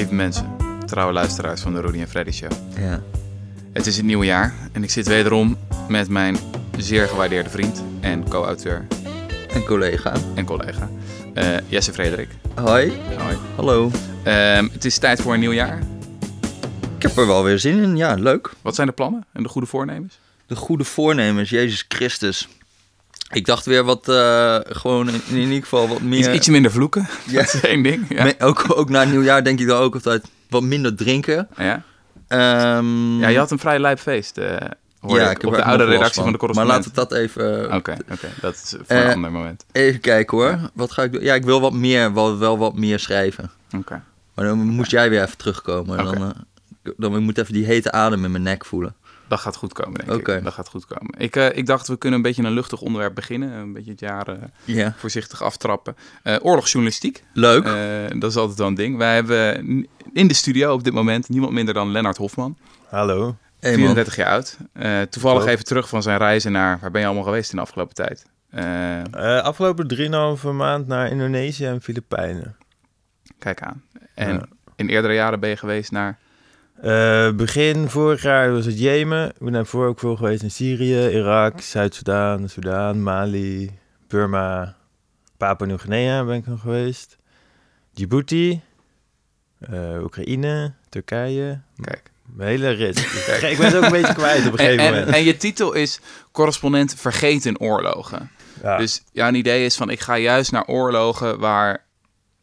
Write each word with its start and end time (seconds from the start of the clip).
Lieve 0.00 0.14
mensen, 0.14 0.56
trouwe 0.86 1.12
luisteraars 1.12 1.60
van 1.60 1.72
de 1.72 1.80
Rudy 1.80 1.98
en 1.98 2.08
Freddy 2.08 2.30
Show. 2.30 2.50
Ja. 2.78 3.02
Het 3.72 3.86
is 3.86 3.96
het 3.96 4.04
nieuwe 4.06 4.24
jaar 4.24 4.54
en 4.72 4.82
ik 4.82 4.90
zit 4.90 5.06
wederom 5.06 5.56
met 5.88 6.08
mijn 6.08 6.36
zeer 6.76 7.08
gewaardeerde 7.08 7.50
vriend 7.50 7.82
en 8.00 8.28
co-auteur 8.28 8.86
En 9.48 9.64
collega. 9.64 10.12
en 10.34 10.44
collega 10.44 10.90
eh, 11.34 11.46
Jesse 11.68 11.92
Frederik. 11.92 12.28
Hoi. 12.54 12.92
Hoi. 13.18 13.36
Hallo. 13.56 13.90
Ehm, 14.24 14.68
het 14.72 14.84
is 14.84 14.98
tijd 14.98 15.20
voor 15.22 15.34
een 15.34 15.40
nieuw 15.40 15.52
jaar. 15.52 15.78
Ik 16.96 17.02
heb 17.02 17.16
er 17.16 17.26
wel 17.26 17.44
weer 17.44 17.58
zin 17.58 17.82
in. 17.82 17.96
Ja, 17.96 18.14
leuk. 18.14 18.52
Wat 18.62 18.74
zijn 18.74 18.86
de 18.86 18.92
plannen 18.92 19.24
en 19.32 19.42
de 19.42 19.48
goede 19.48 19.66
voornemens? 19.66 20.18
De 20.46 20.56
goede 20.56 20.84
voornemens, 20.84 21.50
Jezus 21.50 21.84
Christus. 21.88 22.48
Ik 23.32 23.46
dacht 23.46 23.66
weer 23.66 23.84
wat, 23.84 24.08
eh, 24.08 24.56
gewoon 24.62 25.08
in, 25.08 25.20
in 25.28 25.36
ieder 25.36 25.62
geval 25.62 25.88
wat 25.88 25.96
Iets, 25.98 26.06
meer... 26.06 26.34
ietsje 26.34 26.50
minder 26.50 26.70
vloeken, 26.70 27.08
Ja. 27.26 27.40
dat 27.42 27.54
is 27.54 27.60
één 27.60 27.82
ding. 27.82 28.06
Ja. 28.08 28.32
Ook, 28.38 28.64
ook 28.68 28.88
na 28.88 29.04
nieuwjaar 29.04 29.44
denk 29.44 29.60
ik 29.60 29.66
dan 29.66 29.78
ook 29.80 29.94
altijd 29.94 30.24
wat 30.48 30.62
minder 30.62 30.94
drinken. 30.96 31.48
Ja? 31.56 31.82
Ehm, 32.28 33.18
ja, 33.20 33.28
je 33.28 33.38
had 33.38 33.50
een 33.50 33.58
vrij 33.58 33.78
lijp 33.78 33.98
feest, 33.98 34.38
eh 34.38 34.56
hoor 35.00 35.18
ja, 35.20 35.30
ik, 35.30 35.42
op 35.42 35.54
de 35.54 35.64
oude 35.64 35.84
redactie 35.84 36.22
van 36.22 36.24
de 36.24 36.30
Maar 36.30 36.38
correspondent. 36.38 36.76
laten 36.86 36.90
we 36.94 37.08
dat 37.08 37.12
even, 37.18 37.74
Oké, 37.74 37.96
oké, 38.12 38.28
dat 38.40 38.54
is 38.54 38.74
voor 38.86 38.96
Eh, 38.96 39.04
een 39.04 39.14
ander 39.14 39.32
moment. 39.32 39.64
even 39.72 40.00
kijken 40.00 40.38
hoor. 40.38 40.58
Wat 40.74 40.92
ga 40.92 41.02
ik 41.02 41.12
doen? 41.12 41.22
Ja, 41.22 41.34
ik 41.34 41.44
wil 41.44 41.60
wat 41.60 41.72
meer, 41.72 42.14
wel, 42.14 42.38
wel 42.38 42.58
wat 42.58 42.74
meer 42.76 42.98
schrijven. 42.98 43.50
Oké. 43.76 44.02
Maar 44.34 44.44
dan 44.44 44.58
moest 44.58 44.90
jij 44.90 45.10
weer 45.10 45.22
even 45.22 45.36
terugkomen. 45.36 45.96
Dan, 46.04 46.14
eh, 46.16 46.28
dan 46.96 47.14
ik 47.16 47.20
moet 47.20 47.38
even 47.38 47.52
die 47.52 47.64
hete 47.64 47.92
adem 47.92 48.24
in 48.24 48.30
mijn 48.30 48.42
nek 48.42 48.64
voelen. 48.64 48.94
Dat 49.30 49.40
gaat 49.40 49.56
goed 49.56 49.72
komen, 49.72 50.04
denk 50.06 50.18
Oké. 50.20 50.36
ik. 50.36 50.44
Dat 50.44 50.52
gaat 50.52 50.68
goed 50.68 50.86
komen. 50.86 51.14
Ik, 51.18 51.36
eh, 51.36 51.56
ik 51.56 51.66
dacht, 51.66 51.88
we 51.88 51.96
kunnen 51.98 52.18
een 52.18 52.24
beetje 52.24 52.42
een 52.42 52.52
luchtig 52.52 52.80
onderwerp 52.80 53.14
beginnen. 53.14 53.52
Een 53.52 53.72
beetje 53.72 53.90
het 53.90 54.00
jaar 54.00 54.28
eh, 54.28 54.34
Ja. 54.64 54.94
voorzichtig 54.96 55.42
aftrappen. 55.42 55.96
Eh, 56.22 56.36
oorlogsjournalistiek, 56.42 57.24
Leuk. 57.32 57.64
Eh, 57.64 58.20
dat 58.20 58.30
is 58.30 58.36
altijd 58.36 58.58
wel 58.58 58.66
een 58.66 58.74
ding. 58.74 58.96
Wij 58.96 59.14
hebben 59.14 59.64
in 60.12 60.28
de 60.28 60.34
studio 60.34 60.72
op 60.72 60.84
dit 60.84 60.92
moment 60.92 61.28
niemand 61.28 61.52
minder 61.52 61.74
dan 61.74 61.90
Lennart 61.90 62.16
Hofman. 62.16 62.56
Hallo. 62.88 63.36
Hey, 63.60 63.70
man. 63.70 63.78
34 63.78 64.16
jaar 64.16 64.30
oud. 64.30 64.56
Eh, 64.72 65.00
toevallig 65.02 65.46
even 65.46 65.64
terug 65.64 65.88
van 65.88 66.02
zijn 66.02 66.18
reizen 66.18 66.52
naar... 66.52 66.78
Waar 66.80 66.90
ben 66.90 67.00
je 67.00 67.06
allemaal 67.06 67.24
geweest 67.24 67.50
in 67.50 67.56
de 67.56 67.62
afgelopen 67.62 67.94
tijd? 67.94 68.26
Eh, 68.50 68.98
Eh, 69.00 69.42
afgelopen 69.42 69.86
3,5 69.88 70.52
maand 70.52 70.86
naar 70.86 71.10
Indonesië 71.10 71.66
en 71.66 71.80
Filipijnen. 71.82 72.56
kijk 73.38 73.62
aan. 73.62 73.82
En 74.14 74.32
Ja. 74.34 74.46
in 74.76 74.88
eerdere 74.88 75.14
jaren 75.14 75.40
ben 75.40 75.50
je 75.50 75.56
geweest 75.56 75.90
naar... 75.90 76.18
Eh, 76.82 77.30
begin 77.30 77.88
vorig 77.88 78.22
jaar 78.22 78.52
was 78.52 78.64
het 78.66 78.78
Jemen. 78.78 79.28
Ik 79.28 79.38
ben 79.38 79.52
daarvoor 79.52 79.86
ook 79.86 79.98
veel 79.98 80.16
geweest 80.16 80.42
in 80.42 80.50
Syrië, 80.50 81.08
Irak, 81.08 81.60
Zuid-Soedan, 81.60 82.48
Soedan, 82.48 83.02
Mali, 83.02 83.70
Burma, 84.08 84.76
Papua 85.36 85.66
Nieuw-Guinea 85.66 86.24
ben 86.24 86.36
ik 86.36 86.46
nog 86.46 86.60
geweest. 86.60 87.16
Djibouti, 87.92 88.60
eh, 89.58 90.02
Oekraïne, 90.02 90.72
Turkije. 90.88 91.60
Kijk. 91.80 92.10
Mijn 92.24 92.48
hele 92.48 92.70
rit. 92.70 92.98
ik 93.50 93.56
ben 93.58 93.66
het 93.66 93.76
ook 93.76 93.84
een 93.84 93.90
beetje 93.90 94.14
kwijt 94.14 94.46
op 94.46 94.52
een 94.52 94.58
En, 94.58 94.64
gegeven 94.64 94.84
en, 94.84 94.92
moment. 94.92 95.16
en 95.16 95.24
je 95.24 95.36
titel 95.36 95.72
is 95.72 96.00
correspondent 96.32 96.94
vergeten 96.94 97.60
oorlogen. 97.60 98.30
Ja. 98.62 98.76
Dus 98.76 99.02
jouw 99.12 99.32
idee 99.32 99.64
is 99.64 99.76
van 99.76 99.90
ik 99.90 100.00
ga 100.00 100.18
juist 100.18 100.52
naar 100.52 100.66
oorlogen 100.66 101.38
waar 101.38 101.84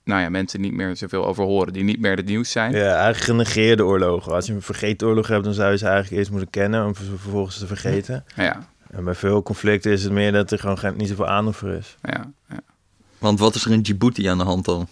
nou 0.07 0.21
ja, 0.21 0.29
mensen 0.29 0.61
niet 0.61 0.73
meer 0.73 0.95
zoveel 0.95 1.25
over 1.25 1.43
horen, 1.43 1.73
die 1.73 1.83
niet 1.83 1.99
meer 1.99 2.15
het 2.15 2.25
nieuws 2.25 2.51
zijn. 2.51 2.71
Ja, 2.71 2.95
eigenlijk 2.95 3.17
genegeerde 3.23 3.85
oorlogen. 3.85 4.33
Als 4.33 4.45
je 4.45 4.53
een 4.53 4.61
vergeten 4.61 5.07
oorlog 5.07 5.27
hebt, 5.27 5.43
dan 5.43 5.53
zou 5.53 5.71
je 5.71 5.77
ze 5.77 5.85
eigenlijk 5.85 6.17
eerst 6.17 6.31
moeten 6.31 6.49
kennen 6.49 6.85
om 6.85 6.95
ze 6.95 7.03
vervolgens 7.03 7.57
te 7.57 7.67
vergeten. 7.67 8.25
Ja, 8.35 8.67
En 8.91 9.03
bij 9.03 9.15
veel 9.15 9.43
conflicten 9.43 9.91
is 9.91 10.03
het 10.03 10.11
meer 10.11 10.31
dat 10.31 10.51
er 10.51 10.59
gewoon 10.59 10.77
geen, 10.77 10.93
niet 10.97 11.07
zoveel 11.07 11.27
aandacht 11.27 11.57
voor 11.57 11.69
is. 11.69 11.97
ja, 12.03 12.31
ja. 12.49 12.59
Want 13.17 13.39
wat 13.39 13.55
is 13.55 13.65
er 13.65 13.71
in 13.71 13.81
Djibouti 13.81 14.25
aan 14.27 14.37
de 14.37 14.43
hand 14.43 14.65
dan? 14.65 14.87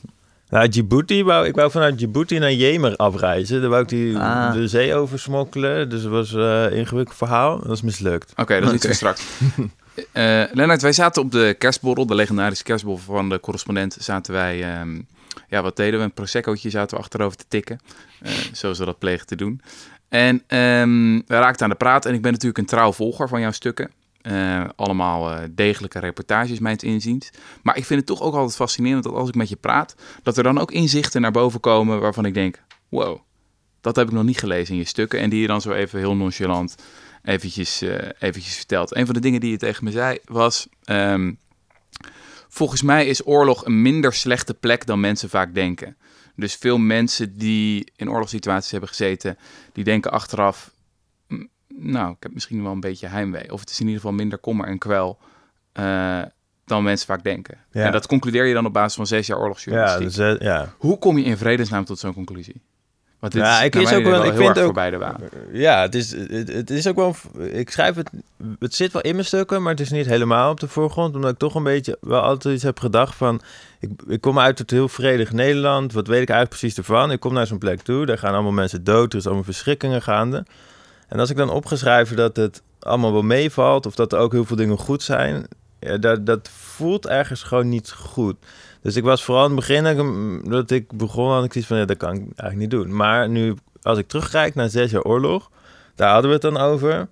Nou, 0.50 0.68
Djibouti, 0.68 1.24
wou, 1.24 1.48
ik 1.48 1.56
wou 1.56 1.72
vanuit 1.72 1.98
Djibouti 1.98 2.38
naar 2.40 2.54
Jemen 2.54 2.96
afreizen. 2.96 3.62
Daar 3.62 3.70
wou 3.70 3.82
ik 3.82 3.90
die, 3.90 4.18
Ah. 4.18 4.54
de 4.54 4.68
zee 4.68 4.94
over 4.96 5.20
smokkelen. 5.20 5.90
Dus 5.90 6.02
dat 6.02 6.12
was 6.12 6.34
eh, 6.34 6.64
een 6.64 6.72
ingewikkeld 6.72 7.18
verhaal. 7.18 7.60
Dat 7.60 7.72
is 7.72 7.82
mislukt. 7.82 8.34
Oké, 8.36 8.60
dat 8.60 8.70
is 8.70 8.76
iets 8.76 8.86
Oké. 8.86 8.96
voor 8.96 8.96
straks. 8.96 9.24
Eh 10.12 10.44
Lennart, 10.52 10.82
wij 10.82 10.92
zaten 10.94 11.22
op 11.22 11.32
de 11.32 11.56
kerstborrel, 11.58 12.06
de 12.06 12.16
legendarische 12.16 12.64
kerstborrel 12.64 13.04
van 13.04 13.30
de 13.30 13.40
correspondent. 13.40 13.98
Zaten 14.00 14.34
wij, 14.34 14.64
ehm, 14.64 15.02
ja, 15.50 15.62
wat 15.62 15.76
deden 15.76 16.00
we? 16.00 16.06
Een 16.06 16.14
proseccootje 16.14 16.70
zaten 16.70 16.98
we 16.98 17.04
achterover 17.04 17.38
te 17.38 17.46
tikken. 17.48 17.80
eh, 18.22 18.32
zoals 18.52 18.80
we 18.80 18.86
dat 18.86 19.00
plegen 19.00 19.26
te 19.26 19.36
doen. 19.36 19.62
En 20.10 20.44
ehm, 20.48 21.16
we 21.16 21.24
raakten 21.28 21.64
aan 21.64 21.70
de 21.70 21.76
praat. 21.76 22.06
En 22.06 22.14
ik 22.14 22.22
ben 22.22 22.32
natuurlijk 22.32 22.58
een 22.60 22.66
trouw 22.66 22.92
volger 22.94 23.28
van 23.28 23.42
jouw 23.42 23.52
stukken. 23.52 23.92
Eh, 24.26 24.64
allemaal 24.76 25.32
eh, 25.32 25.44
degelijke 25.52 26.00
reportages, 26.00 26.60
mijns 26.60 26.84
inziens. 26.84 27.30
Maar 27.62 27.78
ik 27.78 27.86
vind 27.86 28.00
het 28.00 28.08
toch 28.10 28.22
ook 28.22 28.34
altijd 28.34 28.56
fascinerend 28.56 29.04
dat 29.04 29.14
als 29.14 29.30
ik 29.30 29.36
met 29.36 29.50
je 29.50 29.56
praat, 29.56 29.96
dat 30.24 30.38
er 30.38 30.44
dan 30.44 30.58
ook 30.58 30.72
inzichten 30.72 31.22
naar 31.22 31.32
boven 31.32 31.60
komen 31.60 32.00
waarvan 32.00 32.26
ik 32.26 32.34
denk: 32.34 32.62
wow, 32.90 33.20
dat 33.82 33.96
heb 33.96 34.08
ik 34.08 34.14
nog 34.14 34.24
niet 34.24 34.40
gelezen 34.40 34.74
in 34.74 34.80
je 34.80 34.86
stukken. 34.88 35.20
En 35.20 35.30
die 35.30 35.42
je 35.42 35.48
dan 35.48 35.62
zo 35.62 35.72
even 35.72 36.00
heel 36.00 36.16
nonchalant 36.16 36.76
eventjes, 37.24 37.82
eh, 37.82 38.10
eventjes 38.20 38.56
vertelt. 38.56 38.96
Een 38.96 39.06
van 39.06 39.16
de 39.16 39.22
dingen 39.22 39.40
die 39.40 39.52
je 39.52 39.58
tegen 39.58 39.84
me 39.84 39.92
zei 39.92 40.18
was: 40.26 40.68
ehm, 40.84 41.34
volgens 42.48 42.82
mij 42.82 43.06
is 43.06 43.28
oorlog 43.28 43.66
een 43.66 43.82
minder 43.82 44.14
slechte 44.14 44.54
plek 44.54 44.86
dan 44.86 45.00
mensen 45.00 45.30
vaak 45.30 45.54
denken. 45.54 45.98
Dus 46.36 46.56
veel 46.56 46.78
mensen 46.78 47.38
die 47.38 47.92
in 47.96 48.10
oorlogssituaties 48.10 48.72
hebben 48.72 48.90
gezeten, 48.90 49.38
die 49.74 49.84
denken 49.84 50.12
achteraf: 50.12 50.72
"Mm, 50.72 50.75
nou, 51.78 52.12
ik 52.12 52.18
heb 52.20 52.34
misschien 52.34 52.64
wel 52.64 52.72
een 52.72 52.80
beetje 52.80 53.08
heimwee. 53.08 53.52
Of 53.52 53.60
het 53.60 53.70
is 53.70 53.80
in 53.80 53.86
ieder 53.86 54.02
geval 54.02 54.16
minder 54.16 54.38
kommer 54.38 54.68
en 54.68 54.78
kwel 54.78 55.18
eh, 55.72 56.22
dan 56.66 56.84
mensen 56.84 57.08
vaak 57.08 57.24
denken. 57.24 57.58
Ja. 57.72 57.84
En 57.86 57.92
dat 57.92 58.08
concludeer 58.08 58.46
je 58.46 58.54
dan 58.54 58.66
op 58.66 58.74
basis 58.74 58.96
van 58.96 59.08
zes 59.08 59.28
jaar 59.28 59.38
Ja, 59.38 59.44
oorlogsjournalistiek. 59.44 60.04
dus, 60.04 60.18
eh, 60.18 60.40
ja. 60.48 60.74
Hoe 60.78 60.98
kom 60.98 61.18
je 61.18 61.24
in 61.24 61.38
vredesnaam 61.38 61.86
tot 61.86 62.00
zo'n 62.00 62.14
conclusie? 62.14 62.62
Want 63.20 63.34
dit 63.34 63.42
Ja, 63.42 63.60
is 63.60 63.66
ik 63.66 63.76
is 63.76 63.94
ook 63.94 64.04
wel- 64.04 64.24
ik 64.26 64.32
heel 64.32 64.42
vind 64.42 64.58
ook- 64.58 64.64
voorbij 64.64 64.90
de 64.90 65.14
ja 65.52 65.82
het, 65.82 65.96
is, 65.96 66.12
het, 66.12 66.54
het 66.54 66.70
is 66.70 66.88
ook 66.88 66.96
wel... 66.96 67.16
Ik 67.52 67.70
schrijf 67.70 67.96
het... 67.96 68.10
Het 68.60 68.76
zit 68.76 68.92
wel 68.94 69.02
in 69.02 69.14
mijn 69.14 69.26
stukken, 69.26 69.62
maar 69.62 69.72
het 69.72 69.80
is 69.80 69.90
niet 69.92 70.06
helemaal 70.06 70.52
op 70.52 70.60
de 70.60 70.68
voorgrond. 70.68 71.16
Omdat 71.16 71.32
ik 71.32 71.38
toch 71.38 71.56
een 71.56 71.64
beetje 71.64 71.98
wel 72.02 72.22
altijd 72.22 72.54
iets 72.56 72.64
heb 72.64 72.80
gedacht 72.80 73.16
van... 73.16 73.42
Ik, 73.80 73.90
ik 74.08 74.22
kom 74.22 74.40
uit 74.40 74.60
het 74.60 74.72
heel 74.72 74.88
vredig 74.90 75.32
Nederland. 75.32 75.94
Wat 75.94 76.08
weet 76.08 76.22
ik 76.22 76.30
eigenlijk 76.30 76.60
precies 76.60 76.78
ervan? 76.78 77.12
Ik 77.12 77.20
kom 77.20 77.34
naar 77.34 77.48
zo'n 77.48 77.58
plek 77.58 77.82
toe. 77.82 78.06
Daar 78.06 78.18
gaan 78.18 78.34
allemaal 78.34 78.52
mensen 78.52 78.84
dood. 78.84 79.14
Er 79.14 79.20
is 79.20 79.26
allemaal 79.26 79.44
verschrikkingen 79.44 80.02
gaande. 80.02 80.46
En 81.08 81.20
als 81.20 81.30
ik 81.30 81.38
dan 81.38 81.50
opgeschrijven 81.50 82.16
dat 82.16 82.36
het 82.36 82.62
allemaal 82.80 83.12
wel 83.12 83.22
meevalt... 83.22 83.86
of 83.86 83.96
dat 83.96 84.14
er 84.14 84.20
ook 84.20 84.32
heel 84.32 84.46
veel 84.46 84.56
dingen 84.56 84.78
goed 84.78 85.04
zijn... 85.04 85.48
Ja, 85.80 85.98
dat, 85.98 86.26
dat 86.26 86.50
voelt 86.50 87.08
ergens 87.08 87.44
gewoon 87.44 87.70
niet 87.70 87.92
goed. 87.92 88.36
Dus 88.82 88.96
ik 88.96 89.04
was 89.04 89.24
vooral 89.24 89.46
in 89.46 89.52
het 89.56 89.60
begin 89.60 90.42
dat 90.50 90.72
ik, 90.72 90.92
begon, 90.92 91.32
had 91.32 91.44
ik 91.44 91.56
iets 91.56 91.68
van, 91.68 91.78
ja, 91.78 91.86
dat 91.86 91.98
kan 91.98 92.14
ik 92.14 92.22
eigenlijk 92.22 92.56
niet 92.56 92.70
doen. 92.70 92.96
Maar 92.96 93.30
nu, 93.30 93.56
als 93.82 93.98
ik 93.98 94.08
terugkijk 94.08 94.56
naar 94.56 94.70
zes 94.70 94.92
jaar 94.92 95.02
oorlog, 95.02 95.50
daar 95.96 96.12
hadden 96.12 96.28
we 96.28 96.34
het 96.34 96.54
dan 96.54 96.58
over. 96.58 97.08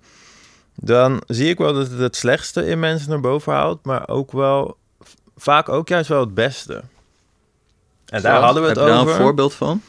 Dan 0.74 1.22
zie 1.26 1.48
ik 1.48 1.58
wel 1.58 1.72
dat 1.72 1.90
het 1.90 1.98
het 1.98 2.16
slechtste 2.16 2.66
in 2.66 2.78
mensen 2.80 3.10
naar 3.10 3.20
boven 3.20 3.52
haalt, 3.52 3.84
maar 3.84 4.08
ook 4.08 4.32
wel, 4.32 4.76
vaak 5.36 5.68
ook 5.68 5.88
juist 5.88 6.08
wel 6.08 6.20
het 6.20 6.34
beste. 6.34 6.82
En 8.06 8.22
daar 8.22 8.40
hadden 8.40 8.62
we 8.62 8.68
het 8.68 8.78
Heb 8.78 8.86
je 8.86 8.92
daar 8.92 9.00
over. 9.00 9.14
een 9.14 9.20
voorbeeld 9.20 9.54
van? 9.54 9.82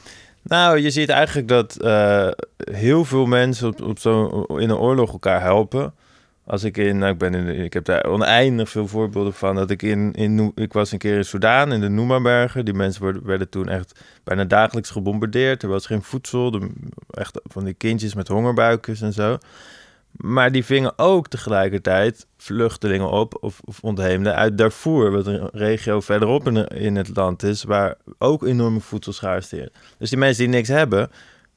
Nou, 0.47 0.79
je 0.79 0.89
ziet 0.89 1.09
eigenlijk 1.09 1.47
dat 1.47 1.75
eh, 1.75 2.29
heel 2.57 3.05
veel 3.05 3.25
mensen 3.25 3.67
op, 3.67 3.81
op 3.81 3.99
zo, 3.99 4.41
in 4.41 4.69
een 4.69 4.77
oorlog 4.77 5.11
elkaar 5.11 5.41
helpen. 5.41 5.93
Als 6.43 6.63
ik 6.63 6.77
in, 6.77 6.97
nou, 6.97 7.11
ik 7.11 7.17
ben 7.17 7.33
in, 7.33 7.47
ik 7.47 7.73
heb 7.73 7.85
daar 7.85 8.05
oneindig 8.05 8.69
veel 8.69 8.87
voorbeelden 8.87 9.33
van. 9.33 9.55
Dat 9.55 9.69
ik 9.69 9.81
in, 9.81 10.13
in, 10.13 10.51
ik 10.55 10.73
was 10.73 10.91
een 10.91 10.97
keer 10.97 11.17
in 11.17 11.25
Soudaan, 11.25 11.71
in 11.73 11.81
de 11.81 11.89
Noema-bergen. 11.89 12.65
Die 12.65 12.73
mensen 12.73 13.03
werden, 13.03 13.25
werden 13.25 13.49
toen 13.49 13.69
echt 13.69 13.99
bijna 14.23 14.43
dagelijks 14.43 14.89
gebombardeerd. 14.89 15.63
Er 15.63 15.69
was 15.69 15.85
geen 15.85 16.03
voedsel, 16.03 16.61
echt 17.09 17.41
van 17.43 17.63
die 17.63 17.73
kindjes 17.73 18.13
met 18.13 18.27
hongerbuikjes 18.27 19.01
en 19.01 19.13
zo. 19.13 19.37
Maar 20.11 20.51
die 20.51 20.65
vingen 20.65 20.93
ook 20.97 21.27
tegelijkertijd 21.27 22.25
vluchtelingen 22.45 23.09
op, 23.09 23.37
of, 23.39 23.61
of 23.65 23.79
ontheemden, 23.81 24.35
uit 24.35 24.57
Darfur, 24.57 25.11
wat 25.11 25.27
een 25.27 25.49
regio 25.51 25.99
verderop 25.99 26.47
in, 26.47 26.67
in 26.67 26.95
het 26.95 27.15
land 27.15 27.43
is, 27.43 27.63
waar 27.63 27.95
ook 28.17 28.45
enorme 28.45 28.79
voedselschaarste 28.79 29.57
is. 29.57 29.67
Dus 29.97 30.09
die 30.09 30.19
mensen 30.19 30.43
die 30.43 30.53
niks 30.53 30.67
hebben, 30.67 31.09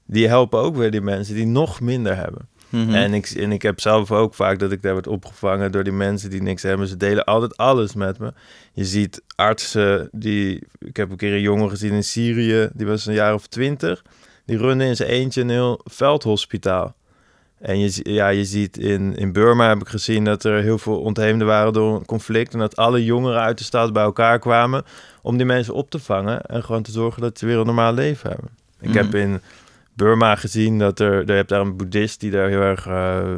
die 0.07 0.29
helpen 0.29 0.59
ook 0.59 0.77
weer 0.77 0.91
die 0.91 1.01
mensen 1.01 1.35
die 1.35 1.47
nog 1.47 1.81
minder 1.81 2.17
hebben. 2.17 2.49
Mhm. 2.69 2.95
En, 2.95 3.15
ik, 3.15 3.27
en 3.27 3.53
ik 3.53 3.63
heb 3.63 3.81
zelf 3.81 4.13
ook 4.13 4.35
vaak 4.35 4.59
dat 4.59 4.73
ik 4.73 4.83
daar 4.83 4.93
word 4.93 5.07
opgevangen 5.07 5.73
door 5.73 5.85
die 5.85 5.93
mensen 5.93 6.31
die 6.31 6.43
niks 6.43 6.63
hebben. 6.63 6.87
Ze 6.87 6.97
delen 6.97 7.25
altijd 7.25 7.57
alles 7.57 7.95
met 7.95 8.19
me. 8.19 8.33
Je 8.73 8.85
ziet 8.85 9.23
artsen 9.35 10.09
die... 10.13 10.63
Ik 10.79 10.97
heb 10.97 11.11
een 11.11 11.17
keer 11.17 11.33
een 11.33 11.41
jongen 11.41 11.71
gezien 11.71 11.93
in 11.93 12.05
Syrië, 12.05 12.69
die 12.73 12.87
was 12.87 13.07
een 13.07 13.15
jaar 13.15 13.35
of 13.35 13.47
twintig. 13.47 14.05
Die 14.45 14.59
runde 14.59 14.85
in 14.85 14.97
zijn 14.97 15.09
eentje 15.09 15.41
een 15.41 15.51
heel 15.51 15.81
veldhospitaal. 15.85 16.97
En 17.61 17.79
je, 17.79 18.01
ja, 18.03 18.29
je 18.29 18.45
ziet 18.45 18.79
in, 18.79 19.17
in 19.17 19.33
Burma 19.33 19.69
heb 19.69 19.81
ik 19.81 19.89
gezien 19.89 20.25
dat 20.25 20.45
er 20.45 20.63
heel 20.63 20.79
veel 20.79 21.01
ontheemden 21.01 21.47
waren 21.47 21.73
door 21.73 21.97
een 21.97 22.05
conflict. 22.07 22.53
En 22.53 22.59
dat 22.59 22.77
alle 22.77 23.05
jongeren 23.05 23.41
uit 23.41 23.59
de 23.59 23.65
stad 23.65 23.93
bij 23.93 24.03
elkaar 24.03 24.39
kwamen 24.39 24.85
om 25.23 25.37
die 25.37 25.47
mensen 25.47 25.75
op 25.75 25.91
te 25.91 25.99
vangen. 25.99 26.41
En 26.41 26.65
gewoon 26.65 26.83
te 26.83 26.91
zorgen 26.91 27.23
dat 27.23 27.39
ze 27.39 27.47
weer 27.47 27.57
een 27.59 27.67
normaal 27.67 27.93
leven 27.95 28.31
hebben. 28.31 28.51
Ik 28.81 28.95
heb 28.95 29.07
Mhm. 29.07 29.17
in 29.17 29.41
Burma 29.95 30.37
gezien 30.37 30.79
dat 30.79 31.01
er... 31.01 31.27
Je 31.27 31.33
hebt 31.33 31.49
daar 31.49 31.61
een 31.61 31.77
boeddhist 31.77 32.21
die 32.21 32.31
daar 32.31 32.49
heel 32.49 32.61
erg 32.61 32.87
eh, 32.87 33.35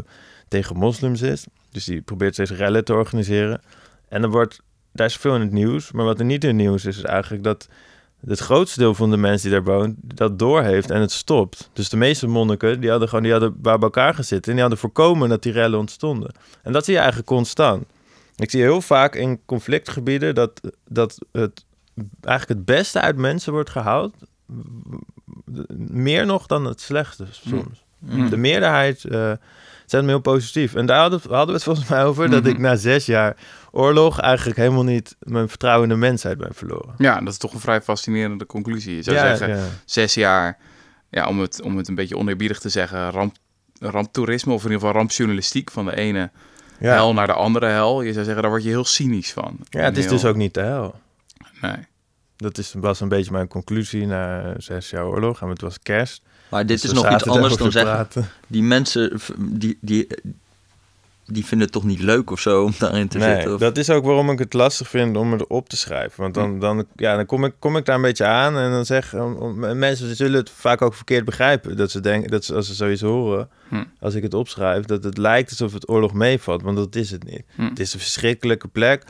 tegen 0.49 0.77
moslims 0.77 1.23
is. 1.23 1.47
Dus 1.71 1.85
die 1.85 2.01
probeert 2.01 2.35
steeds 2.35 2.51
rellen 2.51 2.85
te 2.85 2.95
organiseren. 2.95 3.61
En 4.09 4.23
er 4.23 4.31
wordt... 4.31 4.61
Daar 4.93 5.07
is 5.07 5.17
veel 5.17 5.35
in 5.35 5.41
het 5.41 5.53
nieuws. 5.53 5.93
Maar 5.93 6.05
wat 6.05 6.19
er 6.19 6.25
niet 6.25 6.43
in 6.45 6.49
het 6.49 6.59
nieuws 6.59 6.85
is, 6.85 6.97
is 6.97 7.03
eigenlijk 7.05 7.43
dat 7.43 7.69
het 8.27 8.39
grootste 8.39 8.79
deel 8.79 8.95
van 8.95 9.11
de 9.11 9.17
mensen 9.17 9.51
die 9.51 9.61
daar 9.61 9.75
woont, 9.75 9.95
dat 10.03 10.39
doorheeft 10.39 10.91
en 10.91 11.01
het 11.01 11.13
stopt. 11.13 11.71
Dus 11.73 11.89
de 11.89 11.97
meeste 11.97 12.27
monniken, 12.27 12.81
die 12.81 12.91
hadden 12.91 13.09
gewoon 13.09 13.23
die 13.25 13.33
hadden 13.33 13.61
bij 13.61 13.79
elkaar 13.79 14.15
gezeten 14.15 14.45
en 14.45 14.53
die 14.53 14.61
hadden 14.61 14.79
voorkomen 14.79 15.29
dat 15.29 15.43
die 15.43 15.53
rellen 15.53 15.79
ontstonden. 15.79 16.35
En 16.63 16.73
dat 16.73 16.85
zie 16.85 16.93
je 16.93 16.99
eigenlijk 16.99 17.29
constant. 17.29 17.85
Ik 18.37 18.51
zie 18.51 18.61
heel 18.61 18.81
vaak 18.81 19.15
in 19.15 19.41
conflictgebieden 19.47 20.35
dat, 20.35 20.61
dat 20.89 21.19
het 21.33 21.65
eigenlijk 22.21 22.59
het 22.59 22.65
beste 22.65 23.01
uit 23.01 23.17
mensen 23.17 23.53
wordt 23.53 23.71
gehaald. 23.71 24.15
Meer 25.77 26.27
nog 26.27 26.47
dan 26.47 26.65
het 26.65 26.81
slechte 26.81 27.27
soms. 27.31 27.85
Mm. 27.99 28.31
De 28.31 28.37
meerderheid 28.37 29.05
uh, 29.05 29.33
zijn 29.87 30.09
heel 30.09 30.21
positief. 30.21 30.75
En 30.75 30.87
daar 30.87 31.01
hadden, 31.01 31.21
hadden 31.29 31.47
we 31.47 31.53
het 31.53 31.63
volgens 31.63 31.89
mij 31.89 32.05
over 32.05 32.31
dat 32.31 32.43
Mhm. 32.43 32.51
ik 32.51 32.59
na 32.59 32.77
zes 32.77 33.07
jaar 33.07 33.37
oorlog 33.71 34.21
eigenlijk 34.21 34.59
helemaal 34.59 34.85
niet 34.85 35.17
mijn 35.19 35.49
vertrouwen 35.49 35.89
in 35.89 35.95
de 35.95 36.01
mensheid 36.07 36.39
ben 36.39 36.55
verloren. 36.55 36.95
Ja, 36.99 37.21
dat 37.21 37.33
is 37.33 37.39
toch 37.39 37.53
een 37.53 37.61
vrij 37.61 37.83
fascinerende 37.83 38.47
conclusie. 38.47 38.97
Je 38.97 39.03
zou 39.03 39.17
ja, 39.17 39.37
zeggen, 39.37 39.59
ja. 39.59 39.65
zes 39.85 40.15
jaar, 40.15 40.59
ja, 41.11 41.27
om, 41.29 41.41
het, 41.41 41.63
om 41.63 41.77
het 41.77 41.89
een 41.89 41.95
beetje 41.95 42.17
oneerbiedig 42.17 42.59
te 42.59 42.69
zeggen, 42.69 43.11
ramp, 43.11 43.37
ramptoerisme 43.81 44.53
of 44.53 44.59
in 44.65 44.71
ieder 44.71 44.81
geval 44.81 44.97
rampjournalistiek 45.01 45.71
van 45.71 45.85
de 45.85 45.97
ene 45.97 46.31
Ja. 46.79 46.93
hel 46.93 47.13
naar 47.13 47.27
de 47.27 47.33
andere 47.33 47.67
hel. 47.67 48.03
Je 48.03 48.13
zou 48.13 48.25
zeggen, 48.25 48.43
daar 48.43 48.51
word 48.51 48.63
je 48.63 48.69
heel 48.69 48.85
cynisch 48.85 49.33
van. 49.33 49.57
ja, 49.71 49.81
het 49.81 49.97
is 49.99 50.09
dus 50.09 50.25
ook 50.25 50.37
niet 50.37 50.55
de 50.55 50.61
hel. 50.61 50.95
Nee. 51.61 51.77
Dat 52.37 52.59
is, 52.59 52.75
was 52.77 53.01
een 53.01 53.09
beetje 53.09 53.33
mijn 53.33 53.49
conclusie 53.49 54.07
na 54.07 54.55
zes 54.59 54.91
jaar 54.91 55.07
oorlog. 55.07 55.41
En 55.43 55.49
het 55.49 55.61
was 55.61 55.79
kerst. 55.83 56.23
Maar 56.51 56.67
dit 56.67 56.81
Dus 56.83 56.91
is 56.91 57.03
nog 57.03 57.13
iets 57.13 57.27
anders 57.29 57.57
dan 57.57 57.73
zeggen... 57.73 58.09
Die 58.47 58.63
mensen, 58.63 59.21
die, 59.39 59.79
die, 59.81 60.07
die 61.33 61.45
vinden 61.47 61.67
het 61.67 61.77
toch 61.77 61.85
niet 61.85 62.01
leuk 62.01 62.31
of 62.31 62.41
zo 62.41 62.65
om 62.65 62.73
daarin 62.79 63.09
te 63.09 63.19
Nee, 63.19 63.35
zitten? 63.35 63.55
Of... 63.55 63.61
dat 63.61 63.77
is 63.77 63.91
ook 63.91 64.05
waarom 64.05 64.31
ik 64.31 64.39
het 64.39 64.53
lastig 64.53 64.89
vind 64.89 65.17
om 65.17 65.33
het 65.33 65.47
op 65.47 65.69
te 65.69 65.77
schrijven. 65.77 66.23
Want 66.23 66.35
dan, 66.35 66.59
dan, 66.59 66.87
ja, 66.97 67.17
dan 67.17 67.27
kom, 67.27 67.45
ik, 67.45 67.55
kom 67.59 67.77
ik 67.77 67.85
daar 67.85 67.97
een 67.97 68.03
beetje 68.03 68.25
aan 68.25 68.57
en 68.57 68.71
dan 68.71 68.85
zeg 68.87 69.15
mensen 69.75 70.17
zullen 70.17 70.39
het 70.39 70.51
vaak 70.51 70.83
ook 70.83 70.95
verkeerd 70.95 71.25
begrijpen. 71.25 71.77
Dat 71.77 71.91
ze 71.91 72.01
denken, 72.01 72.31
dat 72.31 72.45
ze, 72.45 72.55
als 72.55 72.67
ze 72.67 72.75
zoiets 72.75 73.01
horen, 73.03 73.49
Hm. 73.69 73.85
als 74.01 74.15
ik 74.15 74.23
het 74.23 74.35
opschrijf, 74.35 74.85
dat 74.85 75.05
het 75.05 75.19
lijkt 75.19 75.51
alsof 75.51 75.73
het 75.73 75.89
oorlog 75.89 76.13
meevalt. 76.13 76.63
Want 76.63 76.77
dat 76.77 76.95
is 76.95 77.11
het 77.11 77.25
niet. 77.25 77.43
Hm. 77.55 77.63
Het 77.63 77.81
is 77.81 77.93
een 77.95 78.01
verschrikkelijke 78.01 78.69
plek. 78.69 79.05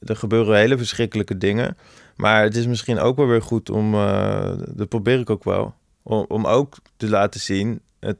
Er 0.00 0.16
gebeuren 0.16 0.56
hele 0.56 0.78
verschrikkelijke 0.78 1.38
dingen. 1.38 1.76
Maar 2.16 2.42
het 2.42 2.56
is 2.56 2.66
misschien 2.66 2.98
ook 2.98 3.16
wel 3.16 3.26
weer 3.26 3.42
goed 3.42 3.70
om, 3.70 3.94
eh, 3.94 4.50
dat 4.68 4.88
probeer 4.88 5.18
ik 5.18 5.30
ook 5.30 5.44
wel, 5.44 5.74
om, 6.02 6.24
om 6.28 6.46
ook 6.46 6.76
te 6.96 7.08
laten 7.08 7.40
zien. 7.40 7.80
Het, 8.00 8.16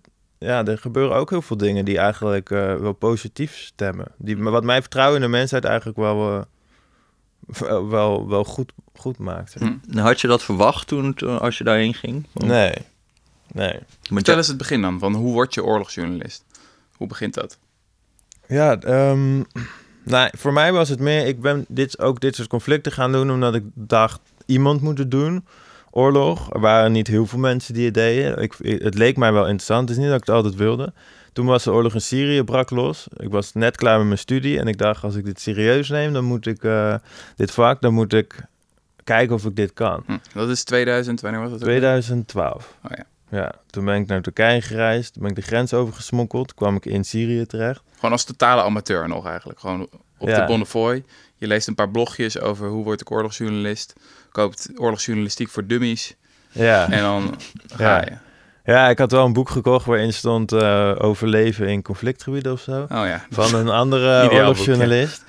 ja, 0.46 0.64
er 0.64 0.78
gebeuren 0.78 1.16
ook 1.16 1.30
heel 1.30 1.42
veel 1.42 1.56
dingen 1.56 1.84
die 1.84 1.98
eigenlijk 1.98 2.50
eh, 2.50 2.76
wel 2.76 2.92
positief 2.92 3.56
stemmen. 3.56 4.06
Die, 4.18 4.36
maar 4.36 4.52
wat 4.52 4.64
mijn 4.64 4.80
vertrouwen 4.80 5.16
in 5.16 5.22
de 5.22 5.28
mensheid 5.28 5.64
eigenlijk 5.64 5.98
wel, 5.98 6.38
eh, 6.38 6.42
wel, 7.68 7.88
wel, 7.88 8.28
wel 8.28 8.44
goed, 8.44 8.72
goed 8.94 9.18
maakt. 9.18 9.54
Hm. 9.54 9.98
Had 9.98 10.20
je 10.20 10.28
dat 10.28 10.42
verwacht 10.42 10.86
toen, 10.86 11.14
toen 11.14 11.40
als 11.40 11.58
je 11.58 11.64
daarheen 11.64 11.94
ging? 11.94 12.26
Nee, 12.32 12.72
nee. 13.52 13.78
Vertel 14.02 14.32
ja, 14.32 14.38
eens 14.38 14.48
het 14.48 14.56
begin 14.56 14.82
dan, 14.82 14.98
van 14.98 15.14
hoe 15.14 15.32
word 15.32 15.54
je 15.54 15.64
oorlogsjournalist? 15.64 16.44
Hoe 16.96 17.06
begint 17.06 17.34
dat? 17.34 17.58
Ja, 18.48 18.80
ehm, 18.80 19.42
nou, 20.02 20.30
voor 20.38 20.52
mij 20.52 20.72
was 20.72 20.88
het 20.88 21.00
meer... 21.00 21.26
Ik 21.26 21.40
ben 21.40 21.64
dit, 21.68 21.98
ook 21.98 22.20
dit 22.20 22.34
soort 22.34 22.48
conflicten 22.48 22.92
gaan 22.92 23.12
doen... 23.12 23.30
omdat 23.30 23.54
ik 23.54 23.64
dacht, 23.74 24.20
iemand 24.44 24.80
moet 24.80 24.98
het 24.98 25.10
doen. 25.10 25.44
Oorlog. 25.96 26.52
Er 26.54 26.60
waren 26.60 26.92
niet 26.92 27.06
heel 27.06 27.26
veel 27.26 27.38
mensen 27.38 27.74
die 27.74 27.84
het 27.84 27.94
deden. 27.94 28.38
Ik, 28.42 28.54
het 28.58 28.94
leek 28.94 29.16
mij 29.16 29.32
wel 29.32 29.42
interessant. 29.46 29.88
Het 29.88 29.90
is 29.90 29.96
niet 30.04 30.06
dat 30.12 30.20
ik 30.20 30.26
het 30.26 30.34
altijd 30.36 30.54
wilde. 30.54 30.92
Toen 31.32 31.46
was 31.46 31.64
de 31.64 31.72
oorlog 31.72 31.94
in 31.94 32.00
Syrië, 32.00 32.42
brak 32.42 32.70
los. 32.70 33.06
Ik 33.16 33.30
was 33.30 33.52
net 33.52 33.76
klaar 33.76 33.98
met 33.98 34.06
mijn 34.06 34.18
studie. 34.18 34.58
En 34.58 34.66
ik 34.68 34.78
dacht, 34.78 35.04
als 35.04 35.14
ik 35.14 35.24
dit 35.24 35.40
serieus 35.40 35.88
neem... 35.88 36.12
dan 36.12 36.24
moet 36.24 36.46
ik 36.46 36.64
eh, 36.64 36.94
dit 37.36 37.50
vak... 37.50 37.80
dan 37.80 37.94
moet 37.94 38.12
ik 38.12 38.44
kijken 39.04 39.34
of 39.34 39.44
ik 39.44 39.56
dit 39.56 39.72
kan. 39.72 40.02
Hm. 40.06 40.16
Dat 40.34 40.48
is 40.48 40.64
2000, 40.64 41.20
wanneer 41.20 41.40
was 41.40 41.50
dat? 41.50 41.58
ook? 41.58 41.66
2012. 41.66 42.76
Oh 42.84 42.90
ja. 42.96 43.04
Ja, 43.30 43.52
toen 43.66 43.84
ben 43.84 44.00
ik 44.00 44.06
naar 44.06 44.22
Turkije 44.22 44.60
gereisd. 44.60 45.12
Toen 45.12 45.22
ben 45.22 45.30
ik 45.30 45.36
de 45.36 45.42
grens 45.42 45.74
overgesmokkeld. 45.74 46.54
kwam 46.54 46.76
ik 46.76 46.86
in 46.86 47.04
Syrië 47.04 47.46
terecht. 47.46 47.82
Gewoon 47.94 48.12
als 48.12 48.24
totale 48.24 48.62
amateur 48.62 49.08
nog 49.08 49.26
eigenlijk. 49.26 49.60
Gewoon 49.60 49.88
op 50.18 50.28
Ja. 50.28 50.40
de 50.40 50.46
Bonnefoy. 50.46 51.04
Je 51.36 51.46
leest 51.46 51.68
een 51.68 51.74
paar 51.74 51.90
blogjes 51.90 52.38
over 52.40 52.68
hoe 52.68 52.84
word 52.84 53.00
ik 53.00 53.10
oorlogsjournalist. 53.10 53.92
Koopt 54.36 54.68
oorlogsjournalistiek 54.74 55.48
voor 55.48 55.66
dummies. 55.66 56.14
Ja. 56.52 56.90
En 56.90 57.02
dan 57.02 57.34
ga 57.76 58.00
je. 58.00 58.12
Ja, 58.64 58.88
ik 58.88 58.98
had 58.98 59.10
wel 59.10 59.24
een 59.24 59.32
boek 59.32 59.50
gekocht 59.50 59.86
waarin 59.86 60.12
stond 60.12 60.52
eh, 60.52 60.92
overleven 60.98 61.68
in 61.68 61.82
conflictgebieden 61.82 62.52
of 62.52 62.60
zo. 62.60 62.80
Oh 62.80 62.88
ja. 62.88 63.26
Van 63.30 63.54
een 63.54 63.68
andere 63.82 64.30
oorlogsjournalist. 64.30 65.24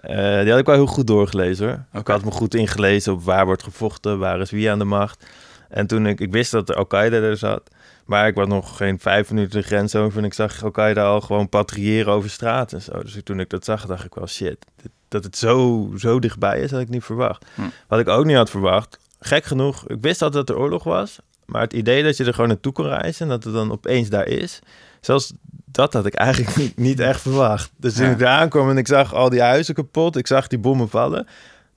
Eh, 0.00 0.40
die 0.40 0.50
had 0.50 0.58
ik 0.58 0.66
wel 0.66 0.74
heel 0.74 0.86
goed 0.86 1.06
doorgelezen 1.06 1.66
hoor. 1.66 2.00
Ik 2.00 2.06
had 2.06 2.24
me 2.24 2.30
goed 2.30 2.54
ingelezen 2.54 3.12
op 3.12 3.22
waar 3.22 3.44
wordt 3.46 3.62
gevochten, 3.62 4.18
waar 4.18 4.40
is 4.40 4.50
wie 4.50 4.70
aan 4.70 4.78
de 4.78 4.84
macht. 4.84 5.26
En 5.68 5.86
toen 5.86 6.06
ik, 6.06 6.20
ik 6.20 6.32
wist 6.32 6.50
dat 6.50 6.66
de 6.66 6.74
Al-Qaeda 6.74 7.16
er 7.16 7.36
zat. 7.36 7.70
Maar 8.04 8.26
ik 8.26 8.34
was 8.34 8.46
nog 8.48 8.76
geen 8.76 8.98
vijf 8.98 9.30
minuten 9.30 9.60
de 9.60 9.66
grens 9.66 9.94
over 9.96 10.18
en 10.18 10.24
ik 10.24 10.34
zag 10.34 10.64
Al-Qaeda 10.64 11.04
al 11.06 11.20
gewoon 11.20 11.48
patrouilleren 11.48 12.12
over 12.12 12.30
straat 12.30 12.72
en 12.72 12.82
zo. 12.82 13.02
Dus 13.02 13.18
toen 13.24 13.40
ik 13.40 13.50
dat 13.50 13.64
zag, 13.64 13.86
dacht 13.86 14.04
ik 14.04 14.14
wel 14.14 14.26
shit. 14.26 14.56
dit- 14.82 14.90
dat 15.08 15.24
het 15.24 15.36
zo, 15.36 15.88
zo 15.98 16.18
dichtbij 16.18 16.60
is, 16.60 16.70
had 16.70 16.80
ik 16.80 16.88
niet 16.88 17.04
verwacht. 17.04 17.44
Hm. 17.54 17.62
Wat 17.88 18.00
ik 18.00 18.08
ook 18.08 18.24
niet 18.24 18.36
had 18.36 18.50
verwacht, 18.50 18.98
gek 19.20 19.44
genoeg, 19.44 19.88
ik 19.88 19.96
wist 20.00 20.22
altijd 20.22 20.46
dat 20.46 20.56
er 20.56 20.62
oorlog 20.62 20.84
was. 20.84 21.18
Maar 21.46 21.62
het 21.62 21.72
idee 21.72 22.02
dat 22.02 22.16
je 22.16 22.24
er 22.24 22.32
gewoon 22.34 22.48
naartoe 22.48 22.72
kon 22.72 22.86
reizen 22.86 23.22
en 23.22 23.28
dat 23.28 23.44
het 23.44 23.52
dan 23.54 23.72
opeens 23.72 24.08
daar 24.08 24.26
is. 24.26 24.58
Zelfs 25.00 25.32
dat 25.64 25.92
had 25.92 26.06
ik 26.06 26.14
eigenlijk 26.14 26.56
niet, 26.56 26.76
niet 26.88 27.00
echt 27.00 27.20
verwacht. 27.20 27.70
Dus 27.76 27.94
toen 27.94 28.04
Ja. 28.04 28.10
ik 28.10 28.18
daar 28.18 28.38
aankwam 28.38 28.70
en 28.70 28.76
ik 28.78 28.86
zag 28.86 29.14
al 29.14 29.28
die 29.30 29.42
huizen 29.42 29.74
kapot, 29.74 30.16
ik 30.16 30.26
zag 30.26 30.46
die 30.46 30.58
bommen 30.58 30.88
vallen. 30.88 31.26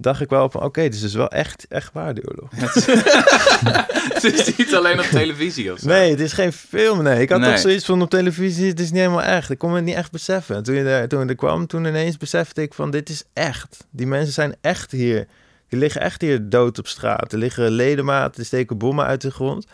Dacht 0.03 0.21
ik 0.21 0.29
wel 0.29 0.49
van, 0.49 0.61
oké, 0.63 0.81
dit 0.81 0.93
is 0.93 1.01
dus 1.01 1.13
wel 1.13 1.27
echt, 1.29 1.65
echt 1.69 1.93
waar, 1.93 2.13
die 2.13 2.23
oorlog. 2.29 2.49
het 4.13 4.23
is 4.23 4.55
niet 4.57 4.75
alleen 4.75 4.99
op 4.99 5.05
televisie 5.05 5.71
of 5.73 5.79
zo. 5.79 5.87
Nee, 5.87 6.09
het 6.11 6.19
is 6.19 6.33
geen 6.33 6.53
film, 6.53 7.03
nee. 7.03 7.21
Ik 7.21 7.29
had 7.29 7.39
Nee. 7.39 7.49
toch 7.49 7.59
zoiets 7.59 7.85
van 7.85 8.01
op 8.01 8.09
televisie, 8.09 8.67
het 8.67 8.79
is 8.79 8.89
niet 8.91 8.99
helemaal 8.99 9.21
echt. 9.23 9.49
Ik 9.49 9.57
kon 9.57 9.73
het 9.73 9.83
niet 9.83 9.95
echt 9.95 10.11
beseffen. 10.11 10.55
En 10.55 10.63
toen 10.63 10.75
je 10.75 10.83
er, 10.83 11.07
toen 11.07 11.29
er 11.29 11.35
kwam, 11.35 11.67
toen 11.67 11.85
ineens 11.85 12.17
besefte 12.17 12.61
ik 12.61 12.73
van, 12.73 12.91
dit 12.91 13.09
is 13.09 13.23
echt. 13.33 13.87
Die 13.91 14.07
mensen 14.07 14.33
zijn 14.33 14.55
echt 14.61 14.91
hier. 14.91 15.27
Die 15.67 15.79
liggen 15.79 16.01
echt 16.01 16.21
hier 16.21 16.49
dood 16.49 16.79
op 16.79 16.87
straat. 16.87 17.31
Er 17.31 17.37
liggen 17.37 17.71
ledematen, 17.71 18.39
er 18.39 18.45
steken 18.45 18.77
bommen 18.77 19.05
uit 19.05 19.21
de 19.21 19.31
grond. 19.31 19.65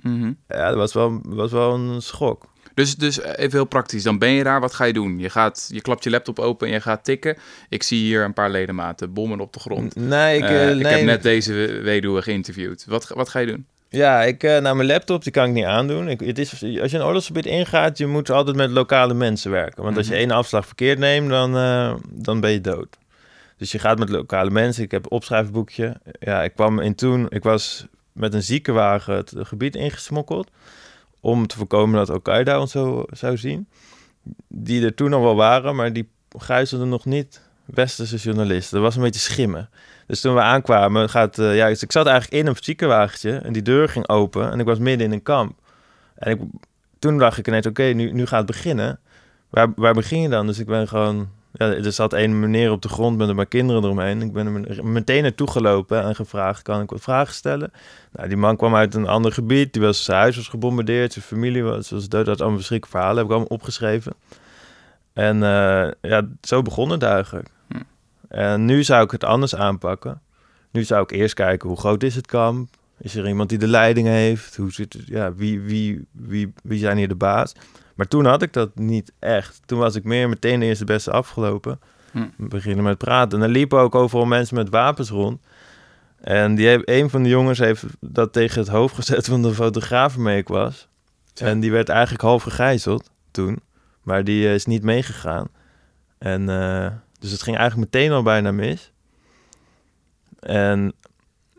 Mhm. 0.00 0.32
Ja, 0.48 0.68
dat 0.68 0.76
was 0.76 0.92
wel, 0.92 1.20
was 1.22 1.52
wel 1.52 1.74
een 1.74 2.02
schok. 2.02 2.52
Dus, 2.74 2.96
dus 2.96 3.20
even 3.22 3.50
heel 3.52 3.64
praktisch, 3.64 4.02
dan 4.02 4.18
ben 4.18 4.28
je 4.30 4.44
daar, 4.44 4.60
wat 4.60 4.74
ga 4.74 4.84
je 4.84 4.92
doen? 4.92 5.18
Je, 5.18 5.30
gaat, 5.30 5.68
je 5.72 5.80
klapt 5.80 6.04
je 6.04 6.10
laptop 6.10 6.38
open 6.38 6.66
en 6.66 6.72
je 6.72 6.80
gaat 6.80 7.04
tikken. 7.04 7.36
Ik 7.68 7.82
zie 7.82 7.98
hier 8.04 8.24
een 8.24 8.32
paar 8.32 8.50
ledematen, 8.50 9.12
bommen 9.12 9.40
op 9.40 9.52
de 9.52 9.60
grond. 9.60 9.94
Nee, 9.96 10.36
ik, 10.36 10.42
Eh, 10.44 10.70
eh, 10.70 10.78
ik 10.78 10.86
heb 10.86 11.02
net 11.02 11.22
deze 11.22 11.52
weduwe 11.82 12.22
geïnterviewd. 12.22 12.84
Wat, 12.88 13.08
wat 13.08 13.28
ga 13.28 13.38
je 13.38 13.46
doen? 13.46 13.66
Ja, 13.88 14.22
ik, 14.22 14.42
eh 14.42 14.58
nou, 14.60 14.76
mijn 14.76 14.88
laptop 14.88 15.22
die 15.22 15.32
kan 15.32 15.46
ik 15.46 15.52
niet 15.52 15.64
aandoen. 15.64 16.08
Ik, 16.08 16.20
het 16.20 16.38
is, 16.38 16.50
als 16.80 16.90
je 16.90 16.96
een 16.98 17.02
oorlogsgebied 17.04 17.46
ingaat, 17.46 17.98
je 17.98 18.06
moet 18.06 18.30
altijd 18.30 18.56
met 18.56 18.70
lokale 18.70 19.14
mensen 19.14 19.50
werken. 19.50 19.82
Want 19.82 19.96
als 19.96 20.06
je 20.06 20.12
Mhm. 20.12 20.20
één 20.20 20.30
afslag 20.30 20.66
verkeerd 20.66 20.98
neemt, 20.98 21.28
dan, 21.28 21.56
eh, 21.56 21.94
dan 22.10 22.40
ben 22.40 22.50
je 22.50 22.60
dood. 22.60 22.96
Dus 23.56 23.72
je 23.72 23.78
gaat 23.78 23.98
met 23.98 24.08
lokale 24.08 24.50
mensen. 24.50 24.82
Ik 24.82 24.90
heb 24.90 25.04
een 25.04 25.10
opschrijfboekje. 25.10 25.96
Ja, 26.20 26.42
ik 26.42 26.52
kwam 26.54 26.80
in 26.80 26.94
toen, 26.94 27.26
ik 27.28 27.42
was 27.42 27.86
met 28.12 28.34
een 28.34 28.42
ziekenwagen 28.42 29.14
het 29.16 29.32
gebied 29.36 29.76
ingesmokkeld. 29.76 30.50
Om 31.24 31.46
te 31.46 31.56
voorkomen 31.56 31.96
dat 31.96 32.10
Al-Qaeda 32.10 32.60
ons 32.60 32.70
zo 32.70 33.04
zou 33.10 33.36
zien. 33.36 33.68
Die 34.48 34.84
er 34.84 34.94
toen 34.94 35.12
al 35.12 35.22
wel 35.22 35.36
waren, 35.36 35.76
maar 35.76 35.92
die 35.92 36.08
gijzelden 36.38 36.88
nog 36.88 37.04
niet 37.04 37.40
westerse 37.64 38.16
journalisten. 38.16 38.74
Dat 38.74 38.84
was 38.84 38.96
een 38.96 39.02
beetje 39.02 39.20
schimmen. 39.20 39.70
Dus 40.06 40.20
toen 40.20 40.34
we 40.34 40.40
aankwamen, 40.40 41.10
gaat, 41.10 41.38
eh, 41.38 41.56
ja, 41.56 41.68
dus 41.68 41.82
ik 41.82 41.92
zat 41.92 42.06
eigenlijk 42.06 42.42
in 42.42 42.46
een 42.46 42.56
ziekenwagentje 42.60 43.32
en 43.32 43.52
die 43.52 43.62
deur 43.62 43.88
ging 43.88 44.08
open 44.08 44.50
en 44.50 44.60
ik 44.60 44.66
was 44.66 44.78
midden 44.78 45.06
in 45.06 45.12
een 45.12 45.22
kamp. 45.22 45.58
En 46.14 46.30
ik, 46.30 46.40
toen 46.98 47.18
dacht 47.18 47.38
ik 47.38 47.48
ineens, 47.48 47.66
oké, 47.66 47.82
nu, 47.82 48.12
nu 48.12 48.26
gaat 48.26 48.38
het 48.38 48.46
beginnen. 48.46 49.00
Waar, 49.50 49.72
waar 49.76 49.94
begin 49.94 50.20
je 50.20 50.28
dan? 50.28 50.46
Dus 50.46 50.58
ik 50.58 50.66
ben 50.66 50.88
gewoon, 50.88 51.28
ja, 51.56 51.72
er 51.72 51.92
zat 51.92 52.12
een 52.12 52.40
meneer 52.40 52.70
op 52.70 52.82
de 52.82 52.88
grond 52.88 53.16
met 53.16 53.28
een 53.28 53.36
paar 53.36 53.46
kinderen 53.46 53.82
eromheen. 53.82 54.22
Ik 54.22 54.32
ben 54.32 54.66
er 54.66 54.86
meteen 54.86 55.22
naartoe 55.22 55.50
gelopen 55.50 56.02
en 56.02 56.14
gevraagd, 56.14 56.62
kan 56.62 56.80
ik 56.80 56.90
wat 56.90 57.00
vragen 57.00 57.34
stellen? 57.34 57.72
Nou, 58.12 58.28
die 58.28 58.36
man 58.36 58.56
kwam 58.56 58.74
uit 58.74 58.94
een 58.94 59.06
ander 59.06 59.32
gebied, 59.32 59.72
die 59.72 59.82
was, 59.82 60.04
zijn 60.04 60.18
huis 60.18 60.36
was 60.36 60.48
gebombardeerd, 60.48 61.12
zijn 61.12 61.24
familie 61.24 61.62
was, 61.62 61.90
was 61.90 62.08
dood, 62.08 62.26
dat 62.26 62.40
allemaal 62.40 62.58
verschrikkelijke 62.58 62.98
verhalen, 62.98 63.16
heb 63.16 63.26
ik 63.26 63.30
allemaal 63.30 63.56
opgeschreven. 63.56 64.12
En 65.12 65.42
eh, 65.42 65.90
ja, 66.00 66.28
zo 66.42 66.62
begon 66.62 66.90
het 66.90 67.02
eigenlijk. 67.02 67.48
Hm. 67.68 67.78
En 68.28 68.64
nu 68.64 68.82
zou 68.82 69.04
ik 69.04 69.10
het 69.10 69.24
anders 69.24 69.54
aanpakken. 69.54 70.20
Nu 70.70 70.84
zou 70.84 71.02
ik 71.02 71.10
eerst 71.10 71.34
kijken 71.34 71.68
hoe 71.68 71.78
groot 71.78 72.02
is 72.02 72.14
het 72.14 72.26
kamp. 72.26 72.68
Is 72.98 73.14
er 73.14 73.28
iemand 73.28 73.48
die 73.48 73.58
de 73.58 73.68
leiding 73.68 74.06
heeft? 74.06 74.56
Hoe 74.56 74.72
zit 74.72 74.92
het, 74.92 75.06
ja, 75.06 75.34
wie, 75.34 75.60
wie, 75.60 76.06
wie, 76.12 76.52
wie 76.62 76.78
zijn 76.78 76.96
hier 76.96 77.08
de 77.08 77.14
baas? 77.14 77.52
Maar 77.94 78.08
toen 78.08 78.24
had 78.24 78.42
ik 78.42 78.52
dat 78.52 78.70
niet 78.74 79.12
echt. 79.18 79.60
Toen 79.66 79.78
was 79.78 79.94
ik 79.94 80.04
meer 80.04 80.28
meteen 80.28 80.60
de 80.60 80.66
eerste 80.66 80.84
beste 80.84 81.10
afgelopen. 81.10 81.80
Hm. 82.10 82.26
We 82.36 82.48
beginnen 82.48 82.84
met 82.84 82.98
praten. 82.98 83.38
En 83.38 83.44
er 83.44 83.50
liepen 83.50 83.78
ook 83.78 83.94
overal 83.94 84.26
mensen 84.26 84.56
met 84.56 84.68
wapens 84.68 85.10
rond. 85.10 85.40
En 86.20 86.54
die 86.54 86.90
een 86.90 87.10
van 87.10 87.22
de 87.22 87.28
jongens 87.28 87.58
heeft 87.58 87.84
dat 88.00 88.32
tegen 88.32 88.58
het 88.60 88.68
hoofd 88.68 88.94
gezet 88.94 89.26
van 89.28 89.42
de 89.42 89.54
fotograaf 89.54 90.14
waarmee 90.14 90.38
ik 90.38 90.48
was. 90.48 90.88
En 91.34 91.60
die 91.60 91.70
werd 91.70 91.88
eigenlijk 91.88 92.22
half 92.22 92.42
gegijzeld 92.42 93.10
toen. 93.30 93.60
Maar 94.02 94.24
die 94.24 94.46
eh, 94.46 94.54
is 94.54 94.66
niet 94.66 94.82
meegegaan. 94.82 95.48
En 96.18 96.48
eh, 96.48 96.86
dus 97.18 97.30
het 97.30 97.42
ging 97.42 97.56
eigenlijk 97.56 97.92
meteen 97.92 98.12
al 98.12 98.22
bijna 98.22 98.52
mis. 98.52 98.92
En 100.40 100.92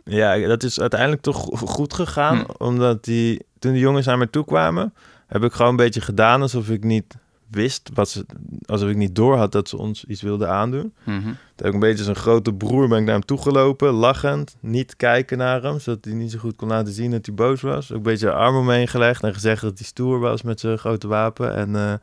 ja, 0.03 0.37
dat 0.47 0.63
is 0.63 0.79
uiteindelijk 0.79 1.21
toch 1.21 1.37
go- 1.37 1.65
goed 1.65 1.93
gegaan. 1.93 2.37
Hm. 2.37 2.63
Omdat 2.63 3.03
die, 3.03 3.45
toen 3.59 3.73
de 3.73 3.79
jongens 3.79 4.05
naar 4.05 4.17
me 4.17 4.29
toe 4.29 4.45
kwamen, 4.45 4.93
heb 5.27 5.43
ik 5.43 5.53
gewoon 5.53 5.71
een 5.71 5.77
beetje 5.77 6.01
gedaan 6.01 6.41
alsof 6.41 6.69
ik 6.69 6.83
niet 6.83 7.17
wist 7.47 7.89
wat 7.93 8.09
ze, 8.09 8.25
alsof 8.65 8.89
ik 8.89 8.95
niet 8.95 9.15
door 9.15 9.37
had 9.37 9.51
dat 9.51 9.69
ze 9.69 9.77
ons 9.77 10.05
iets 10.05 10.21
wilden 10.21 10.49
aandoen. 10.49 10.93
Mhm. 11.03 11.21
Toen 11.21 11.35
heb 11.55 11.67
ik 11.67 11.73
een 11.73 11.79
beetje 11.79 12.03
zijn 12.03 12.15
grote 12.15 12.53
broer 12.53 12.87
ben 12.87 12.97
ik 12.97 13.03
naar 13.03 13.13
hem 13.13 13.25
toegelopen, 13.25 13.91
lachend, 13.91 14.55
niet 14.59 14.95
kijken 14.95 15.37
naar 15.37 15.63
hem, 15.63 15.79
zodat 15.79 16.05
hij 16.05 16.13
niet 16.13 16.31
zo 16.31 16.39
goed 16.39 16.55
kon 16.55 16.67
laten 16.67 16.93
zien 16.93 17.11
dat 17.11 17.25
hij 17.25 17.35
boos 17.35 17.61
was. 17.61 17.91
Ook 17.91 17.97
een 17.97 18.03
beetje 18.03 18.25
de 18.25 18.33
arm 18.33 18.55
omheen 18.55 18.87
gelegd 18.87 19.23
en 19.23 19.33
gezegd 19.33 19.61
dat 19.61 19.77
hij 19.77 19.87
stoer 19.87 20.19
was 20.19 20.41
met 20.41 20.59
zijn 20.59 20.77
grote 20.77 21.07
wapen 21.07 21.55
en 21.55 21.75
eh, 21.75 21.93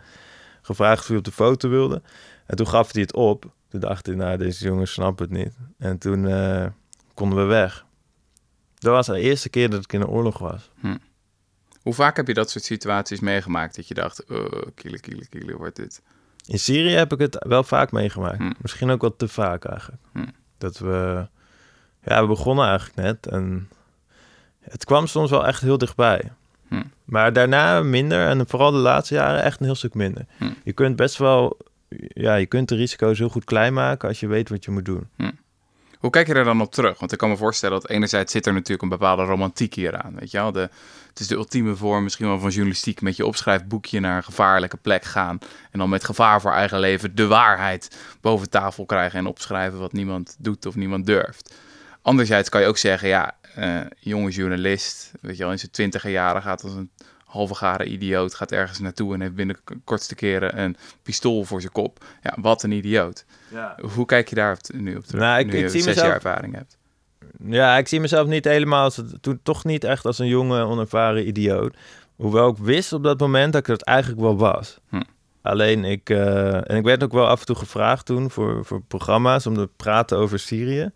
gevraagd 0.63 1.01
of 1.01 1.09
hij 1.09 1.17
op 1.17 1.25
de 1.25 1.33
foto 1.33 1.69
wilde. 1.69 2.03
En 2.47 2.57
toen 2.57 2.69
gaf 2.69 2.93
hij 2.93 3.03
het 3.03 3.15
op. 3.15 3.51
Toen 3.69 3.81
dacht 3.81 4.07
hij, 4.07 4.15
nou, 4.15 4.37
deze 4.37 4.65
jongens 4.65 4.93
snappen 4.93 5.29
het 5.29 5.39
niet. 5.39 5.57
En 5.79 5.99
toen 5.99 6.27
eh, 6.27 6.67
konden 7.15 7.39
we 7.39 7.45
weg. 7.45 7.85
Dat 8.79 8.93
was 8.93 9.07
de 9.07 9.21
eerste 9.21 9.49
keer 9.49 9.71
dat 9.71 9.83
ik 9.83 9.93
in 9.93 10.01
een 10.01 10.07
oorlog 10.07 10.39
was. 10.39 10.71
Hoe 11.83 11.95
vaak 11.95 12.17
heb 12.17 12.27
je 12.27 12.35
dat 12.35 12.51
soort 12.51 12.65
situaties 12.65 13.21
meegemaakt 13.21 13.77
dat 13.77 13.89
je 13.89 13.95
dacht, 13.95 14.25
oh, 14.31 14.63
kiele, 14.75 15.01
kiele, 15.01 15.27
kiele, 15.29 15.57
wordt 15.57 15.77
dit? 15.77 16.03
In 16.47 16.59
Syrië 16.59 16.95
heb 16.95 17.13
ik 17.13 17.19
het 17.19 17.45
wel 17.49 17.63
vaak 17.63 17.93
meegemaakt. 17.93 18.39
Hm. 18.39 18.53
Misschien 18.61 18.91
ook 18.91 19.01
wel 19.01 19.17
te 19.17 19.29
vaak 19.29 19.65
eigenlijk. 19.65 20.03
Hm. 20.13 20.27
Dat 20.59 20.79
we... 20.79 21.27
Ja, 22.05 22.21
we 22.21 22.27
begonnen 22.27 22.67
eigenlijk 22.67 22.97
net. 22.97 23.27
En 23.27 23.69
het 24.61 24.85
kwam 24.85 25.07
soms 25.07 25.31
wel 25.31 25.47
echt 25.47 25.61
heel 25.61 25.79
dichtbij. 25.79 26.31
Hm. 26.69 26.83
Maar 27.05 27.33
daarna 27.33 27.83
minder. 27.83 28.27
En 28.27 28.49
vooral 28.49 28.71
de 28.71 28.79
laatste 28.79 29.15
jaren 29.15 29.43
echt 29.43 29.61
een 29.61 29.67
heel 29.67 29.75
stuk 29.75 29.95
minder. 29.95 30.27
Je 30.65 30.73
kunt 30.73 30.97
best 30.97 31.17
wel... 31.17 31.59
Ja, 31.99 32.35
je 32.35 32.47
kunt 32.47 32.69
de 32.69 32.75
risico's 32.75 33.19
heel 33.19 33.29
goed 33.29 33.45
klein 33.45 33.73
maken 33.73 34.09
als 34.09 34.21
je 34.21 34.27
weet 34.27 34.49
wat 34.49 34.65
je 34.65 34.71
moet 34.71 34.85
doen. 34.85 35.09
Hoe 36.03 36.11
kijk 36.11 36.27
je 36.27 36.35
er 36.35 36.45
dan 36.45 36.61
op 36.61 36.73
terug? 36.73 36.99
Want 36.99 37.13
ik 37.13 37.19
kan 37.19 37.29
me 37.29 37.37
voorstellen 37.37 37.81
dat 37.81 37.91
enerzijds 37.91 38.33
zit 38.33 38.47
er 38.47 38.53
natuurlijk 38.53 38.83
een 38.83 38.89
bepaalde 38.89 39.23
romantiek 39.23 39.75
hier 39.75 40.03
aan. 40.03 40.15
Weet 40.19 40.31
je 40.31 40.39
wel? 40.39 40.53
De, 40.53 40.71
het 41.09 41.21
is 41.21 41.27
de 41.27 41.35
ultieme 41.35 41.77
vorm 41.77 42.03
misschien 42.03 42.27
wel 42.27 42.39
van 42.39 42.51
journalistiek. 42.51 43.01
Met 43.01 43.17
je 43.17 43.27
opschrijfboekje 43.27 44.01
naar 44.01 44.17
een 44.17 44.25
gevaarlijke 44.25 44.77
plek 44.77 45.05
gaan. 45.05 45.39
En 45.71 45.79
dan 45.79 45.89
met 45.89 46.05
gevaar 46.05 46.41
voor 46.41 46.53
eigen 46.53 46.79
leven 46.79 47.15
de 47.15 47.27
waarheid 47.27 47.97
boven 48.21 48.51
tafel 48.51 48.85
krijgen. 48.85 49.19
En 49.19 49.27
opschrijven 49.27 49.79
wat 49.79 49.93
niemand 49.93 50.37
doet 50.39 50.67
of 50.67 50.75
niemand 50.75 51.07
durft. 51.07 51.55
Anderzijds 52.03 52.49
kan 52.49 52.61
je 52.61 52.67
ook 52.67 52.79
zeggen, 52.79 53.09
ja, 53.09 53.37
eh, 53.55 53.81
jonge 53.99 54.31
journalist, 54.31 55.13
weet 55.21 55.37
je 55.37 55.43
wel, 55.43 55.53
in 55.53 55.59
zijn 55.59 55.71
twintiger 55.71 56.11
jaren 56.11 56.43
gaat 56.43 56.63
als 56.63 56.75
een 56.75 56.91
halve 57.33 57.55
garen 57.55 57.93
idioot, 57.93 58.35
gaat 58.35 58.53
ergens 58.53 58.79
naartoe 58.79 59.15
en 59.15 59.21
heeft 59.21 59.35
binnen 59.35 59.57
kortste 59.85 60.15
keren 60.15 60.59
een 60.61 60.77
pistool 61.03 61.45
voor 61.45 61.61
zijn 61.61 61.73
kop. 61.73 62.05
Ja, 62.23 62.35
wat 62.41 62.63
een 62.63 62.73
idioot. 62.73 63.25
Ja. 63.51 63.77
Hoe 63.95 64.07
kijk 64.07 64.29
je 64.29 64.35
daar 64.35 64.53
op- 64.53 64.75
nu 64.81 64.97
op 64.97 65.05
terug? 65.05 65.21
Nou, 65.21 65.39
ik- 65.41 65.47
nu 65.47 65.53
ik 65.53 65.59
je 65.61 65.69
zie 65.69 65.79
zes 65.81 65.87
mezelf- 65.89 66.07
jaar 66.07 66.15
ervaring 66.15 66.55
hebt. 66.55 66.77
Ja, 67.47 67.77
ik 67.77 67.89
zie 67.89 68.01
mezelf 68.01 68.27
niet 68.27 68.45
helemaal 68.45 68.85
als 68.85 68.97
het, 68.97 69.23
toen 69.23 69.41
toch 69.43 69.65
niet 69.65 69.85
echt 69.85 70.05
als 70.05 70.19
een 70.19 70.27
jonge, 70.27 70.63
onervaren 70.63 71.27
idioot. 71.29 71.77
Hoewel 72.17 72.49
ik 72.49 72.57
wist 72.57 72.93
op 72.93 73.03
dat 73.03 73.21
moment 73.21 73.53
dat 73.53 73.61
ik 73.61 73.67
dat 73.67 73.83
eigenlijk 73.83 74.21
wel 74.21 74.37
was. 74.37 74.79
Hm. 74.89 75.01
Alleen 75.43 75.85
ik, 75.85 76.11
eh, 76.11 76.71
en 76.71 76.77
ik 76.77 76.85
werd 76.85 77.03
ook 77.03 77.13
wel 77.13 77.27
af 77.27 77.41
en 77.41 77.47
toe 77.47 77.57
gevraagd 77.57 78.07
toen 78.07 78.31
voor, 78.31 78.65
voor 78.65 78.83
programma's 78.83 79.47
om 79.47 79.55
te 79.55 79.69
praten 79.77 80.19
over 80.19 80.39
Syrië. 80.39 80.91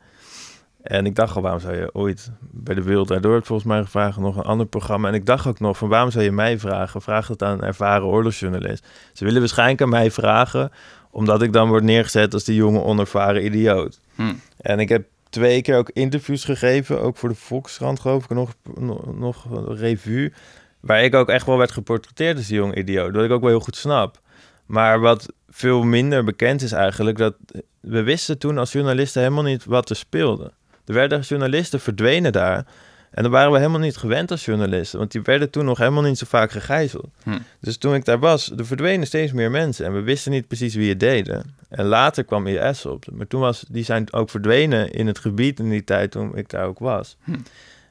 En 0.87 1.07
ik 1.07 1.15
dacht 1.15 1.37
al, 1.37 1.43
waarom 1.43 1.61
zou 1.61 1.77
je 1.77 1.91
ooit 1.93 2.31
bij 2.41 2.75
de 2.75 2.83
Wereld 2.83 3.07
Draait 3.07 3.23
Door 3.23 3.35
het 3.35 3.47
volgens 3.47 3.69
mij 3.69 3.83
gevraagd 3.83 4.19
nog 4.19 4.37
een 4.37 4.43
ander 4.43 4.67
programma. 4.67 5.09
En 5.09 5.15
ik 5.15 5.27
dacht 5.27 5.47
ook 5.47 5.61
nog 5.61 5.79
van 5.79 5.89
waarom 5.89 6.11
zou 6.11 6.25
je 6.25 6.33
mij 6.33 6.59
vragen? 6.59 7.03
Vraag 7.03 7.29
het 7.29 7.43
aan 7.43 7.59
een 7.59 7.65
ervaren 7.65 8.07
oorlogsjournalist. 8.07 8.87
Ze 9.13 9.25
willen 9.25 9.41
waarschijnlijk 9.41 9.83
aan 9.83 9.89
mij 9.89 10.11
vragen, 10.11 10.71
omdat 11.11 11.43
ik 11.43 11.53
dan 11.53 11.69
word 11.69 11.83
neergezet 11.83 12.35
als 12.35 12.45
die 12.45 12.55
jonge 12.55 12.83
onervaren 12.83 13.45
idioot. 13.45 14.01
Hm. 14.15 14.35
En 14.61 14.79
ik 14.79 14.89
heb 14.89 15.07
twee 15.31 15.63
keer 15.63 15.77
ook 15.77 15.91
interviews 15.93 16.45
gegeven, 16.45 17.01
ook 17.01 17.17
voor 17.17 17.29
de 17.29 17.35
Volkskrant 17.35 18.01
geloof 18.01 18.25
ik, 18.25 18.31
nog, 18.31 18.55
nog, 18.75 19.19
nog 19.19 19.45
een 19.51 19.77
revue, 19.77 20.33
waar 20.81 21.05
ik 21.05 21.15
ook 21.15 21.29
echt 21.29 21.47
wel 21.47 21.59
werd 21.59 21.73
geportretteerd 21.73 22.37
als 22.37 22.47
die 22.47 22.57
jonge 22.57 22.77
idioot, 22.77 23.15
wat 23.15 23.25
ik 23.25 23.31
ook 23.31 23.41
wel 23.41 23.51
heel 23.51 23.61
goed 23.61 23.77
snap. 23.77 24.21
Maar 24.67 25.01
wat 25.01 25.33
veel 25.49 25.83
minder 25.83 26.25
bekend 26.25 26.63
is 26.63 26.73
eigenlijk, 26.73 27.19
dat 27.19 27.35
we 27.81 28.03
wisten 28.03 28.39
toen 28.39 28.59
als 28.59 28.73
journalisten 28.73 29.23
helemaal 29.23 29.43
niet 29.43 29.65
wat 29.65 29.91
er 29.91 29.97
speelde. 29.97 30.53
Er 30.87 30.95
werden 30.95 31.21
journalisten 31.21 31.81
verdwenen 31.81 32.33
daar. 32.33 32.67
En 33.11 33.23
dan 33.23 33.33
waren 33.33 33.53
we 33.53 33.59
helemaal 33.59 33.81
niet 33.81 33.97
gewend 33.97 34.31
als 34.31 34.45
journalisten, 34.45 34.99
want 34.99 35.13
die 35.13 35.23
werden 35.23 35.51
toen 35.51 35.65
nog 35.65 35.79
helemaal 35.79 36.03
niet 36.03 36.19
zo 36.19 36.27
vaak 36.29 36.51
gegijzeld. 36.51 37.09
Hm. 37.23 37.39
Dus 37.61 37.77
toen 37.77 37.95
ik 37.95 38.05
daar 38.05 38.19
was, 38.19 38.53
er 38.57 38.67
verdwenen 38.67 39.07
steeds 39.07 39.33
meer 39.33 39.51
mensen 39.51 39.87
en 39.87 39.93
we 39.93 40.01
wisten 40.01 40.33
niet 40.33 40.47
precies 40.47 40.75
wie 40.75 40.89
het 40.89 41.01
deden. 41.01 41.55
En 41.69 41.85
later 41.85 42.25
kwam 42.25 42.47
IS 42.47 42.87
op. 42.87 43.05
Maar 43.13 43.27
toen 43.27 43.41
was, 43.41 43.65
die 43.69 43.85
zijn 43.85 44.13
ook 44.13 44.31
verdwenen 44.31 44.93
in 44.93 45.07
het 45.07 45.19
gebied 45.19 45.59
in 45.59 45.71
die 45.71 45.85
tijd 45.85 46.11
toen 46.11 46.37
ik 46.37 46.49
daar 46.49 46.67
ook 46.67 46.79
was. 46.79 47.17
Hm. 47.25 47.33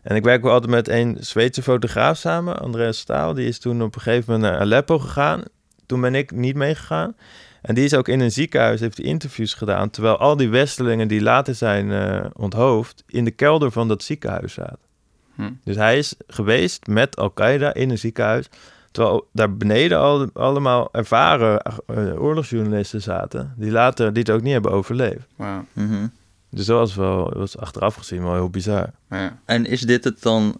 En 0.01 0.15
ik 0.15 0.23
werk 0.23 0.41
wel 0.41 0.51
altijd 0.51 0.71
met 0.71 0.87
een 0.87 1.17
Zweedse 1.19 1.61
fotograaf 1.61 2.17
samen, 2.17 2.59
Andreas 2.59 2.97
Staal. 2.97 3.33
Die 3.33 3.47
is 3.47 3.59
toen 3.59 3.81
op 3.81 3.95
een 3.95 4.01
gegeven 4.01 4.33
moment 4.33 4.51
naar 4.51 4.61
Aleppo 4.61 4.99
gegaan. 4.99 5.43
Toen 5.85 6.01
ben 6.01 6.15
ik 6.15 6.31
niet 6.31 6.55
meegegaan. 6.55 7.15
En 7.65 7.75
die 7.75 7.83
is 7.83 7.93
ook 7.93 8.07
in 8.07 8.19
een 8.19 8.31
ziekenhuis, 8.31 8.79
heeft 8.79 8.95
die 8.95 9.05
interviews 9.05 9.53
gedaan. 9.53 9.89
Terwijl 9.89 10.17
al 10.17 10.37
die 10.37 10.49
Westelingen 10.49 11.07
die 11.07 11.21
later 11.21 11.55
zijn 11.55 11.91
eh, 11.91 12.25
onthoofd, 12.33 13.03
in 13.07 13.25
de 13.25 13.31
kelder 13.31 13.71
van 13.71 13.87
dat 13.87 14.03
ziekenhuis 14.03 14.53
zaten. 14.53 14.79
Hm. 15.35 15.51
Dus 15.63 15.75
hij 15.75 15.97
is 15.97 16.15
geweest 16.27 16.87
met 16.87 17.15
Al-Qaeda 17.17 17.73
in 17.73 17.89
een 17.89 17.97
ziekenhuis. 17.97 18.49
Terwijl 18.91 19.27
daar 19.31 19.57
beneden 19.57 19.99
al, 19.99 20.29
allemaal 20.33 20.89
ervaren 20.91 21.61
eh, 21.61 22.21
oorlogsjournalisten 22.21 23.01
zaten. 23.01 23.53
Die 23.57 23.71
later 23.71 24.13
dit 24.13 24.29
ook 24.29 24.41
niet 24.41 24.53
hebben 24.53 24.71
overleefd. 24.71 25.27
Mhm. 25.73 26.07
Dus 26.49 26.65
dat 26.65 26.77
was 26.77 26.95
wel, 26.95 27.33
was 27.33 27.57
achteraf 27.57 27.95
gezien 27.95 28.23
wel 28.23 28.33
heel 28.33 28.49
bizar. 28.49 28.89
Ja. 29.09 29.39
En 29.45 29.65
is 29.65 29.81
dit 29.81 30.03
het 30.03 30.21
dan? 30.21 30.59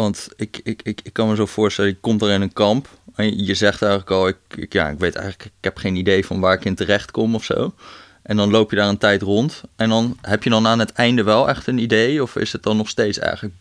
Want 0.00 0.28
ik, 0.36 0.60
ik, 0.62 0.82
ik, 0.82 1.00
ik 1.02 1.12
kan 1.12 1.28
me 1.28 1.34
zo 1.36 1.46
voorstellen, 1.46 1.90
je 1.90 1.96
komt 2.00 2.22
er 2.22 2.30
in 2.30 2.40
een 2.42 2.52
kamp. 2.52 2.88
En 3.14 3.44
je- 3.44 3.54
zegt 3.54 3.82
eigenlijk 3.82 4.10
al, 4.12 4.28
ik, 4.28 4.36
ik, 4.56 4.72
ja, 4.72 4.88
ik 4.88 4.98
weet 4.98 5.14
eigenlijk, 5.14 5.44
ik 5.44 5.64
heb 5.64 5.76
geen 5.76 5.96
idee 5.96 6.26
van 6.26 6.40
waar 6.40 6.54
ik 6.54 6.64
in 6.64 6.74
terecht 6.74 7.10
kom 7.10 7.34
of 7.34 7.44
zo. 7.44 7.74
En 8.22 8.36
dan 8.36 8.50
loop 8.50 8.70
je 8.70 8.76
daar 8.76 8.88
een 8.88 8.98
tijd 8.98 9.22
rond. 9.22 9.62
En 9.76 9.88
dan 9.88 10.18
heb 10.20 10.42
je 10.42 10.50
dan 10.50 10.66
aan 10.66 10.78
het 10.78 10.92
einde 10.92 11.22
wel 11.22 11.48
echt 11.48 11.66
een 11.66 11.78
idee? 11.78 12.22
Of 12.22 12.36
is 12.36 12.52
het 12.52 12.62
dan 12.62 12.76
nog 12.76 12.88
steeds 12.88 13.18
eigenlijk 13.18 13.54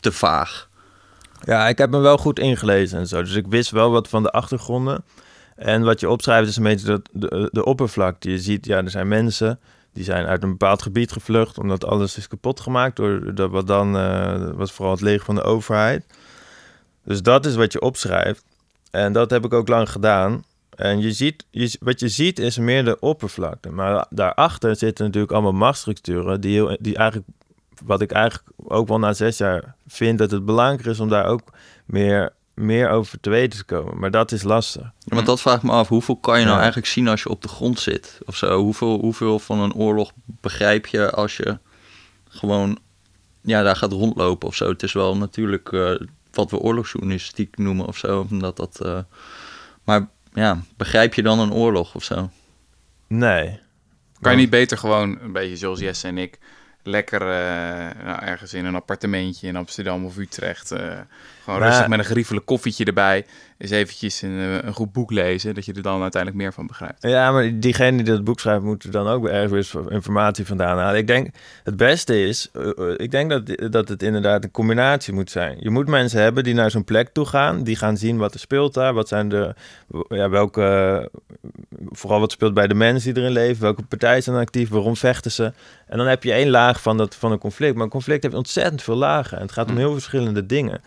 te 0.00 0.12
vaag? 0.12 0.68
Ja, 1.44 1.68
ik 1.68 1.78
heb 1.78 1.90
me 1.90 1.98
wel 1.98 2.18
goed 2.18 2.38
ingelezen 2.38 2.98
en 2.98 3.06
zo. 3.06 3.22
Dus 3.22 3.34
ik 3.34 3.46
wist 3.46 3.70
wel 3.70 3.90
wat 3.90 4.08
van 4.08 4.22
de 4.22 4.30
achtergronden. 4.30 5.04
En 5.56 5.82
wat 5.82 6.00
je 6.00 6.08
opschrijft 6.10 6.48
is 6.48 6.56
een 6.56 6.62
beetje 6.62 7.02
de, 7.12 7.48
de 7.52 7.64
oppervlakte. 7.64 8.30
Je 8.30 8.38
ziet, 8.38 8.66
ja, 8.66 8.76
er 8.76 8.90
zijn 8.90 9.08
mensen 9.08 9.58
die 9.96 10.04
zijn 10.04 10.26
uit 10.26 10.42
een 10.42 10.50
bepaald 10.50 10.82
gebied 10.82 11.12
gevlucht... 11.12 11.58
omdat 11.58 11.84
alles 11.84 12.16
is 12.16 12.28
kapot 12.28 12.60
gemaakt 12.60 12.96
door 12.96 13.34
de, 13.34 13.48
wat 13.48 13.66
dan... 13.66 13.96
eh, 13.96 14.40
dat 14.40 14.54
was 14.54 14.72
vooral 14.72 14.94
het 14.94 15.02
leger 15.02 15.24
van 15.24 15.34
de 15.34 15.42
overheid. 15.42 16.04
Dus 17.04 17.22
dat 17.22 17.46
is 17.46 17.54
wat 17.54 17.72
je 17.72 17.80
opschrijft. 17.80 18.44
En 18.90 19.12
dat 19.12 19.30
heb 19.30 19.44
ik 19.44 19.52
ook 19.52 19.68
lang 19.68 19.90
gedaan. 19.90 20.44
En 20.70 21.00
je 21.00 21.12
ziet, 21.12 21.46
je, 21.50 21.76
wat 21.80 22.00
je 22.00 22.08
ziet 22.08 22.38
is 22.38 22.58
meer 22.58 22.84
de 22.84 23.00
oppervlakte. 23.00 23.70
Maar 23.70 24.06
daarachter 24.10 24.76
zitten 24.76 25.04
natuurlijk 25.04 25.32
allemaal 25.32 25.52
machtsstructuren... 25.52 26.40
die, 26.40 26.52
heel, 26.52 26.76
die 26.80 26.96
eigenlijk, 26.96 27.28
wat 27.84 28.00
ik 28.00 28.12
eigenlijk 28.12 28.48
ook 28.56 28.88
wel 28.88 28.98
na 28.98 29.12
zes 29.12 29.38
jaar 29.38 29.74
vind... 29.86 30.18
dat 30.18 30.30
het 30.30 30.44
belangrijker 30.44 30.90
is 30.90 31.00
om 31.00 31.08
daar 31.08 31.26
ook 31.26 31.42
meer, 31.86 32.32
meer 32.56 32.88
over 32.90 33.20
te 33.20 33.30
weten 33.30 33.58
te 33.58 33.64
komen. 33.64 33.98
Maar 33.98 34.10
dat 34.10 34.32
is 34.32 34.42
lastig. 34.42 34.82
Ja, 34.82 35.14
want 35.14 35.26
dat 35.26 35.40
vraagt 35.40 35.62
me 35.62 35.70
af, 35.70 35.88
hoeveel 35.88 36.16
kan 36.16 36.34
je 36.34 36.40
nou 36.44 36.54
Ja. 36.54 36.60
eigenlijk 36.62 36.92
zien 36.92 37.08
als 37.08 37.22
je 37.22 37.28
op 37.28 37.42
de 37.42 37.48
grond 37.48 37.80
zit? 37.80 38.18
Of 38.26 38.36
zo, 38.36 38.58
hoeveel, 38.62 38.98
hoeveel 39.00 39.38
van 39.38 39.58
een 39.60 39.74
oorlog 39.74 40.12
begrijp 40.24 40.86
je 40.86 41.10
als 41.10 41.36
je 41.36 41.58
gewoon 42.28 42.78
ja, 43.40 43.62
daar 43.62 43.76
gaat 43.76 43.92
rondlopen 43.92 44.48
of 44.48 44.54
zo? 44.54 44.68
Het 44.68 44.82
is 44.82 44.92
wel 44.92 45.16
natuurlijk 45.16 45.72
eh, 45.72 45.94
wat 46.32 46.50
we 46.50 46.58
oorlogsjournalistiek 46.58 47.56
noemen 47.58 47.86
of 47.86 47.96
zo. 47.96 48.26
Omdat 48.30 48.56
dat, 48.56 48.80
eh, 48.80 48.98
maar 49.84 50.08
ja, 50.32 50.62
begrijp 50.76 51.14
je 51.14 51.22
dan 51.22 51.38
een 51.38 51.52
oorlog 51.52 51.94
of 51.94 52.04
zo? 52.04 52.30
Nee. 53.06 53.58
Kan 54.20 54.32
je 54.32 54.38
niet 54.38 54.50
beter 54.50 54.78
gewoon, 54.78 55.18
een 55.20 55.32
beetje 55.32 55.56
zoals 55.56 55.80
Jesse 55.80 56.06
en 56.08 56.18
ik, 56.18 56.38
lekker 56.86 57.20
eh, 57.20 58.04
nou, 58.04 58.22
ergens 58.22 58.54
in 58.54 58.64
een 58.64 58.74
appartementje 58.74 59.46
in 59.46 59.56
Amsterdam 59.56 60.04
of 60.04 60.16
Utrecht, 60.16 60.70
eh, 60.70 60.78
gewoon 61.44 61.58
Maar- 61.60 61.68
rustig 61.68 61.88
met 61.88 61.98
een 61.98 62.04
grievelijk 62.04 62.46
koffietje 62.46 62.84
erbij, 62.84 63.26
eens 63.58 63.70
eventjes 63.70 64.22
een, 64.22 64.38
eh, 64.38 64.54
een 64.62 64.72
goed 64.72 64.92
boek 64.92 65.10
lezen, 65.10 65.54
dat 65.54 65.64
je 65.64 65.72
er 65.72 65.82
dan 65.82 66.02
uiteindelijk 66.02 66.42
meer 66.42 66.52
van 66.52 66.66
begrijpt. 66.66 67.02
Ja, 67.02 67.32
maar 67.32 67.60
diegene 67.60 67.96
die 67.96 68.04
dat 68.12 68.24
boek 68.24 68.40
schrijft, 68.40 68.62
moet 68.62 68.84
er 68.84 68.90
dan 68.90 69.06
ook 69.06 69.28
ergens 69.28 69.74
informatie 69.88 70.46
vandaan 70.46 70.78
halen. 70.78 70.98
Ik 70.98 71.06
denk, 71.06 71.28
het 71.64 71.76
beste 71.76 72.22
is, 72.24 72.48
eh, 72.52 72.62
eh, 72.62 72.94
ik 72.96 73.10
denk 73.10 73.30
dat, 73.30 73.72
dat 73.72 73.88
het 73.88 74.02
inderdaad 74.02 74.44
een 74.44 74.50
combinatie 74.50 75.12
moet 75.12 75.30
zijn. 75.30 75.56
Je 75.60 75.70
moet 75.70 75.88
mensen 75.88 76.20
hebben 76.22 76.44
die 76.44 76.54
naar 76.54 76.70
zo'n 76.70 76.84
plek 76.84 77.08
toe 77.08 77.26
gaan, 77.26 77.62
die 77.62 77.76
gaan 77.76 77.96
zien 77.96 78.16
wat 78.16 78.34
er 78.34 78.40
speelt 78.40 78.74
daar, 78.74 78.94
wat 78.94 79.08
zijn 79.08 79.28
de, 79.28 79.54
ja, 80.08 80.28
welke, 80.28 81.10
vooral 81.90 82.20
wat 82.20 82.32
speelt 82.32 82.54
bij 82.54 82.66
de 82.66 82.74
mensen 82.74 83.14
die 83.14 83.22
erin 83.22 83.34
leven, 83.34 83.62
welke 83.62 83.82
partijen 83.82 84.22
zijn 84.22 84.36
actief, 84.36 84.68
waarom 84.68 84.96
vechten 84.96 85.30
ze. 85.30 85.52
En 85.86 85.98
dan 85.98 86.06
heb 86.06 86.22
je 86.22 86.32
één 86.32 86.50
laag 86.50 86.82
van, 86.82 86.96
dat, 86.96 87.14
van 87.14 87.32
een 87.32 87.38
conflict. 87.38 87.74
Maar 87.74 87.84
een 87.84 87.90
conflict 87.90 88.22
heeft 88.22 88.34
ontzettend 88.34 88.82
veel 88.82 88.96
lagen 88.96 89.36
en 89.36 89.42
het 89.42 89.52
gaat 89.52 89.68
om 89.68 89.74
Hm. 89.76 89.78
heel 89.78 89.92
verschillende 89.92 90.46
dingen. 90.46 90.80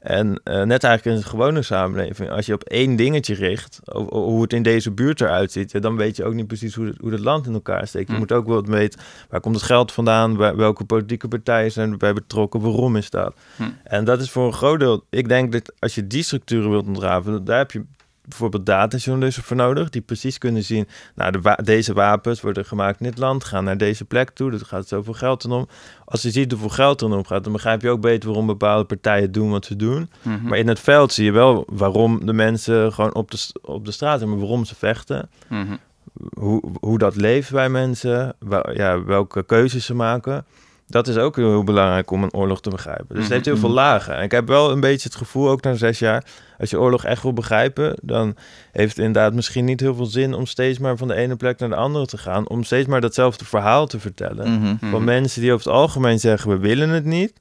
En 0.00 0.40
eh, 0.44 0.62
net 0.62 0.84
eigenlijk 0.84 1.04
in 1.04 1.12
een 1.12 1.28
gewone 1.30 1.62
samenleving, 1.62 2.30
als 2.30 2.46
je 2.46 2.52
op 2.54 2.62
één 2.62 2.96
dingetje 2.96 3.34
richt, 3.34 3.80
hoe 4.08 4.42
het 4.42 4.52
in 4.52 4.62
deze 4.62 4.90
buurt 4.90 5.20
eruit 5.20 5.52
ziet, 5.52 5.70
ja, 5.72 5.80
dan 5.80 5.96
weet 5.96 6.16
je 6.16 6.24
ook 6.24 6.34
niet 6.34 6.46
precies 6.46 6.74
hoe 6.74 6.86
het, 6.86 6.96
hoe 7.00 7.10
het 7.10 7.20
land 7.20 7.46
in 7.46 7.52
elkaar 7.52 7.86
steekt. 7.86 8.06
Je 8.08 8.12
Hm. 8.12 8.18
moet 8.18 8.32
ook 8.32 8.46
wel 8.46 8.62
weten, 8.64 9.00
waar 9.28 9.40
komt 9.40 9.54
het 9.54 9.64
geld 9.64 9.92
vandaan, 9.92 10.36
waar- 10.36 10.56
welke 10.56 10.84
politieke 10.84 11.28
partijen 11.28 11.72
zijn 11.72 11.90
erbij 11.90 12.12
betrokken, 12.12 12.60
waarom 12.60 12.96
is 12.96 13.10
dat? 13.10 13.34
Hm. 13.56 13.62
En 13.84 14.04
dat 14.04 14.20
is 14.20 14.30
voor 14.30 14.46
een 14.46 14.52
groot 14.52 14.78
deel, 14.80 15.04
ik 15.10 15.28
denk 15.28 15.52
dat 15.52 15.72
als 15.78 15.94
je 15.94 16.06
die 16.06 16.22
structuren 16.22 16.70
wilt 16.70 16.86
ontrafelen, 16.86 17.44
daar 17.44 17.58
heb 17.58 17.70
je 17.70 17.84
bijvoorbeeld 18.30 18.66
datajournalisten 18.66 19.42
voor 19.42 19.56
nodig, 19.56 19.90
die 19.90 20.02
precies 20.02 20.38
kunnen 20.38 20.62
zien, 20.62 20.88
nou, 21.14 21.32
de 21.32 21.40
wa- 21.40 21.58
deze 21.62 21.92
wapens 21.92 22.40
worden 22.40 22.64
gemaakt 22.64 23.00
in 23.00 23.06
dit 23.06 23.18
land, 23.18 23.44
gaan 23.44 23.64
naar 23.64 23.76
deze 23.78 24.04
plek 24.04 24.30
toe, 24.30 24.52
er 24.52 24.58
gaat 24.66 24.88
zoveel 24.88 25.12
geld 25.14 25.44
om. 25.44 25.68
Als 26.04 26.22
je 26.22 26.30
ziet 26.30 26.50
hoeveel 26.50 26.68
geld 26.68 27.00
er 27.00 27.10
om 27.10 27.24
gaat, 27.26 27.44
dan 27.44 27.52
begrijp 27.52 27.82
je 27.82 27.90
ook 27.90 28.00
beter 28.00 28.28
waarom 28.28 28.46
bepaalde 28.46 28.84
partijen 28.84 29.32
doen 29.32 29.50
wat 29.50 29.64
ze 29.64 29.76
doen. 29.76 30.10
Mhm. 30.22 30.46
Maar 30.48 30.58
in 30.58 30.68
het 30.68 30.80
veld 30.80 31.12
zie 31.12 31.24
je 31.24 31.32
wel 31.32 31.64
waarom 31.72 32.26
de 32.26 32.32
mensen 32.32 32.92
gewoon 32.92 33.14
op 33.14 33.30
de, 33.30 33.38
op 33.62 33.84
de 33.84 33.90
straat 33.92 34.18
zijn, 34.18 34.30
maar 34.30 34.38
waarom 34.38 34.64
ze 34.64 34.74
vechten. 34.74 35.30
Mhm. 35.48 35.76
Hoe, 36.38 36.62
hoe 36.80 36.98
dat 36.98 37.16
leeft 37.16 37.50
bij 37.52 37.68
mensen, 37.68 38.36
ja, 38.72 39.04
welke 39.04 39.42
keuzes 39.44 39.84
ze 39.84 39.94
maken. 39.94 40.44
Dat 40.90 41.08
is 41.08 41.16
ook 41.16 41.36
heel, 41.36 41.64
belangrijk 41.64 42.10
om 42.10 42.22
een 42.22 42.32
oorlog 42.34 42.60
te 42.60 42.70
begrijpen. 42.70 43.06
Dus 43.14 43.22
het 43.24 43.32
heeft 43.32 43.44
heel 43.44 43.56
veel 43.56 43.68
Mhm. 43.68 43.78
lagen. 43.78 44.16
En 44.16 44.22
ik 44.22 44.30
heb 44.30 44.46
wel 44.48 44.70
een 44.70 44.80
beetje 44.80 45.08
het 45.08 45.18
gevoel, 45.18 45.48
ook 45.50 45.62
na 45.62 45.74
zes 45.74 45.98
jaar, 45.98 46.24
als 46.58 46.70
je 46.70 46.80
oorlog 46.80 47.04
echt 47.04 47.22
wil 47.22 47.32
begrijpen, 47.32 47.96
dan 48.02 48.36
heeft 48.72 48.96
het 48.96 49.04
inderdaad 49.06 49.34
misschien 49.34 49.64
niet 49.64 49.80
heel 49.80 49.94
veel 49.94 50.06
zin 50.06 50.34
om 50.34 50.46
steeds 50.46 50.78
maar 50.78 50.96
van 50.96 51.08
de 51.08 51.14
ene 51.14 51.36
plek 51.36 51.58
naar 51.58 51.68
de 51.68 51.74
andere 51.74 52.06
te 52.06 52.18
gaan. 52.18 52.48
Om 52.48 52.62
steeds 52.64 52.88
maar 52.88 53.00
datzelfde 53.00 53.44
verhaal 53.44 53.86
te 53.86 54.00
vertellen. 54.00 54.52
Mhm. 54.52 54.76
Mhm. 54.80 54.90
Van 54.90 55.04
mensen 55.04 55.40
die 55.40 55.52
over 55.52 55.64
het 55.66 55.74
algemeen 55.74 56.20
zeggen, 56.20 56.50
we 56.50 56.58
willen 56.58 56.88
het 56.88 57.04
niet. 57.04 57.32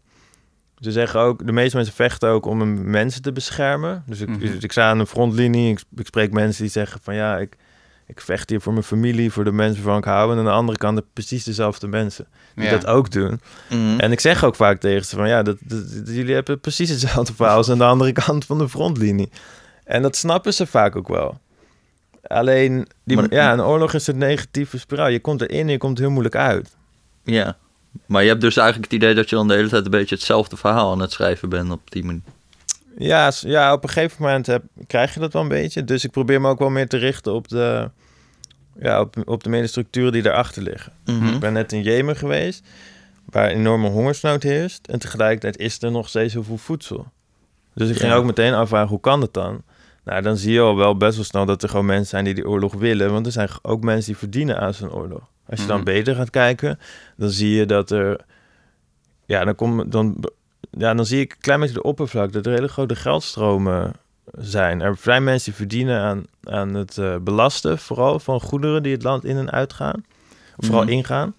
Ze 0.80 0.92
zeggen 0.92 1.20
ook, 1.20 1.46
de 1.46 1.52
meeste 1.52 1.76
mensen 1.76 1.94
vechten 1.96 2.30
ook 2.30 2.46
om 2.46 2.60
hun 2.60 2.90
mensen 2.90 3.22
te 3.22 3.32
beschermen. 3.32 4.04
Dus 4.06 4.20
ik, 4.22 4.30
Mhm. 4.30 4.46
ik 4.60 4.72
sta 4.72 4.90
aan 4.90 4.98
de 4.98 5.06
frontlinie, 5.06 5.72
ik, 5.72 5.80
ik 5.96 6.06
spreek 6.06 6.32
mensen 6.32 6.62
die 6.64 6.72
zeggen 6.72 7.00
van 7.04 7.16
ja, 7.16 7.38
ik, 7.38 7.56
ik 8.10 8.22
vecht 8.22 8.50
hier 8.50 8.62
voor 8.62 8.74
mijn 8.74 8.86
familie, 8.86 9.32
voor 9.32 9.44
de 9.44 9.52
mensen 9.52 9.84
waarvan 9.84 10.02
ik 10.02 10.08
hou. 10.08 10.32
En 10.32 10.38
aan 10.38 10.44
de 10.46 10.52
andere 10.52 10.78
kant 10.78 11.02
precies 11.14 11.44
dezelfde 11.44 11.88
mensen 11.88 12.28
die 12.56 12.64
Ja. 12.66 12.72
dat 12.72 12.86
ook 12.86 13.12
doen. 13.12 13.42
Mhm. 13.70 14.00
En 14.00 14.12
ik 14.12 14.20
zeg 14.20 14.44
ook 14.44 14.56
vaak 14.56 14.80
tegen 14.80 15.06
ze 15.06 15.16
van 15.16 15.28
ja, 15.28 15.44
dat, 15.44 15.58
dat- 15.64 15.94
dat- 15.94 16.16
jullie 16.16 16.34
hebben 16.34 16.60
precies 16.60 16.90
hetzelfde 16.90 17.34
verhaal 17.34 17.56
als 17.58 17.70
aan 17.70 17.78
de 17.78 17.84
andere 17.84 18.12
kant 18.12 18.46
van 18.46 18.58
de 18.58 18.70
frontlinie. 18.70 19.30
En 19.84 20.02
dat 20.02 20.16
snappen 20.16 20.54
ze 20.54 20.66
vaak 20.68 20.96
ook 20.96 21.08
wel. 21.08 21.40
Alleen, 22.28 22.88
die, 23.04 23.18
Maar- 23.18 23.34
ja, 23.34 23.54
een 23.54 23.62
oorlog 23.62 23.94
is 23.94 24.08
een 24.08 24.18
negatieve 24.18 24.80
spiraal. 24.80 25.08
Je 25.08 25.20
komt 25.20 25.42
erin 25.42 25.60
en 25.66 25.72
je 25.72 25.78
komt 25.78 25.98
heel 25.98 26.10
moeilijk 26.10 26.36
uit. 26.36 26.76
Ja. 27.24 27.58
Maar 28.06 28.22
je 28.24 28.30
hebt 28.30 28.42
dus 28.42 28.58
eigenlijk 28.58 28.92
het 28.92 29.02
idee 29.02 29.16
dat 29.16 29.30
je 29.30 29.36
dan 29.36 29.48
de 29.48 29.54
hele 29.54 29.70
tijd 29.70 29.86
een 29.86 29.92
beetje 29.92 30.16
hetzelfde 30.16 30.58
verhaal 30.58 30.92
aan 30.92 31.00
het 31.02 31.12
schrijven 31.12 31.50
bent 31.50 31.72
op 31.72 31.92
die 31.92 32.04
manier. 32.06 32.22
Ja, 33.02 33.32
ja 33.40 33.74
op 33.74 33.84
een 33.84 33.90
gegeven 33.90 34.22
moment 34.24 34.46
heb, 34.48 34.64
krijg 34.88 35.14
je 35.14 35.20
dat 35.20 35.34
wel 35.34 35.42
een 35.42 35.48
beetje. 35.48 35.84
Dus 35.84 36.04
ik 36.04 36.12
probeer 36.12 36.42
me 36.42 36.50
ook 36.50 36.60
wel 36.60 36.70
meer 36.70 36.88
te 36.88 36.98
richten 36.98 37.34
op 37.34 37.48
de, 37.48 37.90
ja, 38.80 39.00
op, 39.02 39.16
op 39.26 39.44
de 39.44 39.50
middenstructuren 39.50 40.12
die 40.12 40.22
daarachter 40.22 40.62
liggen. 40.64 40.92
Mhm. 41.06 41.26
Ik 41.34 41.40
ben 41.40 41.54
net 41.54 41.72
in 41.72 41.82
Jemen 41.82 42.16
geweest, 42.16 42.68
waar 43.26 43.48
enorme 43.48 43.88
hongersnood 43.90 44.44
heerst. 44.44 44.88
En 44.88 45.00
tegelijkertijd 45.00 45.58
is 45.58 45.82
er 45.82 45.92
nog 45.92 46.10
steeds 46.10 46.34
heel 46.34 46.44
veel 46.44 46.58
voedsel. 46.58 47.08
Dus 47.74 47.90
ik 47.90 47.98
ging 47.98 48.12
Ja. 48.12 48.18
ook 48.18 48.26
meteen 48.26 48.54
afvragen, 48.54 48.90
hoe 48.90 49.00
kan 49.00 49.20
dat 49.20 49.34
dan? 49.34 49.62
Nou, 50.04 50.22
dan 50.22 50.38
zie 50.38 50.54
je 50.54 50.60
al 50.60 50.76
wel 50.76 50.98
best 50.98 51.16
wel 51.16 51.26
snel 51.26 51.46
dat 51.46 51.64
er 51.64 51.70
gewoon 51.70 51.86
mensen 51.86 52.08
zijn 52.08 52.24
die 52.24 52.34
die 52.34 52.48
oorlog 52.48 52.74
willen. 52.74 53.12
Want 53.12 53.26
er 53.26 53.32
zijn 53.32 53.50
ook 53.62 53.84
mensen 53.84 54.06
die 54.12 54.18
verdienen 54.18 54.60
aan 54.60 54.74
zo'n 54.74 54.92
oorlog. 54.92 55.22
Als 55.50 55.60
je 55.62 55.68
dan 55.68 55.76
Mhm. 55.76 55.86
beter 55.86 56.16
gaat 56.16 56.30
kijken, 56.30 56.80
dan 57.18 57.30
zie 57.30 57.56
je 57.56 57.66
dat 57.66 57.92
er... 57.92 58.20
Ja, 59.26 59.46
dan, 59.46 59.56
kom, 59.56 59.90
dan, 59.90 60.30
ja, 60.72 60.94
dan 60.94 61.06
zie 61.06 61.20
ik 61.20 61.32
een 61.32 61.38
klein 61.42 61.60
beetje 61.60 61.76
de 61.76 61.84
oppervlakte. 61.84 62.32
Dat 62.32 62.46
er 62.46 62.52
hele 62.52 62.68
grote 62.68 62.96
geldstromen 62.96 63.94
zijn. 64.38 64.82
Er 64.82 64.96
zijn 65.02 65.24
mensen 65.24 65.46
die 65.46 65.60
verdienen 65.60 66.00
aan, 66.02 66.24
aan 66.44 66.74
het 66.74 66.98
eh, 66.98 67.16
belasten, 67.22 67.78
vooral 67.80 68.20
van 68.20 68.42
goederen 68.42 68.84
die 68.84 68.94
het 68.94 69.04
land 69.04 69.26
in 69.26 69.38
en 69.38 69.52
uitgaan. 69.52 70.04
Of 70.58 70.66
vooral 70.66 70.84
Mhm. 70.84 70.92
ingaan. 70.92 71.34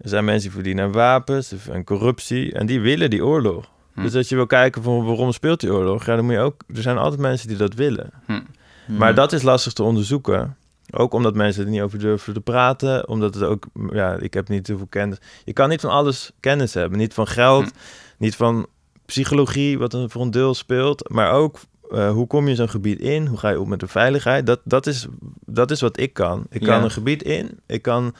Er 0.00 0.08
zijn 0.08 0.24
mensen 0.24 0.42
die 0.42 0.52
verdienen 0.52 0.84
aan 0.84 0.92
wapens 0.92 1.54
en 1.70 1.84
corruptie. 1.84 2.52
En 2.52 2.66
die 2.66 2.80
willen 2.80 3.10
die 3.10 3.24
oorlog. 3.24 3.68
Hm. 3.94 4.02
Dus 4.02 4.14
als 4.14 4.28
je 4.28 4.34
wil 4.34 4.46
kijken 4.46 4.82
van 4.82 5.04
waarom 5.04 5.32
speelt 5.32 5.60
die 5.60 5.72
oorlog, 5.72 6.06
ja, 6.06 6.16
dan 6.16 6.24
moet 6.24 6.34
je 6.34 6.40
ook. 6.40 6.60
Er 6.74 6.82
zijn 6.82 6.98
altijd 6.98 7.20
mensen 7.20 7.48
die 7.48 7.56
dat 7.56 7.74
willen. 7.74 8.10
Hm. 8.26 8.40
Maar 8.86 9.14
dat 9.14 9.32
is 9.32 9.42
lastig 9.42 9.72
te 9.72 9.82
onderzoeken. 9.82 10.56
Ook 10.90 11.12
omdat 11.14 11.34
mensen 11.34 11.64
er 11.64 11.70
niet 11.70 11.80
over 11.80 11.98
durven 11.98 12.32
te 12.32 12.40
praten. 12.40 13.08
Omdat 13.08 13.34
het 13.34 13.42
ook, 13.42 13.64
ja, 13.90 14.16
ik 14.18 14.34
heb 14.34 14.48
niet 14.48 14.66
heel 14.66 14.76
veel 14.76 14.86
kennis. 14.86 15.18
Je 15.44 15.52
kan 15.52 15.68
niet 15.68 15.80
van 15.80 15.90
alles 15.90 16.30
kennis 16.40 16.74
hebben. 16.74 16.98
Niet 16.98 17.14
van 17.14 17.26
geld, 17.26 17.64
Hm. 17.64 17.70
Niet 18.16 18.36
van 18.36 18.66
psychologie, 19.06 19.78
wat 19.78 19.92
er 19.92 20.10
voor 20.10 20.22
een 20.22 20.30
deel 20.30 20.54
speelt. 20.54 21.08
Maar 21.10 21.32
ook, 21.32 21.60
eh, 21.90 22.10
hoe 22.10 22.26
kom 22.26 22.48
je 22.48 22.54
zo'n 22.54 22.68
gebied 22.68 23.00
in? 23.00 23.26
Hoe 23.26 23.38
ga 23.38 23.48
je 23.48 23.60
op 23.60 23.66
met 23.68 23.80
de 23.80 23.88
veiligheid? 23.88 24.46
Dat, 24.46 24.60
dat, 24.64 24.86
is, 24.86 25.06
dat 25.46 25.70
is 25.70 25.80
wat 25.80 25.98
ik 26.00 26.12
kan. 26.12 26.46
Ik 26.50 26.60
kan 26.62 26.82
een 26.84 26.90
gebied 26.90 27.22
in. 27.22 27.58
Ik 27.66 27.82
kan, 27.82 28.14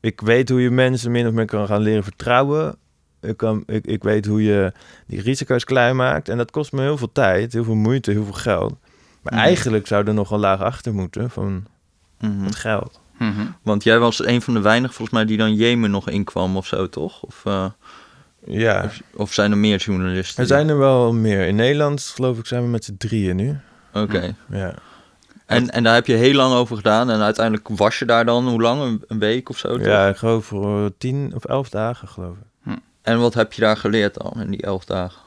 ik 0.00 0.20
weet 0.20 0.48
hoe 0.48 0.60
je 0.60 0.70
mensen 0.70 1.10
min 1.10 1.26
of 1.26 1.32
meer 1.32 1.46
kan 1.46 1.66
gaan 1.66 1.80
leren 1.82 2.02
vertrouwen. 2.04 2.76
Ik, 3.20 3.36
kan, 3.36 3.62
ik, 3.66 3.86
ik 3.86 4.02
weet 4.02 4.26
hoe 4.26 4.42
je 4.42 4.72
die 5.06 5.20
risico's 5.20 5.64
klein 5.64 5.96
maakt. 5.96 6.28
En 6.28 6.36
dat 6.36 6.50
kost 6.50 6.72
me 6.72 6.80
heel 6.82 6.96
veel 6.98 7.12
tijd, 7.12 7.52
heel 7.52 7.64
veel 7.64 7.74
moeite, 7.74 8.10
heel 8.10 8.24
veel 8.24 8.32
geld. 8.32 8.74
Maar 9.22 9.32
Mhm. 9.34 9.42
eigenlijk 9.42 9.86
zou 9.86 10.06
er 10.06 10.14
nog 10.14 10.30
een 10.30 10.38
laag 10.38 10.60
achter 10.60 10.94
moeten 10.94 11.30
van 11.30 11.66
Mhm. 12.20 12.44
het 12.44 12.54
geld. 12.56 13.00
Mhm. 13.18 13.46
Want 13.62 13.84
jij 13.84 13.98
was 13.98 14.24
een 14.26 14.42
van 14.42 14.54
de 14.54 14.60
weinigen 14.60 14.94
volgens 14.94 15.16
mij 15.16 15.26
die 15.26 15.36
dan 15.36 15.54
Jemen 15.54 15.90
nog 15.90 16.08
inkwam 16.08 16.56
of 16.56 16.66
zo, 16.66 16.88
toch? 16.88 17.22
Of, 17.22 17.40
eh, 17.44 17.66
Ja, 18.46 18.82
of, 18.84 19.00
of 19.14 19.32
zijn 19.32 19.50
er 19.50 19.58
meer 19.58 19.78
journalisten? 19.78 20.42
er 20.42 20.48
zijn 20.48 20.68
er 20.68 20.78
wel 20.78 21.12
meer. 21.12 21.46
In 21.46 21.54
Nederland 21.56 22.02
geloof 22.14 22.38
ik 22.38 22.46
zijn 22.46 22.62
we 22.62 22.68
met 22.68 22.84
z'n 22.84 22.96
drieën 22.98 23.36
nu. 23.36 23.58
Oké. 23.92 24.34
Ja. 24.50 24.74
En, 25.46 25.70
en 25.70 25.82
daar 25.82 25.94
heb 25.94 26.06
je 26.06 26.14
heel 26.14 26.34
lang 26.34 26.54
over 26.54 26.76
gedaan 26.76 27.10
en 27.10 27.20
uiteindelijk 27.20 27.68
was 27.68 27.98
je 27.98 28.04
daar 28.04 28.24
dan, 28.24 28.48
hoe 28.48 28.60
lang? 28.62 28.82
Een, 28.82 29.04
een 29.08 29.18
week 29.18 29.48
of 29.48 29.58
zo? 29.58 29.68
toch? 29.76 29.86
Ja, 29.86 30.08
ik 30.08 30.16
geloof 30.16 30.44
voor 30.44 30.84
eh, 30.84 30.90
tien 30.98 31.32
of 31.34 31.44
elf 31.44 31.68
dagen 31.68 32.08
geloof 32.08 32.36
ik. 32.36 32.74
En 33.02 33.18
wat 33.20 33.34
heb 33.34 33.52
je 33.52 33.60
daar 33.60 33.76
geleerd 33.76 34.14
dan 34.14 34.32
in 34.40 34.50
die 34.50 34.62
elf 34.62 34.84
dagen? 34.84 35.20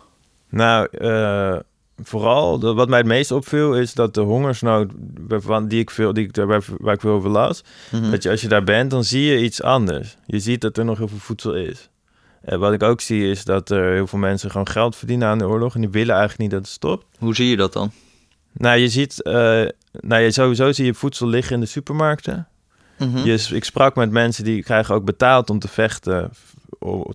Nou, 0.49 0.88
eh, 0.91 1.55
vooral 2.03 2.60
de- 2.60 2.73
wat 2.73 2.89
mij 2.89 2.97
het 2.97 3.08
meest 3.08 3.32
opviel 3.32 3.75
is 3.75 3.93
dat 3.93 4.13
de 4.13 4.21
hongersnood 4.21 4.91
waarvan 5.27 5.67
die 5.67 5.79
ik 5.79 5.89
veel, 5.89 6.13
die 6.13 6.27
ik 6.27 6.36
waar 6.79 6.93
ik 6.93 6.99
veel 7.01 7.12
over 7.13 7.29
las, 7.29 7.63
Mhm. 7.91 8.12
dat 8.12 8.23
je 8.23 8.29
als 8.29 8.41
je 8.41 8.47
daar 8.47 8.63
bent, 8.63 8.91
dan 8.91 9.03
zie 9.03 9.23
je 9.23 9.41
iets 9.43 9.62
anders. 9.63 10.17
Je 10.25 10.39
ziet 10.39 10.62
dat 10.62 10.77
er 10.77 10.86
nog 10.86 10.97
heel 10.97 11.08
veel 11.08 11.17
voedsel 11.17 11.55
is. 11.55 11.89
En 12.41 12.60
wat 12.60 12.73
ik 12.73 12.84
ook 12.84 13.02
zie 13.02 13.30
is 13.30 13.43
dat 13.43 13.69
er 13.69 13.93
heel 13.93 14.08
veel 14.08 14.19
mensen 14.19 14.52
gewoon 14.52 14.67
geld 14.67 14.95
verdienen 14.95 15.28
aan 15.28 15.38
de 15.38 15.47
oorlog 15.47 15.75
en 15.75 15.82
die 15.82 15.89
willen 15.89 16.15
eigenlijk 16.15 16.41
niet 16.41 16.52
dat 16.52 16.60
het 16.60 16.69
stopt. 16.69 17.06
Hoe 17.17 17.36
zie 17.36 17.49
je 17.49 17.58
dat 17.58 17.73
dan? 17.73 17.91
Nou, 18.52 18.80
je 18.80 18.89
ziet, 18.89 19.23
eh, 19.23 19.34
nou, 19.91 20.21
je, 20.21 20.32
sowieso 20.32 20.71
zie 20.71 20.86
je 20.86 20.93
voedsel 20.93 21.28
liggen 21.28 21.54
in 21.54 21.62
de 21.62 21.65
supermarkten. 21.65 22.47
Mhm. 22.97 23.17
Je, 23.17 23.47
ik 23.54 23.63
sprak 23.63 23.95
met 23.95 24.12
mensen 24.12 24.43
die 24.43 24.63
krijgen 24.63 24.95
ook 24.95 25.06
betaald 25.06 25.49
om 25.49 25.60
te 25.60 25.67
vechten 25.67 26.32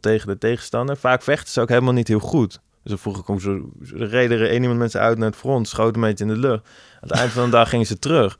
tegen 0.01 0.27
de 0.27 0.39
tegenstander. 0.39 0.97
Vaak 0.97 1.23
vechten 1.23 1.53
ze 1.53 1.61
ook 1.61 1.69
helemaal 1.69 1.93
niet 1.93 2.09
heel 2.09 2.19
goed. 2.19 2.61
Dus 2.83 2.93
dan 2.93 2.99
vroeg 2.99 3.19
ik 3.19 3.27
hoe 3.27 3.41
ze, 3.41 3.63
reden 3.95 4.39
er 4.39 4.49
één 4.49 4.61
iemand 4.63 4.79
mensen 4.79 5.01
uit 5.01 5.19
naar 5.19 5.29
het 5.29 5.37
front, 5.37 5.69
schoten 5.69 5.95
een 5.95 6.09
beetje 6.09 6.25
in 6.25 6.31
de 6.31 6.39
lucht. 6.39 6.63
Aan 7.01 7.09
het 7.09 7.11
eind 7.11 7.33
van 7.33 7.45
de 7.45 7.51
dag 7.51 7.69
gingen 7.69 7.87
ze 7.87 7.99
terug. 7.99 8.39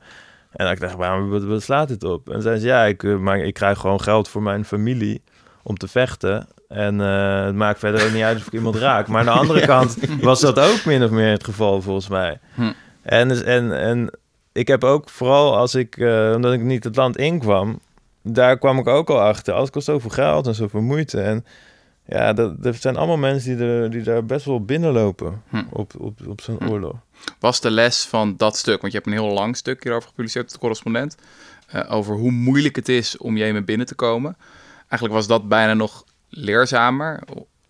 En 0.51 0.71
ik 0.71 0.79
dacht, 0.79 0.95
waarom 0.95 1.29
wat, 1.29 1.43
wat 1.43 1.61
slaat 1.61 1.87
dit 1.87 2.03
op? 2.03 2.29
En 2.29 2.41
zeiden 2.41 2.61
ze, 2.63 2.67
ja, 2.67 2.83
ik, 2.83 3.03
eh, 3.03 3.17
maar 3.17 3.37
ik 3.37 3.53
krijg 3.53 3.79
gewoon 3.79 4.01
geld 4.01 4.27
voor 4.27 4.41
mijn 4.41 4.65
familie 4.65 5.21
om 5.63 5.77
te 5.77 5.87
vechten. 5.87 6.47
En 6.67 7.01
eh, 7.01 7.45
het 7.45 7.55
maakt 7.55 7.79
verder 7.79 8.05
ook 8.05 8.11
niet 8.13 8.23
uit 8.23 8.37
of 8.37 8.45
ik 8.47 8.53
iemand 8.53 8.75
raak. 8.75 9.07
Maar 9.07 9.19
aan 9.19 9.25
de 9.25 9.39
andere 9.41 9.65
kant 9.65 9.97
was 10.21 10.39
dat 10.39 10.59
ook 10.59 10.85
min 10.85 11.03
of 11.03 11.09
meer 11.09 11.31
het 11.31 11.43
geval, 11.43 11.81
volgens 11.81 12.07
mij. 12.07 12.39
Hm. 12.53 12.71
En, 13.01 13.27
dus- 13.27 13.43
en, 13.43 13.79
en 13.79 14.09
ik 14.51 14.67
heb 14.67 14.83
ook 14.83 15.09
vooral 15.09 15.57
als 15.57 15.75
ik, 15.75 15.97
eh, 15.97 16.31
omdat 16.35 16.53
ik 16.53 16.61
niet 16.61 16.83
het 16.83 16.95
land 16.95 17.17
inkwam, 17.17 17.79
daar 18.21 18.57
kwam 18.57 18.77
ik 18.77 18.87
ook 18.87 19.09
al 19.09 19.21
achter. 19.21 19.53
Alles 19.53 19.69
kost 19.69 19.85
zoveel 19.85 20.09
geld 20.09 20.47
en 20.47 20.55
zoveel 20.55 20.81
moeite. 20.81 21.21
En 21.21 21.45
ja, 22.07 22.33
dat, 22.33 22.53
er 22.65 22.73
zijn 22.73 22.95
allemaal 22.97 23.17
mensen 23.17 23.57
die, 23.57 23.67
er, 23.67 23.89
die 23.91 24.01
daar 24.01 24.25
best 24.25 24.45
wel 24.45 24.65
binnenlopen 24.65 25.41
Hm. 25.49 25.63
op, 25.69 25.93
op, 25.99 26.19
op 26.27 26.41
zo'n 26.41 26.57
Hm. 26.59 26.69
oorlog. 26.69 26.95
was 27.39 27.61
de 27.61 27.71
les 27.71 28.05
van 28.05 28.33
dat 28.37 28.57
stuk? 28.57 28.81
Want 28.81 28.93
je 28.93 28.99
hebt 28.99 29.09
een 29.11 29.21
heel 29.23 29.33
lang 29.33 29.57
stuk 29.57 29.83
hierover 29.83 30.07
gepubliceerd 30.09 30.51
de 30.51 30.57
correspondent. 30.59 31.15
eh, 31.67 31.93
over 31.93 32.15
hoe 32.15 32.31
moeilijk 32.31 32.75
het 32.75 32.89
is 32.89 33.17
om 33.17 33.37
Jemen 33.37 33.65
binnen 33.65 33.87
te 33.87 33.95
komen. 33.95 34.37
Eigenlijk 34.77 35.13
was 35.13 35.27
dat 35.27 35.47
bijna 35.49 35.73
nog 35.73 36.03
leerzamer 36.35 37.19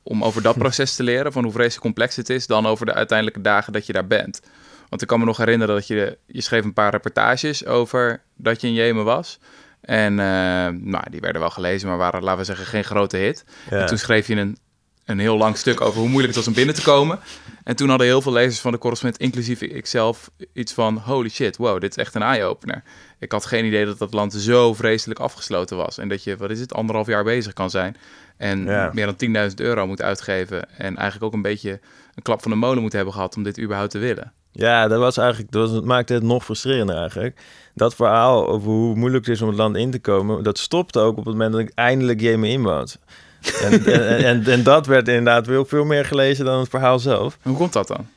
om 0.03 0.23
over 0.23 0.41
dat 0.41 0.57
proces 0.57 0.95
te 0.95 1.03
leren. 1.03 1.31
Van 1.31 1.43
hoe 1.43 1.51
vreselijk 1.51 1.81
complex 1.81 2.15
het 2.15 2.29
is. 2.29 2.47
Dan 2.47 2.65
over 2.65 2.85
de 2.85 2.93
uiteindelijke 2.93 3.41
dagen 3.41 3.73
dat 3.73 3.85
je 3.85 3.93
daar 3.93 4.07
bent. 4.07 4.41
Want 4.89 5.01
ik 5.01 5.07
kan 5.07 5.19
me 5.19 5.25
nog 5.25 5.37
herinneren 5.37 5.75
dat 5.75 5.87
je, 5.87 6.17
je 6.25 6.41
schreef 6.41 6.63
een 6.63 6.73
paar 6.73 6.91
reportages 6.91 7.65
over 7.65 8.21
dat 8.35 8.61
je 8.61 8.67
in 8.67 8.73
Jemen 8.73 9.05
was. 9.05 9.39
En 9.81 10.19
eh, 10.19 10.25
nou, 10.67 11.03
die 11.09 11.19
werden 11.19 11.41
wel 11.41 11.49
gelezen, 11.49 11.87
maar 11.87 11.97
waren, 11.97 12.23
laten 12.23 12.39
we 12.39 12.45
zeggen, 12.45 12.65
geen 12.65 12.83
grote 12.83 13.17
hit. 13.17 13.45
Ja. 13.69 13.79
En 13.79 13.85
toen 13.85 13.97
schreef 13.97 14.27
je 14.27 14.35
een, 14.35 14.57
een 15.05 15.19
heel 15.19 15.37
lang 15.37 15.57
stuk 15.57 15.81
over 15.81 15.99
hoe 15.99 16.09
moeilijk 16.09 16.27
het 16.27 16.35
was 16.35 16.47
om 16.47 16.53
binnen 16.53 16.75
te 16.75 16.81
komen. 16.81 17.19
En 17.63 17.75
toen 17.75 17.89
hadden 17.89 18.07
heel 18.07 18.21
veel 18.21 18.31
lezers 18.31 18.59
van 18.59 18.71
de 18.71 18.77
correspondent, 18.77 19.23
inclusief 19.23 19.61
ikzelf, 19.61 20.31
iets 20.53 20.73
van... 20.73 20.97
holy 20.97 21.29
shit, 21.29 21.57
wow, 21.57 21.81
dit 21.81 21.89
is 21.89 22.03
echt 22.03 22.15
een 22.15 22.21
eye-opener. 22.21 22.83
Ik 23.19 23.31
had 23.31 23.45
geen 23.45 23.65
idee 23.65 23.85
dat 23.85 23.97
dat 23.97 24.13
land 24.13 24.33
zo 24.33 24.73
vreselijk 24.73 25.19
afgesloten 25.19 25.77
was. 25.77 25.97
En 25.97 26.09
dat 26.09 26.23
je, 26.23 26.37
wat 26.37 26.49
is 26.49 26.59
het, 26.59 26.73
anderhalf 26.73 27.07
jaar 27.07 27.23
bezig 27.23 27.53
kan 27.53 27.69
zijn. 27.69 27.97
En 28.37 28.63
Ja. 28.65 28.91
meer 28.93 29.05
dan 29.05 29.15
10.000 29.49 29.53
euro 29.55 29.87
moet 29.87 30.01
uitgeven. 30.01 30.77
En 30.77 30.95
eigenlijk 30.95 31.23
ook 31.23 31.33
een 31.33 31.41
beetje 31.41 31.79
een 32.15 32.23
klap 32.23 32.41
van 32.41 32.51
de 32.51 32.57
molen 32.57 32.81
moet 32.81 32.93
hebben 32.93 33.13
gehad 33.13 33.35
om 33.35 33.43
dit 33.43 33.59
überhaupt 33.59 33.91
te 33.91 33.97
willen. 33.99 34.31
Ja, 34.51 34.87
dat 34.87 34.99
was 34.99 35.17
eigenlijk, 35.17 35.51
dat 35.51 35.61
was, 35.67 35.75
het 35.77 35.85
maakte 35.85 36.13
het 36.13 36.23
nog 36.23 36.43
frustrerender 36.43 36.95
eigenlijk. 36.97 37.39
Dat 37.73 37.95
verhaal 37.95 38.47
over 38.47 38.67
hoe 38.69 38.95
moeilijk 38.95 39.25
het 39.25 39.35
is 39.35 39.41
om 39.41 39.47
het 39.47 39.57
land 39.57 39.75
in 39.75 39.91
te 39.91 39.99
komen, 39.99 40.43
dat 40.43 40.57
stopte 40.57 40.99
ook 40.99 41.17
op 41.17 41.25
het 41.25 41.33
moment 41.33 41.51
dat 41.51 41.61
ik 41.61 41.71
eindelijk 41.75 42.21
Jemen 42.21 42.49
inwoond. 42.49 42.97
En, 43.63 43.85
en, 43.85 44.17
en, 44.25 44.45
en 44.45 44.63
dat 44.63 44.85
werd 44.85 45.07
inderdaad 45.07 45.45
veel, 45.45 45.65
veel 45.65 45.85
meer 45.85 46.05
gelezen 46.05 46.45
dan 46.45 46.59
het 46.59 46.69
verhaal 46.69 46.99
zelf. 46.99 47.37
Hoe 47.41 47.55
komt 47.57 47.73
dat 47.73 47.87
dan? 47.87 48.07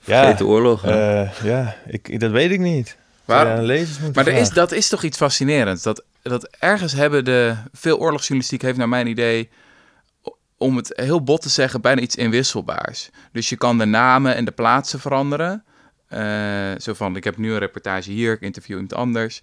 Vergeet 0.00 0.38
de 0.38 0.46
oorlog. 0.46 0.82
hè? 0.82 1.20
eh, 1.22 1.30
ja 1.44 1.76
ik, 1.86 2.20
dat 2.20 2.30
weet 2.30 2.50
ik 2.50 2.60
niet. 2.60 2.96
Waar- 3.24 3.46
Maar 4.14 4.26
er 4.26 4.32
is, 4.34 4.50
dat 4.50 4.72
is 4.72 4.88
toch 4.88 5.02
iets 5.02 5.16
fascinerends. 5.16 5.82
Dat, 5.82 6.04
dat 6.28 6.48
ergens 6.58 6.92
hebben 6.92 7.24
de... 7.24 7.56
Veel 7.72 7.98
oorlogsjournalistiek 7.98 8.62
heeft 8.62 8.78
naar 8.78 8.88
mijn 8.88 9.06
idee... 9.06 9.48
om 10.56 10.76
het 10.76 10.92
heel 10.96 11.22
bot 11.22 11.42
te 11.42 11.48
zeggen, 11.48 11.80
bijna 11.80 12.00
iets 12.00 12.16
inwisselbaars. 12.16 13.10
Dus 13.32 13.48
je 13.48 13.56
kan 13.56 13.78
de 13.78 13.84
namen 13.84 14.34
en 14.34 14.44
de 14.44 14.50
plaatsen 14.50 15.00
veranderen. 15.00 15.64
Eh, 16.08 16.72
zo 16.78 16.94
van, 16.94 17.16
ik 17.16 17.24
heb 17.24 17.36
nu 17.36 17.52
een 17.52 17.58
reportage 17.58 18.10
hier, 18.10 18.32
ik 18.32 18.40
interview 18.40 18.72
iemand 18.74 18.94
anders. 18.94 19.42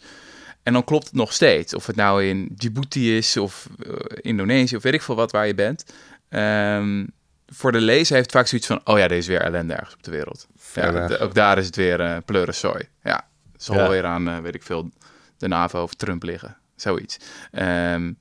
En 0.63 0.73
dan 0.73 0.83
klopt 0.83 1.05
het 1.05 1.13
nog 1.15 1.33
steeds. 1.33 1.73
Of 1.75 1.85
het 1.85 1.95
nou 1.95 2.23
in 2.23 2.49
Djibouti 2.55 3.17
is 3.17 3.37
of 3.37 3.67
eh, 3.83 3.93
Indonesië 4.21 4.75
of 4.75 4.83
weet 4.83 4.93
ik 4.93 5.01
veel 5.01 5.15
wat 5.15 5.31
waar 5.31 5.47
je 5.47 5.55
bent. 5.55 5.85
Ehm, 6.29 7.05
voor 7.47 7.71
de 7.71 7.79
lezer 7.81 8.15
heeft 8.15 8.31
vaak 8.31 8.47
zoiets 8.47 8.67
van... 8.67 8.81
oh 8.83 8.97
ja, 8.97 9.03
er 9.03 9.11
is 9.11 9.27
weer 9.27 9.41
ellende 9.41 9.73
ergens 9.73 9.93
op 9.93 10.03
de 10.03 10.11
wereld. 10.11 10.47
Ja, 10.73 11.07
de- 11.07 11.19
ook 11.19 11.33
daar 11.33 11.57
is 11.57 11.65
het 11.65 11.75
weer 11.75 12.21
pleurensooi. 12.21 12.83
Ja, 13.03 13.27
zal 13.57 13.75
Ja. 13.75 13.89
weer 13.89 14.05
aan, 14.05 14.41
weet 14.41 14.55
ik 14.55 14.63
veel, 14.63 14.89
de 15.37 15.47
NAVO 15.47 15.81
of 15.81 15.93
Trump 15.93 16.23
liggen. 16.23 16.57
Zoiets. 16.75 17.17
Ehm, 17.51 18.11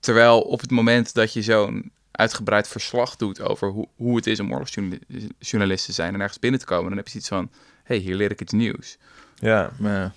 terwijl 0.00 0.40
op 0.40 0.60
het 0.60 0.70
moment 0.70 1.14
dat 1.14 1.32
je 1.32 1.42
zo'n 1.42 1.90
uitgebreid 2.10 2.68
verslag 2.68 3.16
doet 3.16 3.40
over 3.40 3.68
hoe, 3.68 3.88
hoe 3.96 4.16
het 4.16 4.26
is 4.26 4.40
om 4.40 4.52
oorlogsjournalist 4.52 5.84
te 5.84 5.92
zijn 5.92 6.14
en 6.14 6.20
ergens 6.20 6.38
binnen 6.38 6.60
te 6.60 6.66
komen, 6.66 6.88
dan 6.88 6.96
heb 6.96 7.04
je 7.08 7.10
zoiets 7.10 7.28
van, 7.28 7.50
hey, 7.84 7.96
hier 7.96 8.14
leer 8.16 8.30
ik 8.30 8.40
iets 8.40 8.52
nieuws. 8.52 8.98
Ja, 9.34 9.70
Maar 9.78 10.12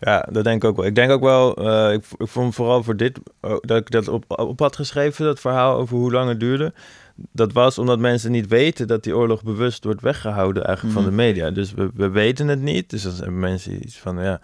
ja, 0.00 0.26
dat 0.30 0.44
denk 0.44 0.62
ik 0.62 0.68
ook 0.70 0.76
wel. 0.76 0.86
Ik 0.86 0.94
denk 0.94 1.10
ook 1.10 1.20
wel, 1.22 1.56
eh, 1.56 1.92
ik, 1.92 2.04
ik 2.18 2.28
vond 2.28 2.54
vooral 2.54 2.82
voor 2.82 2.96
dit, 2.96 3.18
oh, 3.40 3.56
dat 3.60 3.78
ik 3.78 3.90
dat 3.90 4.08
op, 4.08 4.24
op 4.38 4.58
had 4.58 4.76
geschreven, 4.76 5.24
dat 5.24 5.40
verhaal 5.40 5.76
over 5.76 5.96
hoe 5.96 6.12
lang 6.12 6.28
het 6.28 6.40
duurde. 6.40 6.72
Dat 7.14 7.52
was 7.52 7.78
omdat 7.78 7.98
mensen 7.98 8.30
niet 8.30 8.46
weten 8.48 8.86
dat 8.86 9.02
die 9.02 9.16
oorlog 9.16 9.42
bewust 9.42 9.84
wordt 9.84 10.00
weggehouden 10.00 10.64
eigenlijk 10.64 10.94
van 10.96 11.04
Mhm. 11.04 11.10
de 11.16 11.22
media. 11.22 11.50
Dus 11.50 11.72
we, 11.72 11.90
we 11.94 12.08
weten 12.08 12.48
het 12.48 12.60
niet. 12.60 12.90
Dus 12.90 13.02
dan 13.02 13.14
hebben 13.14 13.38
mensen 13.38 13.84
iets 13.84 13.98
van, 13.98 14.22
ja, 14.22 14.40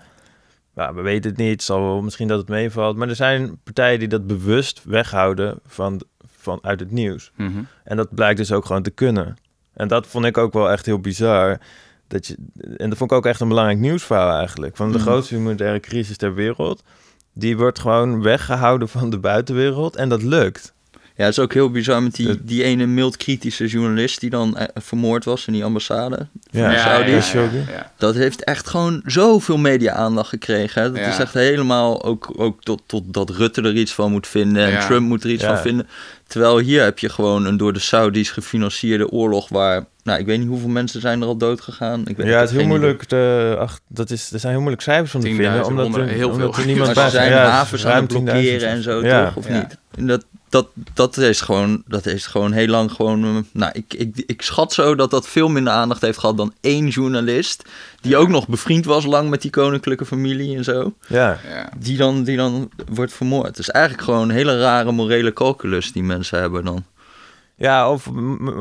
ja, 0.80 0.94
we 0.94 1.00
weten 1.00 1.30
het 1.30 1.38
niet. 1.38 1.62
Zal 1.62 2.02
misschien 2.02 2.28
dat 2.28 2.38
het 2.38 2.48
meevalt. 2.48 2.96
Maar 2.96 3.08
er 3.08 3.16
zijn 3.16 3.58
partijen 3.64 3.98
die 3.98 4.08
dat 4.08 4.26
bewust 4.26 4.80
weghouden 4.84 5.58
van, 5.66 6.00
van, 6.36 6.58
uit 6.62 6.80
het 6.80 6.90
nieuws. 6.90 7.32
Mhm. 7.36 7.58
En 7.84 7.96
dat 7.96 8.14
blijkt 8.14 8.38
dus 8.38 8.52
ook 8.52 8.64
gewoon 8.64 8.82
te 8.82 8.90
kunnen. 8.90 9.36
En 9.74 9.88
dat 9.88 10.06
vond 10.06 10.24
ik 10.24 10.38
ook 10.38 10.52
wel 10.52 10.70
echt 10.70 10.86
heel 10.86 10.98
bizar. 11.00 11.58
Dat 12.08 12.26
je, 12.26 12.36
en 12.76 12.88
dat 12.88 12.98
vond 12.98 13.10
ik 13.10 13.16
ook 13.16 13.26
echt 13.26 13.40
een 13.40 13.48
belangrijk 13.48 13.78
nieuwsverhaal 13.78 14.38
eigenlijk. 14.38 14.76
Van 14.76 14.92
de 14.92 14.98
Mhm. 14.98 15.06
grootste 15.06 15.34
humanitaire 15.34 15.80
crisis 15.80 16.16
ter 16.16 16.34
wereld. 16.34 16.82
Die 17.34 17.56
wordt 17.56 17.78
gewoon 17.78 18.22
weggehouden 18.22 18.88
van 18.88 19.10
de 19.10 19.18
buitenwereld. 19.18 19.96
En 19.96 20.08
dat 20.08 20.22
lukt. 20.22 20.74
Ja, 21.20 21.26
het 21.26 21.36
is 21.38 21.44
ook 21.44 21.52
heel 21.52 21.70
bizar 21.70 22.02
met 22.02 22.14
die, 22.14 22.28
Het- 22.28 22.48
die 22.48 22.62
ene 22.62 22.86
mild 22.86 23.16
kritische 23.16 23.66
journalist 23.66 24.20
die 24.20 24.30
dan 24.30 24.56
eh, 24.56 24.66
vermoord 24.74 25.24
was 25.24 25.46
in 25.46 25.52
die 25.52 25.64
ambassade. 25.64 26.26
Ja, 26.50 26.78
Saudi. 27.20 27.56
Ja. 27.56 27.92
Dat 27.98 28.14
heeft 28.14 28.44
echt 28.44 28.68
gewoon 28.68 29.02
zoveel 29.04 29.56
media-aandacht 29.58 30.28
gekregen. 30.28 30.82
hè. 30.82 30.90
Dat 30.90 30.98
Ja. 31.00 31.08
is 31.08 31.18
echt 31.18 31.34
helemaal 31.34 32.04
ook, 32.04 32.32
ook 32.36 32.62
tot, 32.62 32.82
tot 32.86 33.04
dat 33.14 33.30
Rutte 33.30 33.62
er 33.62 33.74
iets 33.76 33.92
van 33.94 34.10
moet 34.10 34.26
vinden 34.26 34.64
en 34.64 34.70
Ja. 34.70 34.86
Trump 34.86 35.06
moet 35.08 35.24
er 35.24 35.30
iets 35.30 35.42
Ja. 35.42 35.48
van 35.48 35.58
vinden. 35.58 35.88
Terwijl 36.26 36.58
hier 36.58 36.82
heb 36.82 36.98
je 36.98 37.08
gewoon 37.08 37.44
een 37.46 37.56
door 37.56 37.72
de 37.72 37.78
Saudis 37.78 38.30
gefinancierde 38.30 39.08
oorlog 39.10 39.48
waar, 39.48 39.84
nou, 40.02 40.18
ik 40.18 40.26
weet 40.26 40.38
niet 40.38 40.48
hoeveel 40.48 40.68
mensen 40.68 41.00
zijn 41.00 41.20
er 41.20 41.26
al 41.26 41.36
dood 41.36 41.60
gegaan. 41.60 42.00
Ik 42.06 42.16
weet, 42.16 42.26
Ja, 42.26 42.40
het 42.40 42.50
is 42.50 42.56
heel 42.56 42.66
moeilijk. 42.66 43.04
Te, 43.04 43.56
ach, 43.58 43.80
dat 43.88 44.10
is, 44.10 44.32
er 44.32 44.38
zijn 44.38 44.52
heel 44.52 44.60
moeilijk 44.60 44.82
cijfers 44.82 45.14
om 45.14 45.20
te 45.20 45.26
10.000, 45.26 45.66
vinden. 45.66 45.84
Omdat, 45.84 46.00
er, 46.00 46.08
heel 46.08 46.30
omdat 46.30 46.54
veel. 46.54 46.62
er 46.64 46.68
niemand 46.70 46.94
bij 46.94 47.04
ze 47.04 47.10
zijn 47.10 47.30
Ja, 47.30 47.44
havens 47.48 47.86
aan 47.86 47.96
het 47.96 48.06
blokkeren 48.08 48.40
10.000. 48.60 48.62
en 48.70 48.82
zo, 48.82 49.04
Ja. 49.04 49.24
toch? 49.24 49.36
Of 49.36 49.48
Ja. 49.48 49.54
niet? 49.58 49.76
En 49.94 50.06
dat, 50.06 50.24
dat, 50.50 50.68
dat, 50.94 51.16
is 51.16 51.40
gewoon, 51.40 51.82
dat 51.86 52.06
is 52.06 52.26
gewoon 52.26 52.52
heel 52.52 52.66
lang 52.66 52.92
gewoon... 52.92 53.24
eh, 53.24 53.36
Nou, 53.52 53.72
ik, 53.74 53.94
ik, 53.94 54.22
ik 54.26 54.42
schat 54.42 54.72
zo 54.72 54.94
dat 54.94 55.10
dat 55.10 55.28
veel 55.28 55.48
minder 55.48 55.72
aandacht 55.72 56.00
heeft 56.00 56.18
gehad 56.18 56.36
dan 56.36 56.52
één 56.60 56.88
journalist... 56.88 57.68
die 58.00 58.16
ook 58.16 58.28
nog 58.28 58.48
bevriend 58.48 58.84
was 58.84 59.04
lang 59.04 59.30
met 59.30 59.42
die 59.42 59.50
koninklijke 59.50 60.06
familie 60.06 60.56
en 60.56 60.64
zo... 60.64 60.94
Ja, 61.06 61.38
Ja. 61.48 61.68
die 61.78 61.96
dan, 61.96 62.22
die 62.24 62.36
dan 62.36 62.70
wordt 62.92 63.12
vermoord. 63.12 63.46
Het 63.46 63.58
is 63.58 63.68
eigenlijk 63.68 64.04
gewoon 64.04 64.22
een 64.28 64.34
hele 64.34 64.58
rare 64.60 64.92
morele 64.92 65.32
calculus 65.32 65.92
die 65.92 66.02
mensen 66.02 66.40
hebben 66.40 66.64
dan. 66.64 66.84
ja, 67.56 67.90
of, 67.90 68.10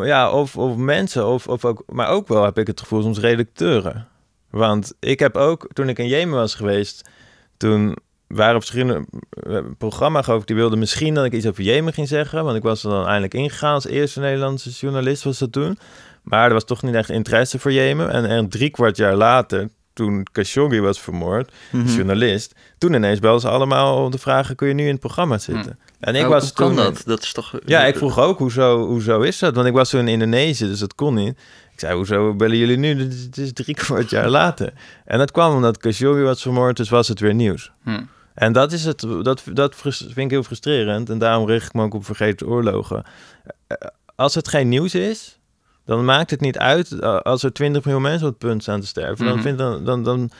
ja 0.03 0.31
of, 0.31 0.57
of 0.57 0.75
mensen, 0.75 1.27
of, 1.27 1.47
of 1.47 1.65
ook, 1.65 1.83
maar 1.87 2.07
ook 2.09 2.27
wel 2.27 2.43
heb 2.43 2.57
ik 2.57 2.67
het 2.67 2.79
gevoel 2.79 3.01
soms 3.01 3.19
redacteuren. 3.19 4.07
Want 4.49 4.93
ik 4.99 5.19
heb 5.19 5.35
ook, 5.37 5.67
toen 5.73 5.89
ik 5.89 5.99
in 5.99 6.07
Jemen 6.07 6.35
was 6.35 6.55
geweest, 6.55 7.09
toen 7.57 7.95
waren 8.35 8.53
er 8.55 8.59
verschillende 8.61 9.05
eh, 9.29 9.57
programma's 9.77 10.25
geloof 10.25 10.41
ik, 10.41 10.47
die 10.47 10.55
wilden 10.55 10.79
misschien 10.79 11.13
dat 11.13 11.25
ik 11.25 11.33
iets 11.33 11.45
over 11.47 11.63
Jemen 11.63 11.93
ging 11.93 12.07
zeggen. 12.07 12.43
Want 12.43 12.57
ik 12.57 12.63
was 12.63 12.83
er 12.83 12.89
dan 12.89 13.05
eindelijk 13.05 13.33
ingegaan 13.33 13.73
als 13.73 13.87
eerste 13.87 14.19
Nederlandse 14.19 14.69
journalist 14.69 15.23
was 15.23 15.37
dat 15.39 15.51
toen. 15.51 15.77
Maar 16.23 16.47
er 16.47 16.53
was 16.53 16.65
toch 16.65 16.81
niet 16.83 16.95
echt 16.95 17.09
interesse 17.09 17.59
voor 17.59 17.71
Jemen. 17.71 18.11
En, 18.11 18.25
en 18.25 18.49
drie 18.49 18.69
kwart 18.69 18.97
jaar 18.97 19.15
later, 19.15 19.69
toen 19.93 20.27
Khashoggi 20.31 20.79
was 20.79 20.99
vermoord, 20.99 21.51
Mhm. 21.71 21.85
de 21.85 21.93
journalist, 21.93 22.55
toen 22.77 22.93
ineens 22.93 23.19
belden 23.19 23.41
ze 23.41 23.49
allemaal 23.49 24.03
om 24.05 24.11
te 24.11 24.17
vragen, 24.17 24.55
kun 24.55 24.67
je 24.67 24.73
nu 24.73 24.83
in 24.83 24.91
het 24.91 24.99
programma 24.99 25.37
zitten? 25.37 25.79
En 25.99 26.15
ik 26.15 26.21
Hoe- 26.21 26.29
was 26.33 26.43
hoe 26.43 26.53
kan 26.53 26.67
toen, 26.67 26.75
dat? 26.75 27.01
Dat 27.05 27.23
is 27.23 27.33
toch... 27.33 27.53
ja, 27.65 27.85
ik 27.85 27.97
vroeg 27.97 28.19
ook, 28.19 28.37
hoezo, 28.37 28.85
hoezo 28.85 29.21
is 29.21 29.39
dat? 29.39 29.55
Want 29.55 29.67
ik 29.67 29.73
was 29.73 29.89
toen 29.89 29.99
in 29.99 30.07
Indonesië, 30.07 30.65
dus 30.65 30.79
dat 30.79 30.95
kon 30.95 31.13
niet. 31.13 31.37
Ik 31.73 31.79
zei, 31.85 31.95
hoezo 31.95 32.33
bellen 32.35 32.57
jullie 32.57 32.77
nu? 32.77 32.99
Het 33.01 33.37
is 33.37 33.53
drie 33.53 33.75
kwart 33.75 34.09
jaar 34.09 34.29
later. 34.29 34.73
En 35.05 35.17
dat 35.17 35.31
kwam 35.31 35.55
omdat 35.55 35.77
Khashoggi 35.77 36.21
was 36.21 36.41
vermoord, 36.41 36.77
dus 36.77 36.89
was 36.89 37.07
het 37.07 37.19
weer 37.19 37.33
nieuws. 37.33 37.71
Hm. 37.83 38.01
En 38.39 38.53
dat, 38.53 38.71
is 38.71 38.85
het, 38.85 38.99
dat, 39.21 39.43
dat 39.53 39.75
vind 39.75 40.17
ik 40.17 40.29
heel 40.29 40.43
frustrerend. 40.43 41.09
En 41.09 41.17
daarom 41.17 41.47
richt 41.47 41.67
ik 41.67 41.73
me 41.73 41.83
ook 41.83 41.93
op 41.93 42.05
vergeten 42.05 42.47
oorlogen. 42.47 43.03
Eh, 43.67 43.77
Als 44.15 44.35
het 44.35 44.47
geen 44.47 44.69
nieuws 44.69 44.95
is, 44.95 45.39
dan 45.85 46.05
maakt 46.05 46.29
het 46.31 46.41
niet 46.41 46.57
uit 46.57 46.91
eh, 46.91 47.19
als 47.19 47.43
er 47.43 47.53
20 47.53 47.83
miljoen 47.83 48.01
mensen 48.03 48.27
op 48.27 48.33
het 48.39 48.49
punt 48.49 48.61
staan 48.61 48.79
te 48.81 48.87
sterven. 48.87 49.25
Dan 49.25 49.33
Mhm. 49.33 49.43
vind 49.43 49.57
dan, 49.57 49.85
dan, 49.85 50.03
dan, 50.03 50.31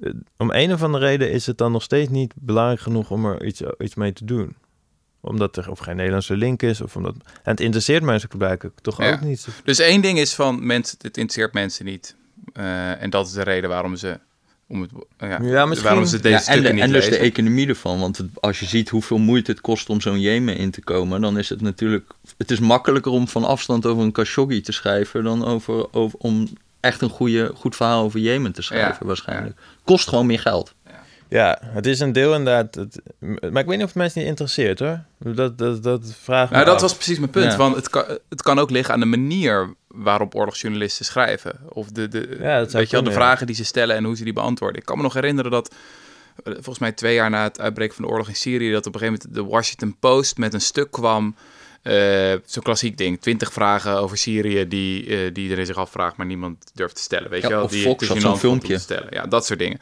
eh, 0.00 0.12
om 0.36 0.50
een 0.50 0.72
of 0.72 0.82
andere 0.82 1.04
reden 1.06 1.30
is 1.30 1.46
het 1.46 1.58
dan 1.58 1.72
nog 1.72 1.82
steeds 1.82 2.08
niet 2.10 2.32
belangrijk 2.36 2.80
genoeg 2.80 3.10
om 3.10 3.26
er 3.26 3.44
iets, 3.44 3.62
iets 3.78 3.94
mee 3.94 4.12
te 4.12 4.24
doen. 4.24 4.56
Omdat 5.20 5.56
er 5.56 5.70
of 5.70 5.78
geen 5.78 5.96
Nederlandse 5.96 6.36
link 6.36 6.62
is. 6.62 6.80
Of 6.80 6.96
omdat, 6.96 7.14
en 7.14 7.50
het 7.50 7.60
interesseert 7.60 8.02
mensen 8.02 8.28
blijkbaar 8.28 8.70
toch 8.82 8.98
Ja. 9.02 9.12
ook 9.12 9.20
niet. 9.20 9.48
Dus 9.64 9.78
één 9.78 10.00
ding 10.02 10.18
is 10.18 10.34
van, 10.34 10.66
mensen, 10.66 10.98
het 11.00 11.16
interesseert 11.16 11.52
mensen 11.52 11.84
niet. 11.84 12.16
En 12.98 13.10
dat 13.10 13.26
is 13.26 13.32
de 13.32 13.42
reden 13.42 13.70
waarom 13.70 13.96
ze, 13.96 14.20
om 14.72 14.80
het, 14.82 14.90
eh, 15.16 15.28
ja, 15.28 15.38
Ja, 15.42 15.66
misschien- 15.66 15.88
waarom 15.88 16.06
ze 16.06 16.16
deze 16.20 16.28
Ja, 16.28 16.34
en 16.36 16.42
stukken 16.42 16.64
de, 16.64 16.72
niet 16.72 16.82
en 16.82 16.92
dus 16.92 17.08
de 17.08 17.16
economie 17.16 17.68
ervan. 17.68 18.00
Want 18.00 18.16
het- 18.16 18.28
als 18.40 18.60
je 18.60 18.66
ziet 18.66 18.88
hoeveel 18.88 19.18
moeite 19.18 19.50
het 19.50 19.60
kost 19.60 19.88
om 19.88 20.00
zo'n 20.00 20.20
Jemen 20.20 20.56
in 20.56 20.70
te 20.70 20.80
komen, 20.82 21.20
dan 21.20 21.38
is 21.38 21.48
het 21.48 21.60
natuurlijk. 21.60 22.10
Het 22.38 22.50
is 22.50 22.60
makkelijker 22.60 23.12
om 23.12 23.28
van 23.28 23.44
afstand 23.44 23.86
over 23.86 24.02
een 24.04 24.12
Khashoggi 24.12 24.60
te 24.60 24.72
schrijven 24.72 25.24
dan 25.24 25.44
over, 25.44 25.92
over 25.94 26.18
om 26.18 26.48
echt 26.80 27.00
een 27.00 27.08
goede, 27.10 27.50
goed 27.54 27.76
verhaal 27.76 28.04
over 28.04 28.20
Jemen 28.20 28.52
te 28.52 28.62
schrijven, 28.62 28.96
Ja, 29.00 29.06
waarschijnlijk. 29.06 29.58
Kost 29.84 30.08
gewoon 30.08 30.26
meer 30.26 30.40
geld. 30.40 30.74
Ja, 31.28 31.58
het 31.62 31.86
is 31.86 32.00
een 32.00 32.12
deel 32.12 32.34
inderdaad. 32.34 32.74
Het, 32.74 33.00
maar 33.20 33.40
ik 33.62 33.66
weet 33.66 33.66
niet 33.68 33.76
of 33.82 33.86
het 33.86 33.94
mensen 33.94 34.20
niet 34.20 34.28
interesseert 34.28 34.78
hoor. 34.78 35.00
Dat, 35.18 35.58
dat, 35.58 35.82
dat 35.82 36.14
vraag 36.22 36.50
Nou, 36.50 36.64
dat 36.64 36.74
af. 36.74 36.80
was 36.80 36.94
precies 36.94 37.18
mijn 37.18 37.30
punt. 37.30 37.52
Ja. 37.52 37.58
Want 37.58 37.76
het 37.76 37.88
kan, 37.90 38.04
het 38.28 38.42
kan 38.42 38.58
ook 38.58 38.70
liggen 38.70 38.94
aan 38.94 39.00
de 39.00 39.06
manier 39.06 39.74
waarop 39.94 40.34
oorlogsjournalisten 40.34 41.04
schrijven. 41.04 41.60
Of 41.68 41.88
de, 41.88 42.08
de, 42.08 42.36
Ja, 42.40 42.58
weet 42.66 42.90
je 42.90 42.96
wel, 42.96 43.02
de 43.04 43.12
vragen 43.12 43.46
die 43.46 43.56
ze 43.56 43.64
stellen 43.64 43.96
en 43.96 44.04
hoe 44.04 44.16
ze 44.16 44.24
die 44.24 44.32
beantwoorden. 44.32 44.80
Ik 44.80 44.86
kan 44.86 44.96
me 44.96 45.02
nog 45.02 45.14
herinneren 45.14 45.50
dat, 45.50 45.74
eh, 46.44 46.52
volgens 46.52 46.78
mij 46.78 46.92
twee 46.92 47.14
jaar 47.14 47.30
na 47.30 47.42
het 47.42 47.60
uitbreken 47.60 47.94
van 47.94 48.04
de 48.04 48.10
oorlog 48.10 48.28
in 48.28 48.36
Syrië, 48.36 48.70
dat 48.72 48.86
op 48.86 48.94
een 48.94 49.00
gegeven 49.00 49.20
moment 49.28 49.44
de 49.46 49.50
Washington 49.54 49.96
Post 50.00 50.36
met 50.36 50.54
een 50.54 50.60
stuk 50.60 50.90
kwam. 50.90 51.34
eh, 51.82 52.32
Zo'n 52.44 52.62
klassiek 52.62 52.96
ding. 52.98 53.20
Twintig 53.20 53.52
vragen 53.52 53.96
over 53.96 54.16
Syrië 54.18 54.68
die, 54.68 55.06
eh, 55.06 55.18
die 55.34 55.42
iedereen 55.42 55.66
zich 55.66 55.76
afvraagt, 55.76 56.16
maar 56.16 56.26
niemand 56.26 56.70
durft 56.74 56.94
te 56.96 57.02
stellen. 57.02 57.30
Weet 57.30 57.42
Ja, 57.42 57.48
je 57.48 57.54
wel? 57.54 57.64
of 57.64 57.70
die, 57.70 57.82
Fox 57.82 58.06
gênant 58.06 58.16
zo'n 58.20 58.38
filmpje. 58.38 58.74
te 58.74 58.80
stellen. 58.80 59.06
Ja, 59.10 59.26
dat 59.26 59.46
soort 59.46 59.58
dingen. 59.58 59.80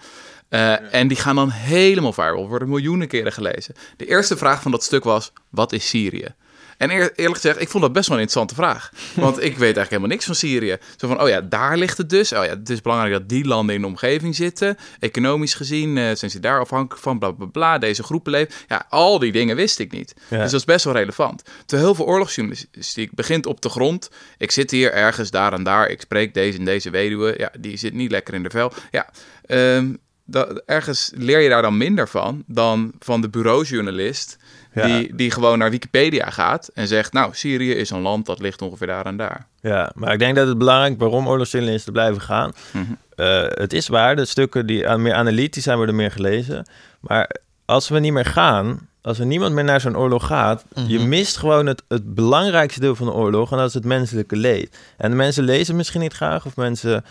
En 0.91 1.09
die 1.09 1.17
gaan 1.17 1.37
dan 1.37 1.51
helemaal 1.51 2.13
viral, 2.13 2.49
worden 2.49 2.69
miljoenen 2.69 3.09
keren 3.09 3.33
gelezen. 3.33 3.75
De 3.97 4.07
eerste 4.07 4.37
vraag 4.37 4.63
van 4.63 4.71
dat 4.71 4.83
stuk 4.83 5.05
was, 5.05 5.33
wat 5.49 5.73
is 5.73 5.89
Syrië? 5.89 6.35
En 6.81 6.91
eer- 6.91 7.13
eerlijk 7.15 7.41
gezegd, 7.41 7.61
ik 7.61 7.69
vond 7.69 7.83
dat 7.83 7.93
best 7.93 8.09
wel 8.09 8.17
een 8.17 8.23
interessante 8.23 8.63
vraag. 8.63 8.91
Want 9.15 9.37
ik 9.37 9.43
weet 9.43 9.61
eigenlijk 9.61 9.89
helemaal 9.89 10.09
niks 10.09 10.25
van 10.25 10.35
Syrië. 10.35 10.77
Zo 10.97 11.09
van, 11.09 11.23
oh 11.23 11.29
ja, 11.29 11.41
daar 11.41 11.77
ligt 11.77 11.99
het 11.99 12.11
dus. 12.11 12.33
Oh 12.33 12.45
ja, 12.45 12.51
het 12.51 12.71
is 12.71 12.81
belangrijk 12.81 13.13
dat 13.13 13.29
die 13.29 13.45
landen 13.47 13.75
in 13.75 13.81
de 13.81 13.87
omgeving 13.87 14.35
zitten. 14.35 14.77
Economisch 14.99 15.55
gezien 15.55 15.99
eh, 15.99 16.15
zijn 16.15 16.31
ze 16.31 16.41
daar 16.41 16.61
afhankelijk 16.61 17.03
van, 17.03 17.19
bla 17.19 17.31
bla 17.31 17.47
bla. 17.47 17.79
Deze 17.79 18.03
groepen 18.03 18.33
leven. 18.33 18.55
Ja, 18.69 18.87
al 18.89 19.19
die 19.19 19.33
dingen 19.33 19.57
wist 19.57 19.79
ik 19.79 19.93
niet. 19.93 20.15
Ja. 20.29 20.43
Dus 20.43 20.51
dat 20.51 20.61
is 20.61 20.67
best 20.67 20.85
wel 20.85 20.95
relevant. 20.95 21.43
Terwijl 21.67 21.89
heel 21.89 21.95
veel 21.95 22.07
oorlogsjournalistiek 22.07 23.15
begint 23.15 23.47
op 23.47 23.61
de 23.61 23.69
grond. 23.69 24.11
Ik 24.39 24.51
zit 24.51 24.71
hier 24.71 24.93
ergens 24.93 25.31
daar 25.31 25.53
en 25.53 25.63
daar. 25.63 25.89
Ik 25.89 26.01
spreek 26.01 26.35
deze 26.35 26.59
en 26.59 26.65
deze 26.65 26.91
weduwe. 26.91 27.35
Ja, 27.39 27.53
die 27.59 27.77
zit 27.77 27.95
niet 27.95 28.11
lekker 28.11 28.35
in 28.35 28.43
de 28.43 28.51
vel. 28.51 28.73
Ja, 28.91 29.11
ehm, 29.47 29.93
dat, 30.25 30.63
ergens 30.67 31.11
leer 31.15 31.41
je 31.41 31.49
daar 31.49 31.63
dan 31.63 31.77
minder 31.77 32.09
van 32.09 32.45
dan 32.47 32.93
van 32.99 33.21
de 33.21 33.29
bureaujournalist 33.29 34.37
Ja. 34.73 34.87
Die, 34.87 35.15
die 35.15 35.31
gewoon 35.31 35.59
naar 35.59 35.71
Wikipedia 35.71 36.31
gaat 36.31 36.71
en 36.75 36.89
zegt... 36.89 37.13
nou, 37.13 37.31
Syrië 37.35 37.73
is 37.73 37.91
een 37.91 38.01
land 38.01 38.27
dat 38.27 38.41
ligt 38.41 38.63
ongeveer 38.63 38.87
daar 38.87 39.07
en 39.07 39.17
daar. 39.17 39.47
Ja, 39.61 39.93
maar 39.95 40.13
ik 40.13 40.19
denk 40.19 40.37
dat 40.37 40.49
het 40.49 40.59
belangrijk 40.59 40.99
waarom 40.99 41.29
oorlogsjournalisten 41.29 41.93
blijven 41.93 42.21
gaan. 42.21 42.53
Mhm. 42.73 42.85
Eh, 43.17 43.43
het 43.49 43.73
is 43.73 43.89
waar, 43.89 44.17
de 44.17 44.25
stukken 44.25 44.67
die 44.67 44.97
meer 44.97 45.15
analytisch 45.15 45.63
zijn, 45.63 45.77
worden 45.77 45.95
meer 45.95 46.11
gelezen. 46.11 46.67
Maar 47.01 47.37
als 47.65 47.89
we 47.89 47.99
niet 47.99 48.13
meer 48.13 48.25
gaan, 48.25 48.89
als 49.03 49.19
er 49.19 49.27
niemand 49.27 49.55
meer 49.55 49.65
naar 49.65 49.81
zo'n 49.81 49.97
oorlog 49.97 50.27
gaat, 50.27 50.65
je 50.87 50.99
mist 50.99 51.37
gewoon 51.37 51.67
het, 51.67 51.83
het 51.89 52.15
belangrijkste 52.15 52.81
deel 52.81 52.97
van 52.97 53.07
de 53.07 53.13
oorlog 53.13 53.51
en 53.53 53.57
dat 53.57 53.69
is 53.69 53.75
het 53.75 53.85
menselijke 53.85 54.37
leed. 54.37 54.79
En 54.97 55.11
de 55.11 55.17
mensen 55.17 55.45
lezen 55.45 55.77
misschien 55.77 56.01
niet 56.01 56.13
graag, 56.13 56.47
of 56.47 56.57
mensen, 56.57 57.05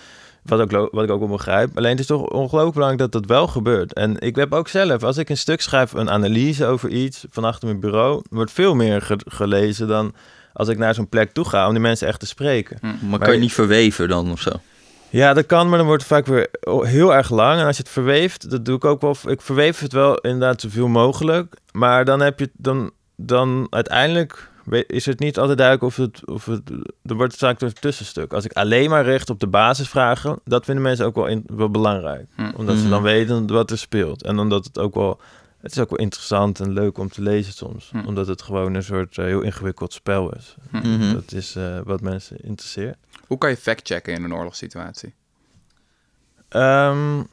wat, 0.50 0.60
ook, 0.74 0.92
wat 0.92 1.04
ik 1.04 1.10
ook 1.12 1.20
wel 1.20 1.28
begrijp. 1.28 1.78
Alleen 1.78 1.92
het 1.92 2.00
is 2.00 2.06
toch 2.06 2.22
ongelooflijk 2.22 2.74
belangrijk 2.74 3.12
dat 3.12 3.22
dat 3.22 3.26
wel 3.38 3.48
gebeurt. 3.48 3.94
En 3.94 4.20
ik 4.20 4.36
heb 4.36 4.54
ook 4.54 4.68
zelf, 4.68 5.04
als 5.04 5.18
ik 5.18 5.30
een 5.30 5.38
stuk 5.38 5.62
schrijf, 5.62 5.94
een 5.94 6.10
analyse 6.10 6.66
over 6.66 6.90
iets 6.90 7.26
van 7.30 7.44
achter 7.44 7.68
mijn 7.68 7.80
bureau, 7.80 8.22
wordt 8.30 8.52
veel 8.52 8.76
meer 8.76 9.02
ge- 9.02 9.20
gelezen 9.28 9.88
dan 9.88 10.14
als 10.54 10.68
ik 10.68 10.78
naar 10.78 10.94
zo'n 10.94 11.10
plek 11.10 11.32
toe 11.32 11.46
ga 11.46 11.66
om 11.68 11.72
die 11.72 11.82
mensen 11.82 12.08
echt 12.08 12.20
te 12.20 12.26
spreken. 12.26 12.80
Maar 13.10 13.20
kan 13.20 13.34
je 13.34 13.40
niet 13.40 13.54
verweven 13.54 14.08
dan 14.08 14.32
of 14.32 14.40
zo? 14.40 14.52
Ja, 15.10 15.34
dat 15.34 15.46
kan, 15.46 15.70
maar 15.70 15.78
dan 15.78 15.88
wordt 15.88 16.04
het 16.04 16.12
vaak 16.12 16.26
weer 16.26 16.48
heel 16.88 17.14
erg 17.16 17.30
lang. 17.30 17.60
En 17.60 17.66
als 17.66 17.78
je 17.78 17.84
het 17.84 17.92
verweeft, 17.92 18.50
dat 18.50 18.66
doe 18.66 18.76
ik 18.76 18.86
ook 18.86 19.02
wel. 19.02 19.16
Ik 19.28 19.42
verweef 19.42 19.80
het 19.80 19.94
wel 19.94 20.16
inderdaad 20.18 20.62
zoveel 20.62 20.88
mogelijk. 20.88 21.56
Maar 21.72 22.06
dan 22.06 22.20
heb 22.20 22.40
je 22.40 22.50
dan, 22.54 22.92
dan 23.16 23.68
uiteindelijk 23.70 24.49
is 24.70 25.06
het 25.06 25.20
niet 25.20 25.38
altijd 25.38 25.58
duidelijk 25.58 25.86
of 25.88 25.96
het, 25.96 26.28
of 26.28 26.46
het. 26.46 26.70
Er 27.04 27.16
wordt 27.16 27.36
vaak 27.36 27.62
een 27.62 27.74
tussenstuk. 27.74 28.34
Als 28.34 28.46
ik 28.46 28.54
alleen 28.54 28.90
maar 28.90 29.04
richt 29.06 29.30
op 29.30 29.40
de 29.40 29.48
basisvragen, 29.48 30.40
dat 30.44 30.66
vinden 30.66 30.84
mensen 30.84 31.06
ook 31.06 31.16
wel, 31.16 31.28
in, 31.28 31.44
wel 31.48 31.70
belangrijk. 31.70 32.28
Hm. 32.36 32.52
Omdat 32.56 32.76
ze 32.76 32.82
Mhm. 32.82 32.90
dan 32.92 33.02
weten 33.02 33.48
wat 33.48 33.72
er 33.72 33.78
speelt. 33.78 34.24
En 34.24 34.40
omdat 34.40 34.66
het 34.66 34.80
ook 34.80 34.94
wel. 34.96 35.20
Het 35.62 35.72
is 35.72 35.80
ook 35.80 35.90
wel 35.90 36.00
interessant 36.00 36.60
en 36.60 36.74
leuk 36.74 36.98
om 36.98 37.10
te 37.10 37.22
lezen 37.22 37.54
soms. 37.54 37.90
Hm. 37.92 38.06
Omdat 38.08 38.28
het 38.28 38.42
gewoon 38.42 38.74
een 38.74 38.84
soort 38.84 39.18
eh, 39.18 39.26
heel 39.26 39.42
ingewikkeld 39.42 39.94
spel 39.94 40.34
is. 40.34 40.56
Dat 41.14 41.32
is 41.32 41.56
eh, 41.56 41.80
wat 41.84 42.02
mensen 42.02 42.38
interesseert. 42.44 42.98
Hoe 43.28 43.38
kan 43.38 43.50
je 43.50 43.58
fact-checken 43.58 44.14
in 44.14 44.24
een 44.24 44.34
oorlogssituatie? 44.34 45.14
Ehm, 46.50 47.24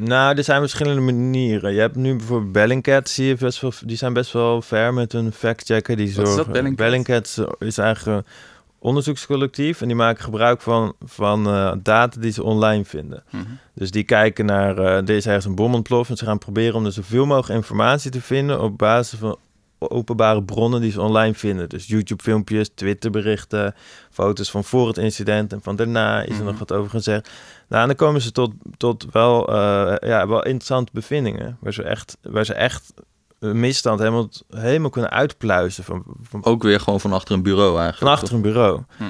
nou, 0.00 0.36
er 0.36 0.44
zijn 0.44 0.60
verschillende 0.60 1.00
manieren. 1.00 1.72
Je 1.72 1.80
hebt 1.80 1.96
nu 1.96 2.16
bijvoorbeeld 2.16 2.52
Bellingcat, 2.52 3.08
zie 3.08 3.26
je 3.26 3.34
best 3.34 3.60
wel, 3.60 3.72
die 3.84 3.96
zijn 3.96 4.12
best 4.12 4.32
wel 4.32 4.62
ver 4.62 4.94
met 4.94 5.12
hun 5.12 5.32
fact-checker. 5.32 5.96
Die 5.96 6.14
Wat 6.14 6.28
is 6.28 6.34
dat, 6.34 6.46
Bellingcat? 6.46 6.76
Bellingcat 6.76 7.46
is 7.58 7.78
eigenlijk 7.78 8.16
een 8.16 8.32
onderzoekscollectief 8.78 9.80
en 9.80 9.86
die 9.86 9.96
maken 9.96 10.24
gebruik 10.24 10.60
van, 10.60 10.94
van 11.04 11.46
eh, 11.46 11.72
data 11.82 12.20
die 12.20 12.32
ze 12.32 12.42
online 12.42 12.84
vinden. 12.84 13.22
Mhm. 13.30 13.44
Dus 13.74 13.90
die 13.90 14.04
kijken 14.04 14.46
naar, 14.46 14.78
eh 14.78 14.96
er 14.96 15.10
is 15.10 15.26
ergens 15.26 15.44
een 15.44 15.54
bom 15.54 15.74
ontploft 15.74 16.10
en 16.10 16.16
ze 16.16 16.24
gaan 16.24 16.38
proberen 16.38 16.74
om 16.74 16.84
er 16.84 16.92
zoveel 16.92 17.26
mogelijk 17.26 17.54
informatie 17.54 18.10
te 18.10 18.20
vinden 18.20 18.60
op 18.60 18.78
basis 18.78 19.18
van 19.18 19.38
openbare 19.88 20.42
bronnen 20.42 20.80
die 20.80 20.90
ze 20.90 21.00
online 21.00 21.34
vinden. 21.34 21.68
Dus 21.68 21.86
YouTube-filmpjes, 21.86 22.70
Twitter-berichten, 22.74 23.74
foto's 24.10 24.50
van 24.50 24.64
voor 24.64 24.86
het 24.88 24.96
incident 24.98 25.52
en 25.52 25.60
van 25.62 25.76
daarna 25.76 26.22
is 26.22 26.28
er 26.28 26.34
Mhm. 26.34 26.44
nog 26.44 26.58
wat 26.58 26.72
over 26.72 26.90
gezegd. 26.90 27.30
Nou, 27.68 27.80
en 27.82 27.86
dan 27.88 27.96
komen 27.96 28.20
ze 28.20 28.32
tot, 28.32 28.52
tot 28.76 29.06
wel, 29.12 29.48
eh, 29.48 30.08
ja, 30.08 30.28
wel 30.28 30.42
interessante 30.44 30.90
bevindingen, 30.94 31.56
waar 31.60 31.72
ze 31.72 31.82
echt, 31.82 32.16
waar 32.22 32.44
ze 32.44 32.54
echt 32.54 32.92
een 33.38 33.60
misstand 33.60 33.98
helemaal, 33.98 34.28
helemaal 34.50 34.90
kunnen 34.90 35.10
uitpluizen 35.10 35.84
van, 35.84 36.04
van, 36.22 36.44
Ook 36.44 36.62
weer 36.62 36.80
gewoon 36.80 37.00
van 37.00 37.12
achter 37.12 37.34
een 37.34 37.42
bureau 37.42 37.68
eigenlijk. 37.80 37.98
van 37.98 38.08
achter 38.10 38.34
een 38.34 38.42
bureau. 38.42 38.80
Hm. 38.96 39.04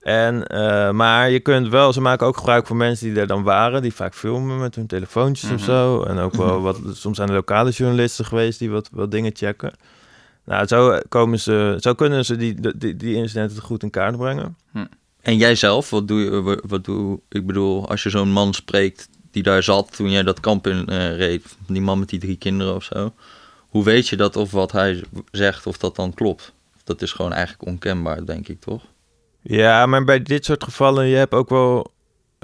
En, 0.00 0.46
eh, 0.46 0.90
maar 0.90 1.30
je 1.30 1.40
kunt 1.40 1.68
wel, 1.68 1.92
ze 1.92 2.00
maken 2.00 2.26
ook 2.26 2.36
gebruik 2.36 2.66
van 2.66 2.76
mensen 2.76 3.06
die 3.08 3.20
er 3.20 3.26
dan 3.26 3.42
waren, 3.42 3.82
die 3.82 3.94
vaak 3.94 4.14
filmen 4.14 4.58
met 4.58 4.74
hun 4.74 4.86
telefoontjes 4.86 5.50
of 5.50 5.56
Mhm. 5.56 5.64
zo. 5.64 6.02
En 6.02 6.18
ook 6.18 6.34
wel 6.34 6.60
wat, 6.60 6.78
soms 6.92 7.16
zijn 7.16 7.28
er 7.28 7.34
lokale 7.34 7.70
journalisten 7.70 8.24
geweest 8.24 8.58
die 8.58 8.70
wat, 8.70 8.88
wat 8.92 9.10
dingen 9.10 9.30
checken. 9.34 9.72
Nou, 10.44 10.66
zo, 10.66 10.98
komen 11.08 11.40
ze, 11.40 11.76
zo 11.80 11.94
kunnen 11.94 12.24
ze 12.24 12.36
die, 12.36 12.76
die, 12.78 12.96
die 12.96 13.14
incidenten 13.14 13.62
goed 13.62 13.82
in 13.82 13.90
kaart 13.90 14.16
brengen. 14.16 14.56
En 15.20 15.36
jij 15.36 15.54
zelf, 15.54 15.90
wat 15.90 16.08
doe 16.08 16.20
je? 16.20 16.42
wa- 16.42 16.60
Wat 16.66 16.84
doe, 16.84 17.20
ik 17.28 17.46
bedoel, 17.46 17.88
als 17.88 18.02
je 18.02 18.10
zo'n 18.10 18.32
man 18.32 18.54
spreekt 18.54 19.08
die 19.30 19.42
daar 19.42 19.62
zat 19.62 19.96
toen 19.96 20.10
jij 20.10 20.22
dat 20.22 20.40
kamp 20.40 20.66
in 20.66 20.86
eh, 20.86 21.16
reed, 21.16 21.56
die 21.66 21.80
man 21.80 21.98
met 21.98 22.08
die 22.08 22.18
drie 22.20 22.36
kinderen 22.36 22.74
of 22.74 22.84
zo. 22.84 23.12
Hoe 23.68 23.84
weet 23.84 24.08
je 24.08 24.16
dat 24.16 24.36
of 24.36 24.50
wat 24.50 24.72
hij 24.72 25.02
zegt, 25.30 25.66
of 25.66 25.78
dat 25.78 25.96
dan 25.96 26.14
klopt? 26.14 26.52
Dat 26.84 27.02
is 27.02 27.12
gewoon 27.12 27.32
eigenlijk 27.32 27.68
onkenbaar, 27.68 28.24
denk 28.24 28.48
ik, 28.48 28.60
toch? 28.60 28.82
Ja, 29.42 29.86
maar 29.86 30.04
bij 30.04 30.22
dit 30.22 30.44
soort 30.44 30.64
gevallen, 30.64 31.06
je 31.06 31.16
hebt 31.16 31.32
ook 31.34 31.48
wel... 31.48 31.92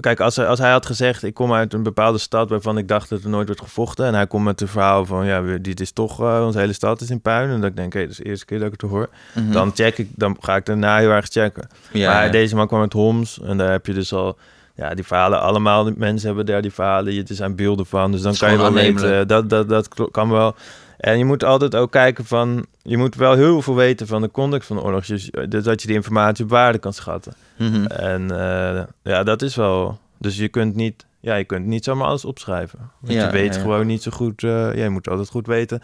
Kijk, 0.01 0.21
als 0.21 0.37
hij, 0.37 0.47
als 0.47 0.59
hij 0.59 0.71
had 0.71 0.87
gezegd, 0.87 1.23
ik 1.23 1.35
kom 1.35 1.53
uit 1.53 1.73
een 1.73 1.83
bepaalde 1.83 2.19
stad 2.19 2.49
waarvan 2.49 2.79
ik 2.79 2.89
dacht 2.89 3.09
dat 3.09 3.23
er 3.23 3.29
nooit 3.29 3.47
werd 3.47 3.61
gevochten. 3.61 4.07
En 4.07 4.15
hij 4.15 4.27
komt 4.27 4.45
met 4.45 4.61
het 4.61 4.71
verhaal 4.71 5.07
van, 5.07 5.27
ja, 5.27 5.43
dit 5.61 5.81
is 5.81 5.93
toch, 5.93 6.21
eh, 6.21 6.43
onze 6.47 6.59
hele 6.59 6.73
stad 6.73 7.01
is 7.01 7.11
in 7.11 7.21
puin. 7.21 7.51
En 7.51 7.61
dat 7.61 7.71
ik 7.71 7.77
denk, 7.77 7.93
hé, 7.93 8.01
dat 8.01 8.11
is 8.11 8.17
de 8.17 8.25
eerste 8.25 8.45
keer 8.45 8.59
dat 8.59 8.73
ik 8.73 8.81
het 8.81 8.91
hoor. 8.91 9.09
Mhm. 9.35 9.53
Dan 9.53 9.71
check 9.75 9.99
ik, 9.99 10.09
dan 10.15 10.37
ga 10.41 10.57
ik 10.57 10.67
daarna 10.67 10.99
heel 10.99 11.11
erg 11.11 11.27
checken. 11.27 11.69
ja, 11.93 12.13
maar 12.13 12.25
ja. 12.25 12.31
deze 12.31 12.57
man 12.57 12.67
kwam 12.67 12.81
uit 12.81 12.93
Homs 12.93 13.41
en 13.41 13.57
daar 13.57 13.71
heb 13.71 13.87
je 13.87 13.93
dus 13.93 14.13
al... 14.13 14.39
Ja, 14.81 14.95
die 14.95 15.05
verhalen, 15.05 15.41
allemaal 15.41 15.91
mensen 15.97 16.27
hebben 16.27 16.47
daar 16.47 16.63
die 16.63 16.73
verhalen. 16.73 17.17
Er 17.17 17.35
zijn 17.35 17.55
beelden 17.55 17.87
van, 17.87 18.13
dus 18.13 18.21
dan 18.23 18.35
kan 18.37 18.51
je 18.51 18.57
wel 18.57 18.73
weten... 18.73 18.97
aannemelijk. 18.97 19.29
Dat, 19.29 19.51
dat, 19.51 19.69
dat 19.69 20.11
kan 20.11 20.31
wel. 20.31 20.55
En 20.97 21.19
je 21.19 21.25
moet 21.25 21.45
altijd 21.45 21.75
ook 21.75 21.91
kijken 21.91 22.25
van... 22.25 22.67
Je 22.83 22.97
moet 22.97 23.15
wel 23.15 23.35
heel 23.35 23.63
veel 23.63 23.75
weten 23.75 24.07
van 24.07 24.23
de 24.23 24.31
context 24.31 24.67
van 24.67 24.77
de 24.77 24.83
oorlog. 24.83 25.07
Dus, 25.07 25.31
dus 25.49 25.65
dat 25.65 25.81
je 25.81 25.87
die 25.87 25.97
informatie 25.97 26.45
op 26.45 26.51
waarde 26.51 26.79
kan 26.79 26.93
schatten. 26.93 27.33
Mhm. 27.57 27.85
En 27.87 28.31
eh, 28.31 28.83
ja, 29.03 29.23
dat 29.23 29.43
is 29.43 29.57
wel... 29.57 29.99
Dus 30.19 30.37
je 30.37 30.49
kunt 30.49 30.75
niet... 30.75 31.07
Ja, 31.21 31.35
je 31.35 31.45
kunt 31.45 31.67
niet 31.67 31.85
zomaar 31.85 32.07
alles 32.07 32.25
opschrijven. 32.25 32.79
Want 33.01 33.13
Ja, 33.13 33.25
je 33.27 33.33
weet 33.33 33.49
ja, 33.53 33.55
ja. 33.55 33.61
gewoon 33.61 33.87
niet 33.87 34.03
zo 34.03 34.11
goed... 34.11 34.43
eh, 34.43 34.51
ja, 34.51 34.83
je 34.83 34.89
moet 34.89 35.09
altijd 35.09 35.29
goed 35.29 35.47
weten 35.47 35.81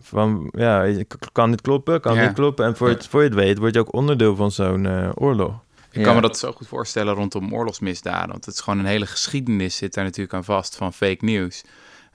van... 0.00 0.48
Ja, 0.56 0.86
kan 1.32 1.50
dit 1.50 1.60
kloppen? 1.60 2.00
Kan 2.00 2.14
Ja. 2.14 2.24
dit 2.26 2.32
kloppen? 2.32 2.64
En 2.64 2.76
voor, 2.76 2.88
het, 2.88 3.06
voor 3.06 3.20
je 3.22 3.26
het 3.28 3.36
weet 3.36 3.58
word 3.58 3.74
je 3.74 3.80
ook 3.80 3.94
onderdeel 3.94 4.36
van 4.36 4.50
zo'n 4.50 4.86
eh, 4.86 5.08
oorlog. 5.14 5.52
Ik 5.90 5.96
Ja. 5.98 6.02
kan 6.02 6.14
me 6.14 6.20
dat 6.20 6.38
zo 6.38 6.52
goed 6.52 6.66
voorstellen 6.68 7.14
rondom 7.14 7.54
oorlogsmisdaden. 7.54 8.28
Want 8.30 8.44
het 8.44 8.54
is 8.54 8.60
gewoon 8.60 8.78
een 8.78 8.84
hele 8.84 9.06
geschiedenis 9.06 9.76
zit 9.76 9.94
daar 9.94 10.04
natuurlijk 10.04 10.34
aan 10.34 10.44
vast 10.44 10.76
van 10.76 10.92
fake 10.92 11.24
news. 11.24 11.62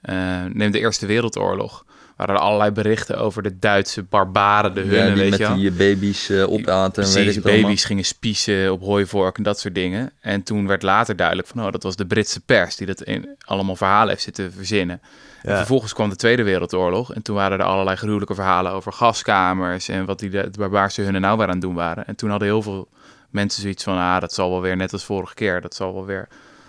Eh, 0.02 0.16
neem 0.54 0.72
de 0.72 0.80
Eerste 0.80 1.06
Wereldoorlog. 1.06 1.86
Waar 2.16 2.30
er 2.30 2.38
allerlei 2.38 2.72
berichten 2.72 3.18
over 3.18 3.44
de 3.44 3.60
Duitse 3.60 4.04
barbaren, 4.04 4.74
de 4.74 4.82
Ja, 4.82 4.88
hunnen, 4.88 5.14
die 5.14 5.22
weet 5.30 5.30
met 5.40 5.40
je 5.48 5.54
die 5.56 5.70
eh, 5.70 5.76
baby's 5.76 6.30
eh, 6.30 6.52
opaten 6.52 7.04
en 7.04 7.10
weet 7.14 7.24
Precies, 7.24 7.44
allemaal. 7.44 7.62
baby's 7.62 7.84
gingen 7.86 8.06
spiezen 8.06 8.72
op 8.72 8.82
hooivork 8.82 9.38
en 9.38 9.44
dat 9.44 9.60
soort 9.60 9.76
dingen. 9.76 10.12
En 10.22 10.44
toen 10.44 10.68
werd 10.68 10.82
later 10.82 11.16
duidelijk 11.16 11.48
van, 11.48 11.66
oh, 11.66 11.72
dat 11.72 11.84
was 11.84 11.96
de 11.96 12.06
Britse 12.06 12.40
pers 12.42 12.76
die 12.76 12.88
dat 12.88 13.02
in, 13.02 13.30
allemaal 13.46 13.76
verhalen 13.76 14.10
heeft 14.10 14.22
zitten 14.22 14.52
verzinnen. 14.54 15.02
En 15.42 15.52
Ja. 15.52 15.58
vervolgens 15.58 15.94
kwam 15.94 16.10
de 16.10 16.16
Tweede 16.16 16.44
Wereldoorlog 16.44 17.14
en 17.14 17.22
toen 17.22 17.36
waren 17.36 17.60
er 17.60 17.66
allerlei 17.66 17.96
gruwelijke 17.98 18.36
verhalen 18.36 18.72
over 18.72 18.94
gaskamers 18.94 19.88
en 19.90 20.06
wat 20.06 20.20
die 20.20 20.30
de, 20.30 20.50
de 20.50 20.58
barbaarse 20.60 21.02
hunnen 21.02 21.22
nou 21.22 21.38
weer 21.38 21.46
aan 21.48 21.52
het 21.54 21.62
doen 21.62 21.76
waren. 21.76 22.08
En 22.08 22.16
toen 22.16 22.30
hadden 22.30 22.48
heel 22.48 22.62
veel 22.62 22.88
mensen 23.36 23.62
zoiets 23.62 23.84
van, 23.84 23.98
ah, 23.98 24.20
dat 24.20 24.34
zal 24.34 24.50
wel 24.50 24.62
weer 24.62 24.76
net 24.76 24.94
als 24.94 25.04
vorige 25.04 25.34
keer, 25.34 25.62
dat 25.62 25.76
zal 25.76 25.94
wel 25.94 26.06
weer 26.06 26.28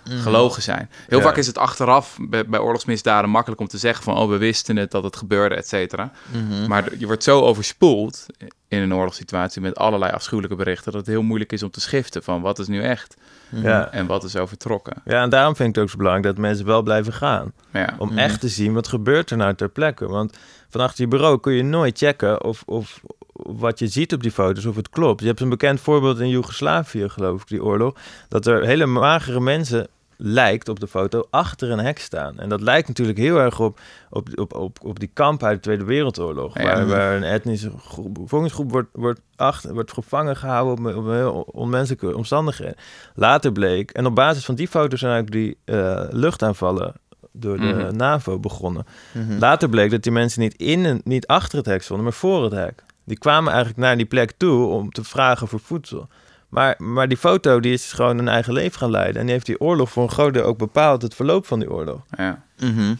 gelogen 0.09 0.61
zijn. 0.61 0.89
Heel 1.07 1.17
Ja. 1.17 1.23
vaak 1.23 1.37
is 1.37 1.47
het 1.47 1.57
achteraf 1.57 2.17
bij, 2.21 2.45
bij 2.45 2.59
oorlogsmisdaden 2.59 3.29
makkelijk 3.29 3.61
om 3.61 3.67
te 3.67 3.77
zeggen 3.77 4.03
van, 4.03 4.17
oh, 4.17 4.29
we 4.29 4.37
wisten 4.37 4.75
het, 4.75 4.91
dat 4.91 5.03
het 5.03 5.15
gebeurde, 5.15 5.55
et 5.55 5.67
cetera. 5.67 6.11
Mhm. 6.31 6.67
Maar 6.67 6.97
je 6.97 7.05
wordt 7.05 7.23
zo 7.23 7.41
overspoeld 7.41 8.25
in 8.67 8.81
een 8.81 8.93
oorlogssituatie 8.93 9.61
met 9.61 9.75
allerlei 9.77 10.11
afschuwelijke 10.11 10.55
berichten 10.57 10.91
dat 10.91 11.01
het 11.01 11.09
heel 11.09 11.21
moeilijk 11.21 11.51
is 11.51 11.63
om 11.63 11.69
te 11.71 11.81
schiften 11.81 12.23
van 12.23 12.41
wat 12.41 12.59
is 12.59 12.67
nu 12.67 12.81
echt 12.81 13.15
Ja. 13.49 13.91
en 13.91 14.05
wat 14.05 14.23
is 14.23 14.35
overtrokken. 14.35 14.93
ja, 15.05 15.21
en 15.21 15.29
daarom 15.29 15.55
vind 15.55 15.69
ik 15.69 15.75
het 15.75 15.83
ook 15.83 15.89
zo 15.89 15.97
belangrijk 15.97 16.27
dat 16.35 16.37
mensen 16.37 16.65
wel 16.65 16.81
blijven 16.81 17.13
gaan. 17.13 17.51
Ja. 17.73 17.93
Om 17.97 18.07
Mhm. 18.09 18.17
echt 18.17 18.39
te 18.39 18.47
zien 18.47 18.73
wat 18.73 18.87
gebeurt 18.87 19.29
er 19.31 19.37
nou 19.37 19.55
ter 19.55 19.69
plekke. 19.69 20.07
Want 20.07 20.37
van 20.69 20.81
achter 20.81 21.01
je 21.03 21.07
bureau 21.07 21.39
kun 21.39 21.53
je 21.53 21.63
nooit 21.63 21.97
checken 21.97 22.43
of, 22.43 22.63
of 22.65 23.01
wat 23.43 23.79
je 23.79 23.87
ziet 23.87 24.13
op 24.13 24.21
die 24.21 24.31
foto's, 24.31 24.65
of 24.65 24.75
het 24.75 24.89
klopt. 24.89 25.21
Je 25.21 25.27
hebt 25.27 25.39
een 25.39 25.49
bekend 25.49 25.79
voorbeeld 25.79 26.19
in 26.19 26.29
Joegoslavië, 26.29 27.09
geloof 27.09 27.41
ik, 27.41 27.47
die 27.47 27.63
oorlog. 27.63 27.95
Dat 28.27 28.45
er 28.45 28.65
hele 28.65 28.85
magere 28.85 29.39
mensen 29.39 29.87
lijkt 30.19 30.69
op 30.69 30.79
de 30.79 30.87
foto 30.87 31.23
achter 31.29 31.71
een 31.71 31.79
hek 31.79 31.99
staan. 31.99 32.39
En 32.39 32.49
dat 32.49 32.61
lijkt 32.61 32.87
natuurlijk 32.87 33.17
heel 33.17 33.37
erg 33.37 33.59
op, 33.59 33.79
op, 34.09 34.29
op, 34.35 34.55
op, 34.55 34.77
op 34.83 34.99
die 34.99 35.09
kamp 35.13 35.43
uit 35.43 35.55
de 35.55 35.61
Tweede 35.61 35.83
Wereldoorlog. 35.83 36.57
Ja. 36.57 36.63
Waar, 36.63 36.87
waar 36.87 37.15
een 37.15 37.23
etnische 37.23 37.71
groep, 37.77 38.13
bevolkingsgroep 38.13 38.71
wordt, 38.71 38.89
wordt, 38.91 39.19
achter, 39.35 39.73
wordt 39.73 39.93
gevangen 39.93 40.35
gehouden 40.35 40.85
op, 40.85 40.95
op 40.95 41.05
heel 41.05 41.47
onmenselijke 41.51 42.15
omstandigheden. 42.15 42.75
Later 43.15 43.51
bleek, 43.51 43.91
en 43.91 44.05
op 44.05 44.15
basis 44.15 44.45
van 44.45 44.55
die 44.55 44.67
foto's 44.67 44.99
zijn 44.99 45.11
eigenlijk 45.11 45.43
die 45.43 45.75
eh, 45.75 46.03
luchtaanvallen 46.09 46.93
door 47.31 47.57
de 47.57 47.63
Mhm. 47.63 47.95
NAVO 47.95 48.39
begonnen. 48.39 48.85
Mhm. 49.13 49.37
Later 49.39 49.69
bleek 49.69 49.91
dat 49.91 50.03
die 50.03 50.11
mensen 50.11 50.41
niet, 50.41 50.55
in 50.55 50.85
en, 50.85 51.01
niet 51.03 51.27
achter 51.27 51.57
het 51.57 51.67
hek 51.67 51.83
stonden, 51.83 52.05
maar 52.05 52.13
voor 52.13 52.43
het 52.43 52.53
hek. 52.53 52.83
Die 53.07 53.17
kwamen 53.17 53.49
eigenlijk 53.53 53.79
naar 53.81 53.97
die 53.97 54.05
plek 54.05 54.31
toe 54.37 54.65
om 54.65 54.91
te 54.91 55.03
vragen 55.03 55.47
voor 55.47 55.59
voedsel. 55.59 56.07
Maar, 56.49 56.75
maar 56.77 57.07
die 57.07 57.17
foto 57.17 57.59
die 57.59 57.73
is 57.73 57.91
gewoon 57.93 58.17
een 58.17 58.27
eigen 58.27 58.53
leven 58.53 58.79
gaan 58.79 58.91
leiden. 58.91 59.15
En 59.15 59.23
die 59.23 59.31
heeft 59.33 59.45
die 59.45 59.59
oorlog 59.59 59.91
voor 59.91 60.03
een 60.03 60.09
groot 60.11 60.33
deel 60.33 60.43
ook 60.43 60.57
bepaald, 60.57 61.01
het 61.01 61.15
verloop 61.15 61.45
van 61.45 61.59
die 61.59 61.71
oorlog. 61.71 62.01
Ja. 62.17 62.43
Mhm. 62.59 62.95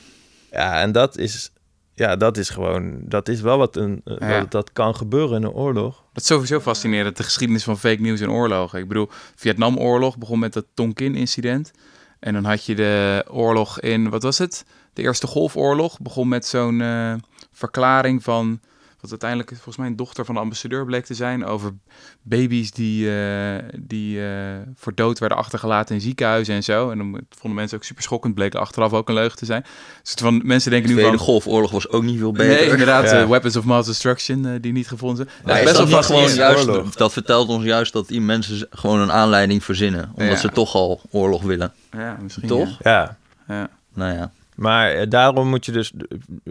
Ja, 0.52 0.82
en 0.82 0.92
dat 0.92 1.18
is, 1.18 1.52
ja, 1.94 2.16
dat 2.16 2.38
is 2.38 2.50
gewoon, 2.50 3.00
dat 3.04 3.28
is 3.30 3.42
wel 3.42 3.58
wat, 3.58 3.76
een, 3.76 4.02
eh, 4.06 4.30
Ja. 4.30 4.40
wat 4.40 4.52
dat 4.52 4.72
kan 4.74 4.96
gebeuren 4.96 5.38
in 5.38 5.44
een 5.44 5.52
oorlog. 5.54 6.04
Dat 6.14 6.22
is 6.24 6.28
sowieso 6.30 6.60
fascinerend, 6.60 7.18
de 7.18 7.24
geschiedenis 7.24 7.64
van 7.64 7.78
fake 7.78 8.02
news 8.02 8.20
en 8.22 8.30
oorlogen. 8.32 8.80
Ik 8.80 8.88
bedoel, 8.88 9.10
Vietnamoorlog 9.36 10.18
begon 10.18 10.40
met 10.40 10.54
het 10.54 10.66
Tonkin-incident. 10.74 11.72
En 12.20 12.34
dan 12.34 12.44
had 12.46 12.66
je 12.66 12.76
de 12.76 13.26
oorlog 13.30 13.80
in, 13.80 14.10
wat 14.10 14.24
was 14.24 14.38
het? 14.38 14.66
De 14.94 15.02
Eerste 15.02 15.28
Golfoorlog 15.28 16.00
begon 16.00 16.28
met 16.28 16.46
zo'n 16.46 16.82
eh, 16.82 17.14
verklaring 17.52 18.24
van, 18.24 18.60
wat 19.02 19.10
uiteindelijk 19.10 19.50
volgens 19.54 19.78
mij 19.78 19.88
een 19.88 19.96
dochter 19.96 20.26
van 20.26 20.36
de 20.36 20.42
ambassadeur 20.42 20.86
bleek 20.86 21.06
te 21.06 21.14
zijn, 21.14 21.46
over 21.46 21.72
baby's 22.22 22.72
die, 22.72 23.10
eh, 23.20 23.64
die 23.80 24.26
eh, 24.26 24.32
voor 24.76 24.96
dood 24.96 25.20
werden 25.20 25.38
achtergelaten 25.38 25.96
in 25.96 26.02
ziekenhuizen 26.02 26.56
en 26.56 26.64
zo. 26.64 26.90
En 26.92 26.98
dan 26.98 27.22
vonden 27.30 27.60
mensen 27.60 27.78
ook 27.78 27.84
super 27.84 28.04
schokkend, 28.04 28.34
bleek 28.34 28.56
achteraf 28.56 28.94
ook 28.94 29.08
een 29.08 29.14
leugen 29.14 29.38
te 29.38 29.46
zijn. 29.46 29.62
Dus 30.02 30.12
het 30.12 30.20
van, 30.20 30.42
mensen 30.44 30.72
denken 30.72 30.90
De 30.90 30.96
nu 30.96 31.02
van... 31.02 31.18
Golfoorlog 31.18 31.72
was 31.72 31.90
ook 31.90 32.04
niet 32.04 32.20
veel 32.20 32.32
beter. 32.32 32.48
Nee, 32.48 32.70
inderdaad, 32.70 33.04
Ja. 33.04 33.22
eh, 33.22 33.28
Weapons 33.30 33.56
of 33.56 33.64
Mass 33.64 33.88
Destruction, 33.88 34.58
die 34.62 34.72
niet 34.72 34.88
gevonden 34.88 35.28
zijn. 35.44 35.58
Is 35.58 35.64
best 35.64 35.78
dat 35.78 35.90
wel 35.90 36.04
gewoon 36.04 36.34
juist, 36.34 36.98
dat 36.98 37.14
vertelt 37.14 37.50
ons 37.50 37.64
juist 37.64 37.94
dat 37.94 38.08
die 38.08 38.22
mensen 38.22 38.68
gewoon 38.70 39.00
een 39.00 39.12
aanleiding 39.12 39.64
verzinnen. 39.64 40.12
Omdat 40.16 40.28
Ja. 40.34 40.36
ze 40.40 40.50
toch 40.50 40.74
al 40.76 41.02
oorlog 41.12 41.42
willen. 41.42 41.74
Ja, 41.92 42.18
misschien 42.22 42.48
Toch? 42.48 42.78
Ja. 42.84 43.18
Ja. 43.48 43.70
Nou 43.94 44.14
ja. 44.14 44.32
Maar 44.58 44.92
eh, 44.92 45.10
daarom 45.10 45.48
moet 45.48 45.66
je 45.66 45.72
dus 45.72 45.94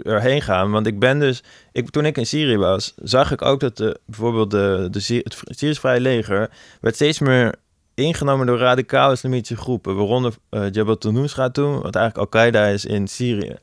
erheen 0.03 0.43
gaan. 0.43 0.71
Want 0.71 0.87
ik 0.87 0.99
ben 0.99 1.19
dus... 1.19 1.43
Ik, 1.73 1.91
toen 1.91 2.07
ik 2.07 2.17
in 2.17 2.27
Syrië 2.27 2.57
was, 2.57 2.95
zag 3.03 3.33
ik 3.33 3.43
ook 3.43 3.61
dat 3.61 3.77
de, 3.77 4.01
bijvoorbeeld 4.05 4.51
de, 4.51 4.89
de, 4.91 5.21
het 5.23 5.59
Syrisch 5.59 5.81
Vrije 5.81 6.01
Leger... 6.01 6.51
werd 6.81 6.95
steeds 6.95 7.19
meer 7.19 7.55
ingenomen 7.97 8.47
door 8.47 8.59
radicaal 8.59 9.13
islamitische 9.13 9.57
groepen. 9.57 9.97
Waaronder 9.97 10.35
eh 10.51 10.71
Jabhat 10.71 11.05
al-Nusra 11.05 11.51
toen, 11.51 11.81
wat 11.81 11.95
eigenlijk 11.97 12.35
Al-Qaeda 12.35 12.67
is 12.67 12.85
in 12.85 13.07
Syrië. 13.09 13.57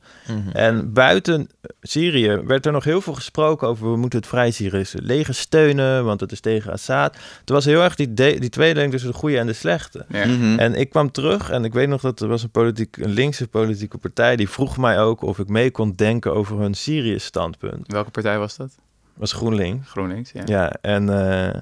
En 0.52 0.92
buiten 0.92 1.48
Syrië 1.80 2.42
werd 2.44 2.66
er 2.66 2.72
nog 2.72 2.84
heel 2.84 3.00
veel 3.00 3.14
gesproken 3.14 3.68
over... 3.68 3.90
we 3.90 3.96
moeten 3.96 4.18
het 4.18 4.28
Vrij 4.28 4.50
Syrische 4.50 5.02
leger 5.02 5.34
steunen, 5.34 6.04
want 6.04 6.20
het 6.20 6.32
is 6.32 6.40
tegen 6.40 6.72
Assad. 6.72 7.16
Het 7.40 7.48
was 7.48 7.64
heel 7.64 7.82
erg 7.82 7.94
die, 7.94 8.14
de- 8.14 8.36
die 8.38 8.50
tweedeling 8.50 8.92
tussen 8.92 9.10
de 9.10 9.16
goede 9.16 9.38
en 9.38 9.46
de 9.46 9.52
slechte. 9.52 10.06
Ja. 10.08 10.26
Mhm. 10.26 10.58
En 10.58 10.74
ik 10.74 10.90
kwam 10.90 11.10
terug 11.10 11.50
en 11.50 11.64
ik 11.64 11.72
weet 11.72 11.88
nog 11.88 12.00
dat 12.00 12.20
er 12.20 12.28
was 12.28 12.42
een, 12.42 12.50
politiek, 12.50 12.96
een 12.96 13.12
linkse 13.12 13.48
politieke 13.48 13.98
partij... 13.98 14.36
die 14.36 14.48
vroeg 14.48 14.76
mij 14.76 15.00
ook 15.00 15.22
of 15.22 15.38
ik 15.38 15.48
mee 15.48 15.70
kon 15.70 15.92
denken 15.92 16.34
over 16.34 16.58
hun 16.58 16.74
Syrië-standpunt. 16.74 17.92
Welke 17.92 18.10
partij 18.10 18.38
was 18.38 18.56
dat? 18.56 18.74
was 19.14 19.32
GroenLinks. 19.32 19.90
GroenLinks, 19.90 20.32
ja. 20.32 20.42
Ja, 20.44 20.72
en 20.80 21.28
eh, 21.28 21.60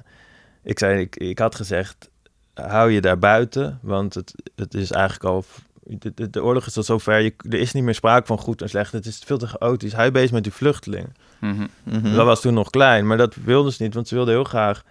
ik 0.63 0.79
zei, 0.79 0.99
ik, 0.99 1.15
ik 1.15 1.39
had 1.39 1.55
gezegd, 1.55 2.09
hou 2.53 2.91
je 2.91 3.01
daar 3.01 3.19
buiten, 3.19 3.79
want 3.81 4.13
het, 4.13 4.33
het 4.55 4.73
is 4.73 4.91
eigenlijk 4.91 5.23
al, 5.23 5.45
de, 5.83 6.11
de, 6.15 6.29
de 6.29 6.43
oorlog 6.43 6.65
is 6.65 6.73
tot 6.73 6.85
zover, 6.85 7.19
je, 7.19 7.33
er 7.49 7.59
is 7.59 7.71
niet 7.71 7.83
meer 7.83 7.95
sprake 7.95 8.25
van 8.25 8.37
goed 8.37 8.61
en 8.61 8.69
slecht, 8.69 8.91
het 8.91 9.05
is 9.05 9.21
veel 9.25 9.37
te 9.37 9.47
chaotisch. 9.47 9.93
Hij 9.93 10.11
bezig 10.11 10.31
met 10.31 10.43
die 10.43 10.53
vluchtelingen. 10.53 11.13
Mhm. 11.39 11.67
Mhm. 11.83 12.15
Dat 12.15 12.25
was 12.25 12.41
toen 12.41 12.53
nog 12.53 12.69
klein, 12.69 13.07
maar 13.07 13.17
dat 13.17 13.35
wilden 13.43 13.73
ze 13.73 13.83
niet, 13.83 13.93
want 13.93 14.07
ze 14.07 14.15
wilden 14.15 14.33
heel 14.33 14.43
graag 14.43 14.83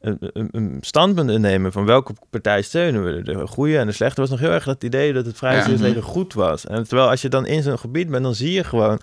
een, 0.00 0.16
een, 0.20 0.48
een 0.52 0.78
standpunt 0.80 1.30
innemen 1.30 1.72
van 1.72 1.84
welke 1.84 2.14
partij 2.30 2.62
steunen 2.62 3.04
we. 3.04 3.22
De 3.22 3.46
goede 3.46 3.78
en 3.78 3.86
de 3.86 3.92
slechte 3.92 4.20
was 4.20 4.30
nog 4.30 4.40
heel 4.40 4.50
erg 4.50 4.64
dat 4.64 4.84
idee 4.84 5.12
dat 5.12 5.26
het 5.26 5.36
Vrije 5.36 5.56
Ja. 5.56 5.62
Syrisch 5.62 5.82
leger 5.82 6.02
goed 6.02 6.34
was. 6.34 6.66
En 6.66 6.88
terwijl 6.88 7.08
als 7.08 7.22
je 7.22 7.28
dan 7.28 7.46
in 7.46 7.62
zo'n 7.62 7.78
gebied 7.78 8.10
bent, 8.10 8.22
dan 8.22 8.34
zie 8.34 8.52
je 8.52 8.64
gewoon, 8.64 9.00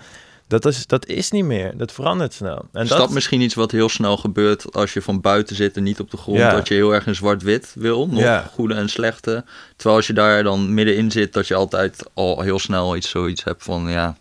dat 0.48 0.66
is, 0.66 0.88
dat 0.88 1.06
is 1.06 1.32
niet 1.32 1.46
meer. 1.46 1.78
Dat 1.78 1.92
verandert 1.92 2.34
snel. 2.34 2.66
En 2.72 2.84
Is 2.84 2.90
dat, 2.90 2.98
dat 2.98 3.10
misschien 3.10 3.42
iets 3.42 3.54
wat 3.56 3.72
heel 3.72 3.90
snel 3.90 4.18
gebeurt 4.18 4.74
als 4.74 4.94
je 4.94 5.02
van 5.02 5.22
buiten 5.22 5.56
zit 5.56 5.78
en 5.78 5.84
niet 5.84 6.00
op 6.00 6.12
de 6.12 6.18
grond? 6.18 6.38
Ja. 6.38 6.52
Dat 6.52 6.68
je 6.68 6.74
heel 6.74 6.94
erg 6.94 7.08
in 7.08 7.16
zwart-wit 7.16 7.72
wil, 7.76 8.08
nog 8.08 8.20
Ja. 8.20 8.50
goede 8.54 8.74
en 8.74 8.90
slechte. 8.90 9.44
Terwijl 9.76 9.98
als 9.98 10.08
je 10.08 10.14
daar 10.14 10.44
dan 10.44 10.74
middenin 10.74 11.12
zit, 11.12 11.34
dat 11.34 11.48
je 11.48 11.56
altijd 11.56 12.04
al 12.14 12.42
heel 12.42 12.60
snel 12.60 12.96
iets, 12.96 13.10
zoiets 13.10 13.44
hebt 13.44 13.64
van 13.64 13.88
ja, 13.90 14.18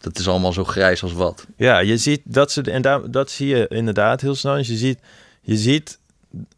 dat 0.00 0.18
is 0.18 0.28
allemaal 0.28 0.52
zo 0.52 0.64
grijs 0.64 1.02
als 1.02 1.12
wat. 1.12 1.46
Ja, 1.56 1.78
je 1.78 1.96
ziet 1.96 2.20
dat 2.24 2.52
ze 2.52 2.62
en 2.62 2.82
daar, 2.82 3.10
dat 3.10 3.30
zie 3.30 3.48
je 3.48 3.66
inderdaad 3.68 4.20
heel 4.20 4.34
snel. 4.34 4.54
Dus 4.54 4.68
je 4.68 4.76
ziet, 4.76 4.98
je 5.40 5.56
ziet, 5.56 5.98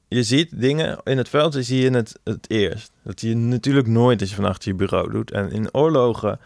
je 0.09 0.23
ziet 0.23 0.49
dingen 0.53 0.99
in 1.05 1.19
het 1.19 1.29
veld, 1.29 1.53
die 1.53 1.63
zie 1.63 1.83
je 1.83 1.91
het, 1.91 2.19
het 2.25 2.45
eerst. 2.49 2.91
Dat 3.03 3.21
zie 3.21 3.29
je 3.29 3.37
natuurlijk 3.37 3.87
nooit 3.87 4.21
als 4.21 4.31
je 4.31 4.37
van 4.37 4.45
achter 4.45 4.69
je 4.71 4.77
bureau 4.77 5.11
doet. 5.11 5.31
En 5.31 5.53
in 5.53 5.75
oorlogen 5.75 6.39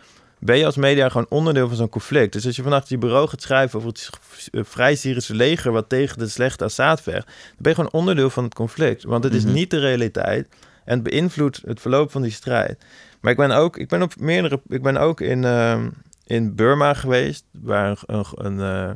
ben 0.44 0.58
je 0.58 0.66
als 0.66 0.76
media 0.76 1.08
gewoon 1.08 1.26
onderdeel 1.28 1.68
van 1.68 1.76
zo'n 1.76 1.88
conflict. 1.88 2.32
Dus 2.32 2.46
als 2.46 2.56
je 2.56 2.62
van 2.62 2.72
achter 2.72 2.92
je 2.92 2.98
bureau 2.98 3.28
gaat 3.28 3.42
schrijven 3.42 3.78
over 3.78 3.88
het 3.90 4.10
eh, 4.52 4.60
Vrij 4.64 4.94
Syrische 4.94 5.34
leger 5.34 5.72
wat 5.72 5.88
tegen 5.88 6.18
de 6.18 6.28
slechte 6.28 6.64
Assad 6.64 7.00
vecht, 7.02 7.26
dan 7.26 7.34
ben 7.58 7.70
je 7.70 7.74
gewoon 7.74 7.92
onderdeel 7.92 8.30
van 8.30 8.44
het 8.44 8.54
conflict. 8.54 9.04
Want 9.04 9.24
het 9.24 9.34
is 9.34 9.44
Mhm. 9.44 9.52
niet 9.52 9.70
de 9.70 9.78
realiteit 9.78 10.48
en 10.84 10.94
het 10.94 11.02
beïnvloedt 11.02 11.60
het 11.66 11.80
verloop 11.80 12.10
van 12.10 12.22
die 12.22 12.30
strijd. 12.30 12.84
Maar 13.20 13.30
ik 13.32 13.38
ben 13.38 13.50
ook, 13.50 13.76
ik 13.76 13.88
ben 13.88 14.02
op 14.02 14.12
meerdere, 14.18 14.60
ik 14.68 14.82
ben 14.82 14.96
ook 14.96 15.20
in, 15.20 15.44
ehm, 15.44 15.88
in 16.26 16.54
Burma 16.54 16.94
geweest, 16.94 17.44
waar 17.50 17.98
een, 18.06 18.24
een, 18.34 18.58
een, 18.60 18.60
eh, 18.88 18.90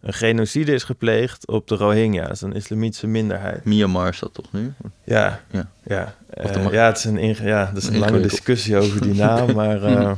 een 0.00 0.12
genocide 0.12 0.72
is 0.74 0.84
gepleegd 0.84 1.46
op 1.46 1.68
de 1.68 1.74
Rohingya's, 1.74 2.40
een 2.42 2.52
islamitische 2.52 3.06
minderheid. 3.06 3.64
Myanmar 3.64 4.08
is 4.08 4.18
dat 4.18 4.34
toch 4.34 4.52
nu? 4.52 4.72
Ja, 5.04 5.40
Ja. 5.50 5.70
ja. 5.84 6.14
Eh, 6.30 6.72
ja, 6.72 6.86
het 6.86 6.96
is 6.98 7.04
een, 7.04 7.34
ja, 7.46 7.64
dat 7.66 7.82
is 7.82 7.88
een 7.88 7.92
lange 7.92 8.04
Ingewikkeld. 8.06 8.30
discussie 8.30 8.76
over 8.76 9.00
die 9.00 9.14
naam, 9.14 9.54
maar. 9.54 9.80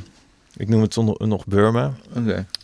ik 0.56 0.68
noem 0.68 0.82
het 0.82 0.94
zonder, 0.94 1.28
nog 1.28 1.46
Burma 1.46 1.92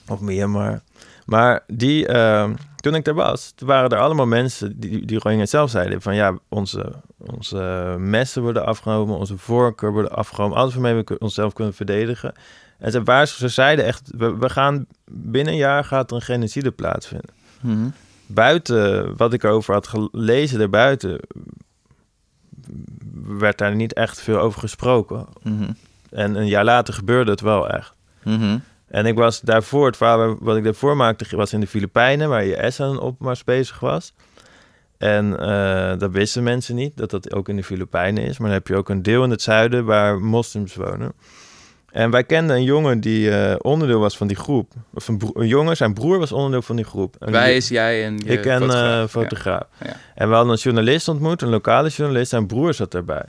of 0.08 0.20
Myanmar. 0.20 0.80
Maar 1.26 1.62
die, 1.66 2.06
eh, 2.06 2.50
toen 2.76 2.94
ik 2.94 3.04
daar 3.04 3.14
was, 3.14 3.54
waren 3.58 3.90
er 3.90 3.98
allemaal 3.98 4.26
mensen 4.26 4.80
die, 4.80 5.06
die 5.06 5.18
Rohingya's 5.18 5.50
zelf 5.50 5.70
zeiden 5.70 6.02
van 6.02 6.14
ja, 6.14 6.38
onze, 6.48 6.92
onze 7.16 7.96
messen 7.98 8.42
worden 8.42 8.66
afgenomen, 8.66 9.18
onze 9.18 9.38
vorken 9.38 9.92
worden 9.92 10.12
afgenomen, 10.12 10.56
alles 10.56 10.74
waarmee 10.74 10.94
we 10.94 11.18
onszelf 11.18 11.52
kunnen 11.52 11.74
verdedigen. 11.74 12.32
En 12.78 12.90
ze, 12.90 13.02
waar, 13.02 13.26
ze 13.26 13.48
zeiden 13.48 13.84
echt, 13.84 14.10
we, 14.16 14.36
we 14.36 14.48
gaan 14.48 14.86
binnen 15.10 15.52
een 15.52 15.58
jaar 15.58 15.84
gaat 15.84 16.10
er 16.10 16.16
een 16.16 16.22
genocide 16.22 16.70
plaatsvinden. 16.70 17.30
Mhm. 17.60 17.88
Buiten 18.26 19.16
wat 19.16 19.32
ik 19.32 19.44
erover 19.44 19.74
had 19.74 19.86
gelezen 19.86 20.58
daarbuiten, 20.58 21.20
werd 23.26 23.58
daar 23.58 23.74
niet 23.74 23.92
echt 23.92 24.20
veel 24.20 24.38
over 24.38 24.60
gesproken. 24.60 25.26
Mhm. 25.42 25.70
En 26.10 26.34
een 26.34 26.46
jaar 26.48 26.64
later 26.64 26.94
gebeurde 26.94 27.30
het 27.30 27.40
wel 27.40 27.68
echt. 27.70 27.94
Mhm. 28.24 28.58
En 28.88 29.06
ik 29.06 29.14
was 29.14 29.40
daarvoor, 29.40 29.86
het 29.86 29.96
verhaal 29.96 30.36
wat 30.40 30.56
ik 30.56 30.64
daarvoor 30.64 30.96
maakte, 30.96 31.36
was 31.36 31.52
in 31.52 31.60
de 31.60 31.66
Filipijnen, 31.66 32.28
waar 32.28 32.44
IS 32.44 32.80
aan 32.80 32.90
een 32.90 32.98
opmars 32.98 33.44
bezig 33.44 33.80
was. 33.80 34.12
En 34.98 35.38
eh, 35.40 35.98
dat 35.98 36.10
wisten 36.10 36.42
mensen 36.42 36.74
niet, 36.74 36.96
dat 36.96 37.10
dat 37.10 37.34
ook 37.34 37.48
in 37.48 37.56
de 37.56 37.64
Filipijnen 37.64 38.24
is. 38.24 38.38
Maar 38.38 38.46
dan 38.48 38.56
heb 38.58 38.66
je 38.66 38.76
ook 38.76 38.88
een 38.88 39.02
deel 39.02 39.24
in 39.24 39.30
het 39.30 39.42
zuiden 39.42 39.84
waar 39.84 40.20
moslims 40.20 40.74
wonen. 40.74 41.12
En 41.90 42.10
wij 42.10 42.24
kenden 42.24 42.56
een 42.56 42.62
jongen 42.64 43.00
die 43.00 43.30
eh, 43.30 43.54
onderdeel 43.58 43.98
was 44.00 44.16
van 44.16 44.26
die 44.26 44.36
groep. 44.36 44.72
Of 44.94 45.08
een, 45.08 45.20
jongen, 45.46 45.76
zijn 45.76 45.94
broer 45.94 46.18
was 46.18 46.32
onderdeel 46.32 46.62
van 46.62 46.76
die 46.76 46.84
groep. 46.84 47.16
En 47.18 47.32
Wij 47.32 47.46
die- 47.46 47.56
is 47.56 47.68
jij 47.68 48.04
en 48.04 48.16
je 48.18 48.24
ik 48.24 48.46
en 48.46 48.60
fotograaf. 48.60 49.02
eh 49.04 49.08
fotograaf. 49.10 49.66
Ja. 49.84 49.96
En 50.14 50.28
we 50.28 50.34
hadden 50.34 50.52
een 50.52 50.58
journalist 50.58 51.08
ontmoet, 51.08 51.42
een 51.42 51.48
lokale 51.48 51.88
journalist. 51.88 52.30
Zijn 52.30 52.46
broer 52.46 52.74
zat 52.74 52.90
daarbij. 52.90 53.24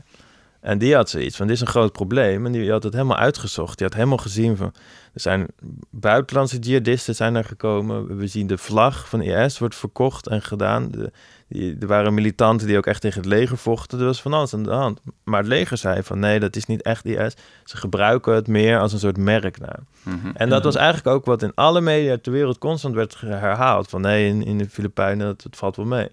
En 0.62 0.78
die 0.78 0.96
had 0.96 1.10
zoiets 1.10 1.38
van, 1.38 1.48
dit 1.48 1.56
is 1.56 1.62
een 1.62 1.68
groot 1.68 1.92
probleem. 1.92 2.46
En 2.46 2.52
die 2.52 2.72
had 2.72 2.84
het 2.84 2.94
helemaal 2.94 3.18
uitgezocht. 3.18 3.78
Die 3.78 3.88
had 3.88 3.96
helemaal 3.96 4.18
gezien 4.18 4.58
van... 4.58 4.74
Er 5.14 5.22
zijn 5.22 5.48
buitenlandse 5.90 6.60
jihadisten 6.60 7.16
zijn 7.16 7.36
er 7.36 7.44
gekomen. 7.44 8.18
We 8.18 8.28
zien 8.28 8.48
de 8.48 8.58
vlag 8.58 9.10
van 9.10 9.22
IS 9.22 9.60
wordt 9.60 9.76
verkocht 9.76 10.28
en 10.28 10.42
gedaan. 10.42 10.92
De, 10.92 11.12
die, 11.48 11.78
er 11.80 11.88
waren 11.88 12.14
militanten 12.14 12.68
die 12.68 12.78
ook 12.78 12.86
echt 12.86 13.02
tegen 13.02 13.22
het 13.22 13.30
leger 13.30 13.58
vochten. 13.58 14.00
Er 14.00 14.06
was 14.06 14.22
van 14.22 14.34
alles 14.34 14.54
aan 14.54 14.64
de 14.64 14.72
hand. 14.72 15.02
Maar 15.24 15.40
het 15.40 15.48
leger 15.48 15.78
zei 15.78 16.04
van, 16.04 16.20
nee, 16.20 16.40
dat 16.40 16.56
is 16.56 16.66
niet 16.66 16.82
echt 16.82 17.06
IS. 17.06 17.36
Ze 17.64 17.78
gebruiken 17.78 18.34
het 18.34 18.48
meer 18.48 18.80
als 18.80 18.94
een 18.94 19.00
soort 19.00 19.18
merknaam. 19.18 19.88
Mhm. 20.04 20.32
En 20.34 20.50
dat 20.50 20.64
was 20.64 20.76
eigenlijk 20.76 21.08
ook 21.08 21.26
wat 21.26 21.44
in 21.44 21.52
alle 21.56 21.82
media 21.82 22.18
ter 22.22 22.32
wereld 22.32 22.58
constant 22.58 22.96
werd 22.96 23.22
herhaald. 23.22 23.90
Van 23.90 24.02
nee, 24.02 24.28
in, 24.28 24.46
in 24.46 24.58
de 24.58 24.70
Filipijnen, 24.70 25.26
dat, 25.26 25.58
valt 25.58 25.76
wel 25.76 25.86
mee. 25.86 26.10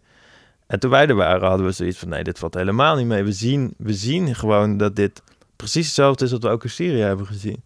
En 0.68 0.78
toen 0.78 0.90
wij 0.90 1.06
er 1.06 1.14
waren, 1.14 1.48
hadden 1.48 1.66
we 1.66 1.72
zoiets 1.72 1.98
van... 1.98 2.08
nee, 2.08 2.24
dit 2.24 2.38
valt 2.38 2.54
helemaal 2.54 2.96
niet 2.96 3.06
mee. 3.06 3.22
We 3.22 3.32
zien, 3.32 3.74
we 3.76 3.94
zien 3.94 4.34
gewoon 4.34 4.76
dat 4.76 4.96
dit 4.96 5.22
precies 5.56 5.86
hetzelfde 5.86 6.24
is... 6.24 6.30
wat 6.30 6.42
we 6.42 6.48
ook 6.48 6.64
in 6.64 6.70
Syrië 6.70 7.00
hebben 7.00 7.26
gezien. 7.26 7.62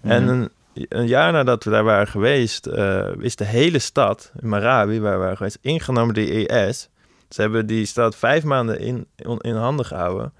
En 0.00 0.28
een, 0.28 0.50
een 0.74 1.06
jaar 1.06 1.32
nadat 1.32 1.64
we 1.64 1.70
daar 1.70 1.84
waren 1.84 2.06
geweest... 2.06 2.66
eh, 2.66 3.08
is 3.18 3.36
de 3.36 3.44
hele 3.44 3.78
stad, 3.78 4.32
in 4.40 4.48
Marawi, 4.48 5.00
waar 5.00 5.12
we 5.12 5.18
waren 5.18 5.36
geweest... 5.36 5.58
ingenomen 5.60 6.14
door 6.14 6.24
de 6.24 6.46
IS. 6.46 6.88
Ze 7.28 7.40
hebben 7.40 7.66
die 7.66 7.86
stad 7.86 8.16
vijf 8.16 8.44
maanden 8.44 8.78
in, 8.80 9.06
in 9.40 9.54
handen 9.54 9.86
gehouden... 9.86 10.32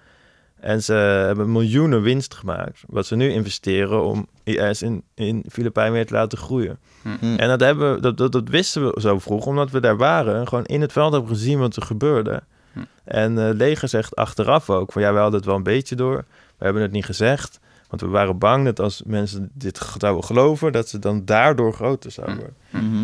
En 0.62 0.82
ze 0.82 0.92
hebben 0.92 1.52
miljoenen 1.52 2.02
winst 2.02 2.34
gemaakt. 2.34 2.82
Wat 2.86 3.06
ze 3.06 3.16
nu 3.16 3.28
investeren 3.30 4.02
om 4.04 4.26
IS 4.42 4.82
in, 4.82 5.02
in 5.14 5.44
Filipijnen 5.48 5.92
weer 5.92 6.06
te 6.06 6.12
laten 6.14 6.38
groeien. 6.38 6.78
Mhm. 7.02 7.34
En 7.36 7.48
dat, 7.48 7.60
hebben, 7.60 7.94
we- 7.94 8.00
dat, 8.00 8.16
dat, 8.16 8.32
dat 8.32 8.48
wisten 8.48 8.84
we 8.94 9.00
zo 9.00 9.18
vroeg, 9.18 9.46
omdat 9.46 9.70
we 9.70 9.80
daar 9.80 9.96
waren. 9.96 10.34
En 10.40 10.48
gewoon 10.48 10.64
in 10.64 10.80
het 10.80 10.92
veld 10.92 11.12
hebben 11.12 11.30
gezien 11.30 11.58
wat 11.58 11.76
er 11.76 11.82
gebeurde. 11.82 12.42
Hm. 12.72 12.78
En 13.04 13.38
eh 13.48 13.54
leger 13.54 13.88
zegt 13.88 14.16
achteraf 14.16 14.70
ook 14.70 14.92
van 14.92 15.02
ja, 15.02 15.12
we 15.12 15.18
hadden 15.18 15.36
het 15.38 15.48
wel 15.48 15.56
een 15.56 15.62
beetje 15.62 15.96
door. 15.96 16.24
We 16.58 16.64
hebben 16.64 16.82
het 16.82 16.92
niet 16.92 17.04
gezegd. 17.04 17.60
Want 17.88 18.00
we 18.04 18.08
waren 18.08 18.38
bang 18.38 18.64
dat 18.64 18.80
als 18.80 19.02
mensen 19.06 19.50
dit 19.54 19.80
zouden 19.98 20.24
geloven, 20.24 20.72
dat 20.72 20.88
ze 20.88 20.98
dan 20.98 21.24
daardoor 21.24 21.72
groter 21.72 22.10
zouden 22.10 22.36
worden. 22.36 22.56
Mhm. 22.70 23.02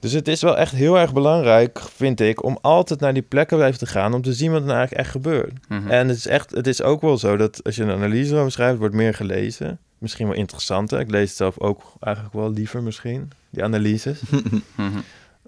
Dus 0.00 0.12
het 0.12 0.28
is 0.28 0.42
wel 0.42 0.56
echt 0.56 0.72
heel 0.72 0.98
erg 0.98 1.12
belangrijk, 1.12 1.80
vind 1.80 2.20
ik, 2.20 2.42
om 2.44 2.58
altijd 2.60 3.00
naar 3.00 3.12
die 3.14 3.22
plekken 3.22 3.56
blijven 3.56 3.78
te 3.78 3.86
gaan 3.86 4.14
om 4.14 4.22
te 4.22 4.32
zien 4.32 4.50
wat 4.50 4.60
er 4.60 4.66
nou 4.66 4.78
eigenlijk 4.78 5.06
echt 5.06 5.14
gebeurt. 5.16 5.52
Mhm. 5.68 5.90
En 5.90 6.08
het 6.08 6.16
is, 6.16 6.26
echt, 6.26 6.50
het 6.50 6.66
is 6.66 6.82
ook 6.82 7.00
wel 7.00 7.18
zo 7.18 7.36
dat 7.36 7.64
als 7.64 7.76
je 7.76 7.82
een 7.82 7.90
analyse 7.90 8.36
over 8.36 8.52
schrijft, 8.52 8.78
wordt 8.78 8.94
meer 8.94 9.14
gelezen. 9.14 9.78
Misschien 9.98 10.26
wel 10.26 10.36
interessanter. 10.36 11.00
Ik 11.00 11.10
lees 11.10 11.28
het 11.28 11.36
zelf 11.36 11.58
ook 11.58 11.82
eigenlijk 12.00 12.34
wel 12.34 12.50
liever 12.52 12.82
misschien, 12.82 13.30
die 13.50 13.64
analyses. 13.64 14.20
Mhm. 14.76 14.98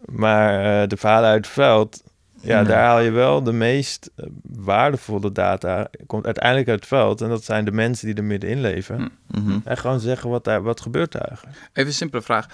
Maar 0.04 0.82
eh, 0.82 0.88
de 0.88 0.96
verhalen 0.96 1.28
uit 1.30 1.44
het 1.44 1.54
veld 1.54 2.02
Ja, 2.40 2.56
Nee. 2.60 2.68
daar 2.68 2.84
haal 2.84 3.00
je 3.00 3.10
wel 3.10 3.42
de 3.42 3.52
meest 3.52 4.10
eh, 4.16 4.26
waardevolle 4.42 5.32
data. 5.32 5.88
Komt 6.06 6.24
uiteindelijk 6.24 6.68
uit 6.68 6.78
het 6.78 6.88
veld. 6.88 7.20
En 7.20 7.28
dat 7.28 7.44
zijn 7.44 7.64
de 7.64 7.72
mensen 7.72 8.06
die 8.06 8.14
er 8.16 8.24
middenin 8.24 8.60
leven. 8.60 9.10
Mhm. 9.30 9.58
En 9.64 9.76
gewoon 9.76 10.00
zeggen 10.00 10.30
wat, 10.30 10.44
daar, 10.44 10.62
wat 10.62 10.80
gebeurt 10.80 11.12
daar 11.12 11.24
eigenlijk. 11.28 11.56
Even 11.72 11.88
een 11.88 11.94
simpele 11.96 12.22
vraag. 12.22 12.46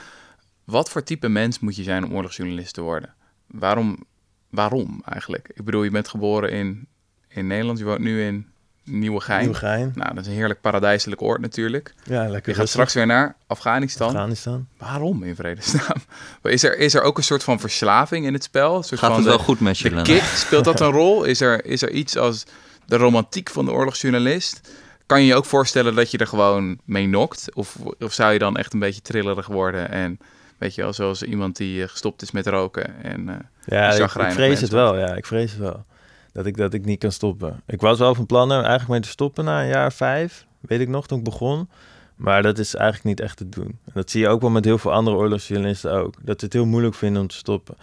Wat 0.69 0.91
voor 0.91 1.03
type 1.03 1.29
mens 1.29 1.59
moet 1.59 1.77
je 1.77 1.83
zijn 1.83 2.05
om 2.05 2.14
oorlogsjournalist 2.14 2.75
te 2.75 2.81
worden? 2.81 3.14
Waarom, 3.47 4.05
waarom 4.51 5.03
eigenlijk? 5.05 5.51
Ik 5.55 5.64
bedoel, 5.64 5.83
je 5.83 5.91
bent 5.91 6.09
geboren 6.09 6.51
in, 6.51 6.87
in 7.29 7.47
Nederland. 7.47 7.79
Je 7.79 7.85
woont 7.85 7.99
nu 8.01 8.23
in 8.25 8.47
Nieuwegein. 8.85 9.41
Nieuwegein. 9.41 9.93
Nou, 9.95 10.14
dat 10.14 10.23
is 10.25 10.27
een 10.31 10.37
heerlijk 10.37 10.61
paradijselijk 10.61 11.23
oord 11.23 11.41
natuurlijk. 11.41 11.95
Ja, 12.05 12.21
lekker 12.21 12.29
Je 12.31 12.37
gaat 12.41 12.47
rustig. 12.47 12.69
straks 12.69 12.95
weer 12.95 13.07
naar 13.07 13.37
Afghanistan. 13.47 14.07
Afghanistan. 14.09 14.66
Waarom 14.79 15.23
in 15.23 15.35
vredesnaam? 15.35 15.97
Is 16.43 16.62
er, 16.62 16.79
is 16.79 16.95
er 16.95 17.03
ook 17.03 17.16
een 17.19 17.25
soort 17.25 17.43
van 17.45 17.61
verslaving 17.61 18.27
in 18.27 18.33
het 18.33 18.43
spel? 18.45 18.77
Een 18.77 18.85
soort 18.85 19.01
Gaat 19.01 19.09
van 19.11 19.19
het 19.19 19.29
de- 19.31 19.37
wel 19.37 19.45
goed 19.45 19.61
met 19.61 19.79
je, 19.79 19.91
De 19.91 20.03
kick, 20.03 20.23
speelt 20.23 20.64
dat 20.64 20.81
een 20.81 20.91
rol? 21.03 21.25
Is 21.25 21.41
er, 21.41 21.64
is 21.64 21.83
er 21.83 21.91
iets 21.91 22.16
als 22.16 22.45
de 22.87 22.97
romantiek 22.97 23.51
van 23.51 23.64
de 23.64 23.73
oorlogsjournalist? 23.73 24.71
Kan 25.07 25.21
je 25.21 25.27
je 25.27 25.35
ook 25.35 25.45
voorstellen 25.45 25.95
dat 25.95 26.11
je 26.11 26.19
er 26.19 26.27
gewoon 26.27 26.79
mee 26.85 27.07
nokt? 27.09 27.55
Of, 27.55 27.77
of 27.99 28.12
zou 28.12 28.33
je 28.33 28.39
dan 28.39 28.57
echt 28.57 28.73
een 28.73 28.79
beetje 28.79 29.01
trillerig 29.03 29.47
worden? 29.47 29.91
En 29.91 30.19
weet 30.59 30.74
je 30.74 30.82
wel, 30.82 30.92
zoals 30.92 31.22
iemand 31.22 31.56
die 31.56 31.82
eh, 31.82 31.88
gestopt 31.88 32.22
is 32.22 32.30
met 32.30 32.46
roken. 32.46 33.02
En, 33.02 33.28
eh, 33.28 33.36
Ja, 33.64 33.92
ik, 33.92 34.14
ik 34.14 34.32
vrees 34.32 34.61
het 34.61 34.70
wel. 34.70 34.98
Ja, 34.98 35.14
ik 35.14 35.26
vrees 35.26 35.50
het 35.50 35.61
wel. 35.61 35.84
Dat 36.32 36.46
ik, 36.46 36.56
dat 36.56 36.74
ik 36.74 36.84
niet 36.84 36.98
kan 36.98 37.12
stoppen. 37.12 37.62
Ik 37.66 37.80
was 37.80 37.98
wel 37.98 38.14
van 38.14 38.26
plan 38.26 38.50
er 38.50 38.56
eigenlijk 38.56 38.88
mee 38.88 39.00
te 39.00 39.09
stoppen 39.09 39.44
na 39.44 39.61
een 39.61 39.68
jaar 39.68 39.92
vijf. 39.92 40.46
Weet 40.61 40.80
ik 40.80 40.88
nog, 40.88 41.06
toen 41.06 41.18
ik 41.18 41.24
begon. 41.24 41.68
Maar 42.16 42.42
dat 42.42 42.59
is 42.59 42.74
eigenlijk 42.74 43.04
niet 43.04 43.20
echt 43.20 43.36
te 43.36 43.48
doen. 43.48 43.78
En 43.84 43.92
dat 43.92 44.11
zie 44.11 44.20
je 44.20 44.28
ook 44.28 44.40
wel 44.40 44.50
met 44.50 44.64
heel 44.64 44.78
veel 44.78 44.92
andere 44.92 45.16
oorlogsjournalisten 45.16 45.92
ook. 45.92 46.14
Dat 46.22 46.38
ze 46.38 46.44
het 46.44 46.54
heel 46.54 46.66
moeilijk 46.66 46.94
vinden 46.94 47.22
om 47.22 47.28
te 47.28 47.36
stoppen. 47.36 47.76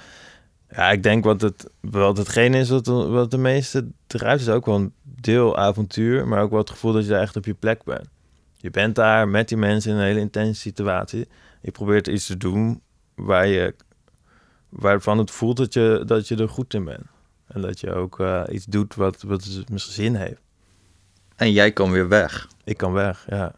Ja, 0.69 0.91
ik 0.91 1.03
denk 1.03 1.23
wat, 1.23 1.41
het, 1.41 1.69
wat 1.80 2.17
hetgeen 2.17 2.53
is 2.53 2.69
wat, 2.69 2.88
wat 2.88 3.32
de 3.32 3.38
meeste 3.38 3.88
drijft, 4.07 4.41
is 4.41 4.49
ook 4.49 4.65
wel 4.65 4.76
een 4.76 4.93
deel 5.03 5.57
avontuur. 5.57 6.28
Maar 6.28 6.41
ook 6.41 6.49
wel 6.49 6.59
het 6.59 6.69
gevoel 6.69 6.91
dat 6.91 7.03
je 7.03 7.09
daar 7.09 7.21
echt 7.21 7.36
op 7.36 7.45
je 7.45 7.53
plek 7.53 7.84
bent. 7.84 8.07
Je 8.57 8.71
bent 8.71 8.95
daar 8.95 9.28
met 9.28 9.47
die 9.47 9.57
mensen 9.57 9.91
in 9.91 9.97
een 9.97 10.03
hele 10.03 10.19
intense 10.19 10.61
situatie. 10.61 11.28
Je 11.66 11.72
probeert 11.72 12.07
iets 12.07 12.26
te 12.26 12.38
doen 12.38 12.82
waar 13.16 13.47
je 13.47 13.76
waarvan 14.70 15.18
het 15.18 15.32
voelt 15.32 15.57
dat 15.57 15.74
je, 15.74 16.03
dat 16.05 16.28
je 16.28 16.36
er 16.36 16.49
goed 16.49 16.74
in 16.74 16.84
bent. 16.84 17.05
En 17.47 17.61
dat 17.61 17.80
je 17.80 17.93
ook 17.93 18.20
eh, 18.20 18.43
iets 18.51 18.66
doet 18.66 18.95
wat, 18.95 19.22
wat 19.22 19.47
misschien 19.72 19.93
zin 19.93 20.16
heeft. 20.16 20.41
En 21.36 21.51
jij 21.51 21.72
kan 21.72 21.91
weer 21.91 22.07
weg. 22.07 22.47
Ik 22.63 22.78
kan 22.78 22.91
weg, 22.91 23.26
ja. 23.30 23.53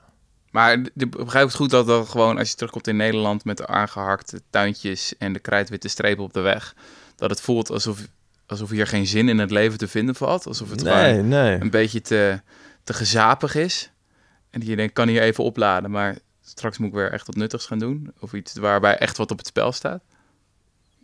maar 0.51 0.83
d- 0.83 1.09
begrijp 1.09 1.45
het 1.47 1.55
goed 1.55 1.69
dat 1.69 1.87
dat 1.87 2.09
gewoon, 2.09 2.37
als 2.37 2.49
je 2.49 2.55
terugkomt 2.55 2.87
in 2.87 2.95
Nederland 2.95 3.45
met 3.45 3.57
de 3.57 3.67
aangehakte 3.67 4.41
tuintjes 4.49 5.17
en 5.17 5.33
de 5.33 5.39
krijtwitte 5.39 5.87
strepen 5.87 6.23
op 6.23 6.33
de 6.33 6.39
weg, 6.39 6.75
dat 7.15 7.29
het 7.29 7.41
voelt 7.41 7.69
alsof, 7.69 8.07
alsof 8.45 8.69
hier 8.69 8.87
geen 8.87 9.07
zin 9.07 9.29
in 9.29 9.39
het 9.39 9.51
leven 9.51 9.77
te 9.77 9.87
vinden 9.87 10.15
valt. 10.15 10.47
Alsof 10.47 10.69
het 10.69 10.81
gewoon 10.81 10.97
Nee, 10.97 11.21
nee. 11.21 11.61
een 11.61 11.69
beetje 11.69 12.01
te, 12.01 12.41
te 12.83 12.93
gezapig 12.93 13.55
is. 13.55 13.91
En 14.49 14.65
je 14.65 14.75
denkt, 14.75 14.93
kan 14.93 15.07
hier 15.07 15.21
even 15.21 15.43
opladen, 15.43 15.91
maar 15.91 16.17
straks 16.57 16.77
moet 16.77 16.87
ik 16.87 16.93
weer 16.93 17.11
echt 17.11 17.27
wat 17.27 17.35
nuttigs 17.35 17.65
gaan 17.65 17.79
doen. 17.79 18.11
Of 18.19 18.33
iets 18.33 18.57
waarbij 18.57 18.97
echt 18.97 19.17
wat 19.17 19.31
op 19.31 19.37
het 19.37 19.47
spel 19.47 19.71
staat. 19.71 20.01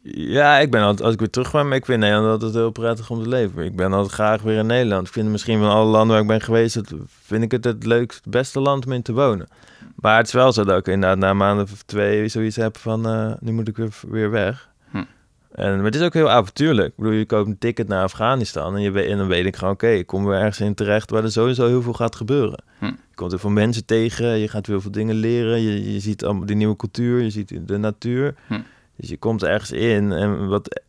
Ja, 0.05 0.57
ik 0.57 0.71
ben 0.71 0.81
altijd, 0.81 1.01
als 1.01 1.13
ik 1.13 1.19
weer 1.19 1.29
terug 1.29 1.51
ben, 1.51 1.67
maar 1.67 1.77
ik 1.77 1.85
vind 1.85 1.99
Nederland 1.99 2.27
altijd 2.27 2.53
heel 2.53 2.71
prettig 2.71 3.09
om 3.09 3.23
te 3.23 3.29
leven. 3.29 3.65
Ik 3.65 3.75
ben 3.75 3.93
altijd 3.93 4.13
graag 4.13 4.41
weer 4.41 4.57
in 4.57 4.65
Nederland. 4.65 5.07
Ik 5.07 5.13
vind 5.13 5.29
misschien 5.29 5.59
van 5.59 5.69
alle 5.69 5.89
landen 5.89 6.11
waar 6.11 6.21
ik 6.21 6.27
ben 6.27 6.41
geweest, 6.41 6.75
het, 6.75 6.93
vind 7.07 7.43
ik 7.43 7.51
het 7.51 7.63
het 7.63 7.85
leukste, 7.85 8.21
het 8.23 8.31
beste 8.31 8.59
land 8.59 8.85
om 8.85 8.91
in 8.91 9.01
te 9.01 9.13
wonen. 9.13 9.47
Maar 9.95 10.17
het 10.17 10.27
is 10.27 10.33
wel 10.33 10.51
zo 10.51 10.63
dat 10.63 10.79
ik 10.79 10.87
inderdaad 10.87 11.17
na 11.17 11.29
een 11.29 11.37
maand 11.37 11.71
of 11.71 11.83
twee 11.83 12.27
zoiets 12.27 12.55
heb 12.55 12.77
van, 12.77 13.07
eh, 13.07 13.33
nu 13.39 13.51
moet 13.51 13.67
ik 13.67 13.77
weer, 13.77 13.93
weer 14.07 14.31
weg. 14.31 14.69
Hm. 14.91 15.03
En, 15.51 15.75
maar 15.75 15.85
het 15.85 15.95
is 15.95 16.01
ook 16.01 16.13
heel 16.13 16.29
avontuurlijk. 16.29 16.87
Ik 16.87 16.97
bedoel, 16.97 17.13
je 17.13 17.25
koopt 17.25 17.47
een 17.47 17.57
ticket 17.57 17.87
naar 17.87 18.03
Afghanistan 18.03 18.75
en, 18.75 18.81
je 18.81 18.91
weet, 18.91 19.09
en 19.09 19.17
dan 19.17 19.27
weet 19.27 19.45
ik 19.45 19.55
gewoon, 19.55 19.73
oké, 19.73 19.89
ik 19.89 20.07
kom 20.07 20.25
weer 20.25 20.39
ergens 20.39 20.59
in 20.59 20.73
terecht 20.73 21.09
waar 21.09 21.23
er 21.23 21.31
sowieso 21.31 21.67
heel 21.67 21.81
veel 21.81 21.93
gaat 21.93 22.15
gebeuren. 22.15 22.63
Hm. 22.79 22.91
Je 23.13 23.19
komt 23.19 23.31
er 23.31 23.39
veel 23.39 23.49
mensen 23.49 23.85
tegen, 23.85 24.37
je 24.37 24.47
gaat 24.47 24.67
weer 24.67 24.81
veel 24.81 24.91
dingen 24.91 25.15
leren, 25.15 25.61
je, 25.61 25.93
je 25.93 25.99
ziet 25.99 26.23
allemaal 26.25 26.45
die 26.45 26.55
nieuwe 26.55 26.75
cultuur, 26.75 27.21
je 27.21 27.29
ziet 27.29 27.67
de 27.67 27.77
natuur. 27.77 28.35
Hm. 28.47 28.59
Dus 28.95 29.09
je 29.09 29.17
komt 29.17 29.43
ergens 29.43 29.71
in 29.71 30.11
en 30.11 30.47
wat 30.47 30.81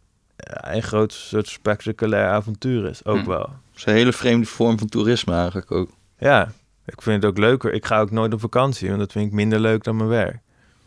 een 0.47 0.83
groot 0.83 1.13
soort 1.13 1.49
spectaculair 1.49 2.29
avontuur 2.29 2.89
is, 2.89 3.05
ook 3.05 3.19
Hm. 3.23 3.29
wel. 3.29 3.41
Het 3.41 3.77
is 3.77 3.87
een 3.87 3.93
hele 3.93 4.13
vreemde 4.13 4.47
vorm 4.47 4.79
van 4.79 4.89
toerisme 4.89 5.35
eigenlijk 5.35 5.71
ook. 5.71 5.91
Ja, 6.19 6.53
ik 6.87 7.03
vind 7.03 7.23
het 7.23 7.31
ook 7.31 7.39
leuker. 7.39 7.73
Ik 7.73 7.85
ga 7.87 8.01
ook 8.01 8.11
nooit 8.11 8.33
op 8.33 8.41
vakantie, 8.41 8.89
want 8.89 9.01
dat 9.01 9.13
vind 9.13 9.27
ik 9.27 9.33
minder 9.33 9.61
leuk 9.61 9.85
dan 9.85 9.97
mijn 9.97 10.09
werk. 10.09 10.39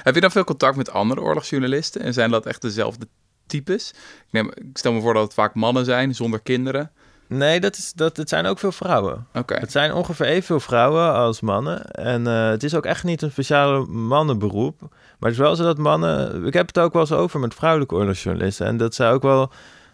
Heb 0.03 0.15
je 0.15 0.21
dan 0.21 0.31
veel 0.31 0.43
contact 0.43 0.75
met 0.77 0.91
andere 0.91 1.21
oorlogsjournalisten? 1.21 2.01
En 2.01 2.13
zijn 2.13 2.31
dat 2.31 2.45
echt 2.45 2.61
dezelfde 2.61 3.07
types? 3.47 3.89
Ik, 4.25 4.31
neem, 4.31 4.47
ik 4.55 4.77
stel 4.77 4.93
me 4.93 5.01
voor 5.01 5.13
dat 5.13 5.23
het 5.23 5.33
vaak 5.33 5.55
mannen 5.55 5.85
zijn, 5.85 6.15
zonder 6.15 6.41
kinderen. 6.41 6.91
Nee, 7.33 7.59
dat 7.59 7.77
is, 7.77 7.93
dat, 7.93 8.17
het 8.17 8.29
zijn 8.29 8.45
ook 8.45 8.59
veel 8.59 8.71
vrouwen. 8.71 9.27
Oké. 9.33 9.55
Het 9.55 9.71
zijn 9.71 9.93
ongeveer 9.93 10.25
evenveel 10.25 10.59
vrouwen 10.59 11.13
als 11.13 11.41
mannen. 11.41 11.91
En 11.91 12.27
eh, 12.27 12.49
het 12.49 12.63
is 12.63 12.75
ook 12.75 12.85
echt 12.85 13.03
niet 13.03 13.21
een 13.21 13.31
speciale 13.31 13.85
mannenberoep. 13.85 14.79
Maar 14.79 15.29
het 15.29 15.31
is 15.31 15.37
wel 15.37 15.55
zo 15.55 15.63
dat 15.63 15.77
mannen... 15.77 16.45
Ik 16.45 16.53
heb 16.53 16.67
het 16.67 16.79
ook 16.79 16.93
wel 16.93 17.01
eens 17.01 17.11
over 17.11 17.39
met 17.39 17.53
vrouwelijke 17.53 17.95
oorlogsjournalisten. 17.95 18.65
En 18.65 18.77
dat 18.77 18.95
zij 18.95 19.11
ook 19.11 19.21
wel... 19.21 19.51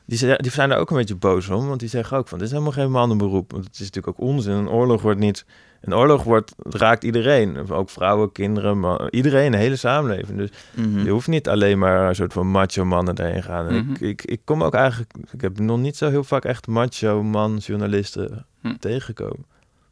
Die, 0.08 0.38
die 0.38 0.52
zijn 0.52 0.72
er 0.72 0.78
ook 0.78 0.90
een 0.92 0.98
beetje 0.98 1.16
boos 1.16 1.50
om. 1.50 1.68
Want 1.68 1.80
die 1.80 1.90
zeggen 1.90 2.18
ook 2.18 2.28
van, 2.28 2.38
dit 2.38 2.48
is 2.48 2.54
helemaal 2.54 2.74
geen 2.74 2.92
mannenberoep. 2.92 3.52
Want 3.52 3.64
het 3.64 3.74
is 3.74 3.80
natuurlijk 3.80 4.08
ook 4.20 4.28
onzin. 4.28 4.54
Een 4.54 4.70
oorlog 4.70 5.02
wordt 5.02 5.20
niet... 5.20 5.46
Een 5.82 5.96
oorlog 5.96 6.24
wordt, 6.24 6.54
raakt 6.70 7.04
iedereen. 7.04 7.70
Ook 7.72 7.90
vrouwen, 7.90 8.32
kinderen, 8.32 8.80
man- 8.80 9.08
iedereen, 9.10 9.52
de 9.52 9.58
hele 9.58 9.76
samenleving. 9.76 10.38
Dus 10.38 10.50
Mhm. 10.76 11.00
je 11.04 11.10
hoeft 11.10 11.28
niet 11.28 11.50
alleen 11.50 11.80
maar 11.80 12.08
een 12.08 12.16
soort 12.16 12.34
van 12.34 12.48
macho 12.48 12.86
mannen 12.86 13.20
erin 13.20 13.44
gaan. 13.44 13.68
En 13.68 13.76
Mhm. 13.76 13.92
ik, 13.94 14.00
ik, 14.02 14.24
ik 14.26 14.42
kom 14.44 14.64
ook 14.64 14.74
eigenlijk... 14.74 15.14
Ik 15.32 15.42
heb 15.42 15.60
nog 15.60 15.78
niet 15.80 15.98
zo 15.98 16.10
heel 16.10 16.24
vaak 16.24 16.46
echt 16.46 16.68
macho 16.68 17.24
man 17.24 17.58
journalisten 17.58 18.46
Hm. 18.62 18.76
tegengekomen. 18.80 19.46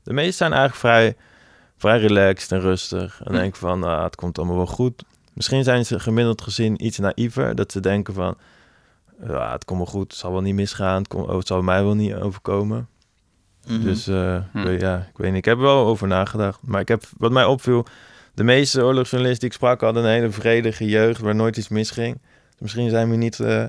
De 0.03 0.13
meeste 0.13 0.35
zijn 0.35 0.51
eigenlijk 0.53 0.79
vrij, 0.81 1.15
vrij 1.77 1.99
relaxed 1.99 2.51
en 2.51 2.59
rustig. 2.59 3.21
En 3.23 3.31
Hm. 3.31 3.37
denken 3.37 3.59
van, 3.59 3.79
nou, 3.79 4.03
het 4.03 4.15
komt 4.15 4.37
allemaal 4.37 4.55
wel 4.57 4.65
goed. 4.65 5.03
Misschien 5.33 5.63
zijn 5.63 5.85
ze 5.85 5.99
gemiddeld 5.99 6.41
gezien 6.41 6.85
iets 6.85 6.97
naïver. 6.97 7.55
Dat 7.55 7.71
ze 7.71 7.79
denken 7.79 8.13
van, 8.13 8.37
ja, 9.27 9.51
het 9.51 9.65
komt 9.65 9.79
wel 9.79 9.87
goed. 9.87 10.11
Het 10.11 10.19
zal 10.19 10.31
wel 10.31 10.41
niet 10.41 10.55
misgaan. 10.55 10.97
Het, 10.97 11.07
komt, 11.07 11.27
oh, 11.27 11.37
het 11.37 11.47
zal 11.47 11.61
mij 11.61 11.83
wel 11.83 11.95
niet 11.95 12.13
overkomen. 12.13 12.87
Mhm. 13.67 13.81
Dus 13.83 14.07
eh, 14.07 14.37
Hm. 14.51 14.57
ik 14.57 14.63
weet- 14.65 14.81
ja, 14.81 14.97
ik 14.97 15.17
weet 15.17 15.27
niet. 15.29 15.37
Ik 15.37 15.45
heb 15.45 15.57
er 15.57 15.63
wel 15.63 15.85
over 15.85 16.07
nagedacht. 16.07 16.59
Maar 16.61 16.81
ik 16.81 16.87
heb, 16.87 17.03
wat 17.17 17.31
mij 17.31 17.45
opviel, 17.45 17.85
de 18.33 18.43
meeste 18.43 18.83
oorlogsjournalisten 18.83 19.39
die 19.39 19.49
ik 19.49 19.55
sprak 19.55 19.81
hadden 19.81 20.03
een 20.03 20.09
hele 20.11 20.31
vredige 20.31 20.85
jeugd 20.85 21.19
waar 21.21 21.35
nooit 21.35 21.57
iets 21.57 21.67
misging. 21.67 22.13
Dus 22.51 22.59
misschien 22.59 22.89
zijn 22.89 23.09
we 23.09 23.15
niet. 23.15 23.39
eh, 23.39 23.65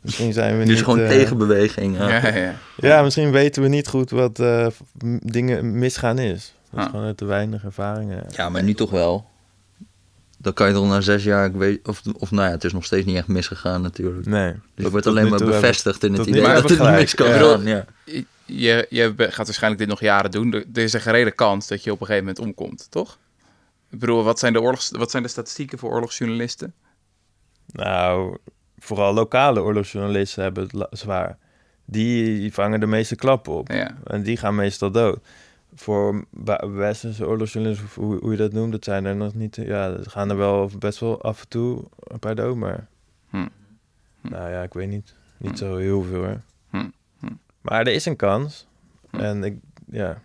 misschien 0.00 0.32
zijn 0.32 0.58
we 0.58 0.64
Dus 0.64 0.74
niet. 0.74 0.84
gewoon 0.84 0.98
eh, 1.00 1.08
tegenbeweging. 1.08 1.96
Ja. 1.96 2.08
Ja, 2.08 2.34
ja, 2.36 2.54
ja. 2.76 3.02
Misschien 3.02 3.30
weten 3.30 3.62
we 3.62 3.68
niet 3.68 3.88
goed 3.88 4.10
wat 4.10 4.38
eh, 4.38 4.66
m- 5.04 5.18
dingen 5.22 5.78
misgaan 5.78 6.18
is. 6.18 6.54
Dat 6.70 6.78
is 6.80 6.84
Ah. 6.86 6.90
gewoon 6.90 7.04
uit 7.06 7.16
te 7.16 7.24
weinig 7.24 7.64
ervaringen. 7.64 8.24
Ja, 8.30 8.48
maar 8.48 8.62
nu 8.62 8.74
toch 8.74 8.90
wel. 8.90 9.26
Dan 10.40 10.52
kan 10.52 10.68
je 10.68 10.74
toch 10.74 10.86
na 10.88 11.00
zes 11.00 11.24
jaar, 11.24 11.46
ik 11.46 11.54
weet, 11.54 11.88
of, 11.88 12.02
of 12.18 12.30
nou 12.30 12.46
ja, 12.46 12.52
het 12.52 12.64
is 12.64 12.72
nog 12.72 12.84
steeds 12.84 13.06
niet 13.06 13.16
echt 13.16 13.26
misgegaan 13.28 13.82
natuurlijk. 13.82 14.26
Nee. 14.26 14.52
Dus 14.74 14.84
je 14.84 14.90
wordt 14.90 15.06
alleen 15.06 15.28
maar 15.28 15.38
bevestigd 15.44 16.04
in 16.04 16.12
het 16.12 16.26
idee 16.26 16.42
dat 16.42 16.68
het 16.70 16.78
niet 16.78 16.90
mis 16.90 17.14
kan 17.14 17.28
Ja. 17.28 17.38
gaan. 17.38 17.66
Ja. 17.66 17.84
Je, 18.44 18.86
je 18.90 19.14
gaat 19.16 19.46
waarschijnlijk 19.46 19.78
dit 19.80 19.88
nog 19.90 20.00
jaren 20.00 20.30
doen. 20.30 20.52
Er 20.52 20.82
is 20.82 20.92
een 20.92 21.00
gerede 21.00 21.30
kans 21.30 21.66
dat 21.66 21.84
je 21.84 21.92
op 21.92 22.00
een 22.00 22.06
gegeven 22.06 22.26
moment 22.26 22.44
omkomt, 22.46 22.86
toch? 22.90 23.18
Ik 23.90 23.98
bedoel, 23.98 24.24
wat 24.24 24.38
zijn 24.38 24.52
de, 24.52 24.60
oorlogs, 24.60 24.90
wat 24.90 25.10
zijn 25.10 25.22
de 25.22 25.28
statistieken 25.28 25.78
voor 25.78 25.90
oorlogsjournalisten? 25.90 26.74
Nou, 27.72 28.36
vooral 28.78 29.14
lokale 29.14 29.60
oorlogsjournalisten 29.62 30.42
hebben 30.42 30.68
het 30.72 30.86
zwaar. 30.90 31.38
Die 31.84 32.52
vangen 32.52 32.80
de 32.80 32.86
meeste 32.86 33.16
klappen 33.16 33.52
op. 33.52 33.70
Ja. 33.72 33.96
En 34.04 34.22
die 34.22 34.36
gaan 34.36 34.54
meestal 34.54 34.90
dood. 34.90 35.18
Voor 35.74 36.24
westerse 36.60 37.26
oorlogsjournalisten, 37.26 37.88
hoe, 37.94 38.18
hoe 38.20 38.30
je 38.30 38.36
dat 38.36 38.52
noemt, 38.52 38.72
dat 38.72 38.84
zijn 38.84 39.04
er 39.04 39.16
nog 39.16 39.34
niet. 39.34 39.56
Ja, 39.56 39.88
er 39.90 40.10
gaan 40.10 40.30
er 40.30 40.36
wel 40.36 40.70
best 40.78 40.98
wel 40.98 41.22
af 41.22 41.40
en 41.42 41.48
toe 41.48 41.84
een 41.98 42.18
paar 42.18 42.34
dood, 42.34 42.56
maar. 42.56 42.86
Hm. 43.30 43.36
Hm. 44.20 44.28
Nou 44.28 44.50
ja, 44.50 44.62
ik 44.62 44.72
weet 44.72 44.88
niet. 44.88 45.14
Niet 45.38 45.50
Hm. 45.50 45.56
zo 45.56 45.76
heel 45.76 46.02
veel 46.02 46.24
hoor. 46.24 46.40
Maar 47.60 47.80
er 47.80 47.92
is 47.92 48.04
een 48.06 48.16
kans. 48.16 48.66
En 49.10 49.44
ik, 49.44 49.58
ja, 49.90 50.22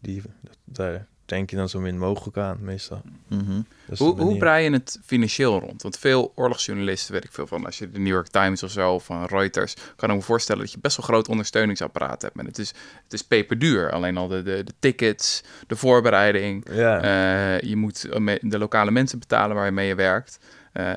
die, 0.00 0.22
daar 0.64 1.06
denk 1.26 1.50
je 1.50 1.56
dan 1.56 1.68
zo 1.68 1.80
min 1.80 1.98
mogelijk 1.98 2.36
aan, 2.36 2.58
meestal. 2.60 3.02
Mhm. 3.28 3.60
Hoe, 3.96 4.20
hoe 4.20 4.36
brei 4.38 4.64
je 4.64 4.70
het 4.70 4.98
financieel 5.04 5.60
rond? 5.60 5.82
Want 5.82 5.98
veel 5.98 6.32
oorlogsjournalisten, 6.34 7.12
weet 7.12 7.24
ik 7.24 7.32
veel 7.32 7.46
van, 7.46 7.64
als 7.64 7.78
je 7.78 7.90
de 7.90 7.98
New 7.98 8.12
York 8.12 8.28
Times 8.28 8.62
of 8.62 8.70
zo, 8.70 8.98
van 8.98 9.24
Reuters, 9.24 9.74
kan 9.96 10.10
ik 10.10 10.16
me 10.16 10.22
voorstellen 10.22 10.62
dat 10.62 10.72
je 10.72 10.78
best 10.80 10.96
wel 10.96 11.06
groot 11.06 11.28
ondersteuningsapparaat 11.28 12.22
hebt. 12.22 12.38
En 12.38 12.46
het 12.46 12.58
is, 12.58 12.68
het 13.04 13.12
is 13.12 13.22
peperduur. 13.22 13.90
Alleen 13.90 14.16
al 14.16 14.28
de, 14.28 14.42
de, 14.42 14.64
de 14.64 14.72
tickets, 14.78 15.42
de 15.66 15.76
voorbereiding. 15.76 16.66
Ja. 16.72 17.00
eh, 17.02 17.68
je 17.68 17.76
moet 17.76 18.08
de 18.40 18.58
lokale 18.58 18.90
mensen 18.90 19.18
betalen 19.18 19.56
waar 19.56 19.66
je 19.66 19.72
mee 19.72 19.94
werkt. 19.94 20.38
Eh, 20.72 20.94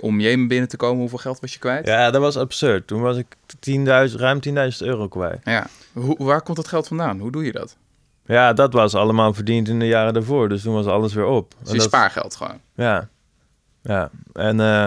om 0.00 0.20
Jemen 0.20 0.48
binnen 0.48 0.68
te 0.68 0.76
komen, 0.76 0.98
hoeveel 1.00 1.18
geld 1.18 1.40
was 1.40 1.52
je 1.52 1.58
kwijt? 1.58 1.86
ja, 1.86 2.10
dat 2.10 2.20
was 2.20 2.36
absurd. 2.36 2.86
Toen 2.86 3.00
was 3.00 3.16
ik 3.16 3.26
10.000, 3.70 4.14
ruim 4.16 4.38
10.000 4.48 4.54
euro 4.78 5.08
kwijt. 5.08 5.40
Ja. 5.44 5.66
Hoe, 5.92 6.16
waar 6.18 6.42
komt 6.42 6.56
dat 6.56 6.68
geld 6.68 6.88
vandaan? 6.88 7.18
Hoe 7.18 7.32
doe 7.32 7.44
je 7.44 7.52
dat? 7.52 7.76
Ja, 8.28 8.52
dat 8.52 8.72
was 8.72 8.94
allemaal 8.94 9.34
verdiend 9.34 9.68
in 9.68 9.78
de 9.78 9.86
jaren 9.86 10.14
daarvoor. 10.14 10.48
Dus 10.48 10.62
toen 10.62 10.74
was 10.74 10.86
alles 10.86 11.14
weer 11.14 11.24
op. 11.26 11.54
Dus 11.62 11.70
je 11.72 11.76
dat- 11.78 11.86
spaargeld 11.86 12.36
gewoon. 12.36 12.60
Ja. 12.74 13.08
Ja, 13.82 14.10
en 14.32 14.60
eh, 14.60 14.86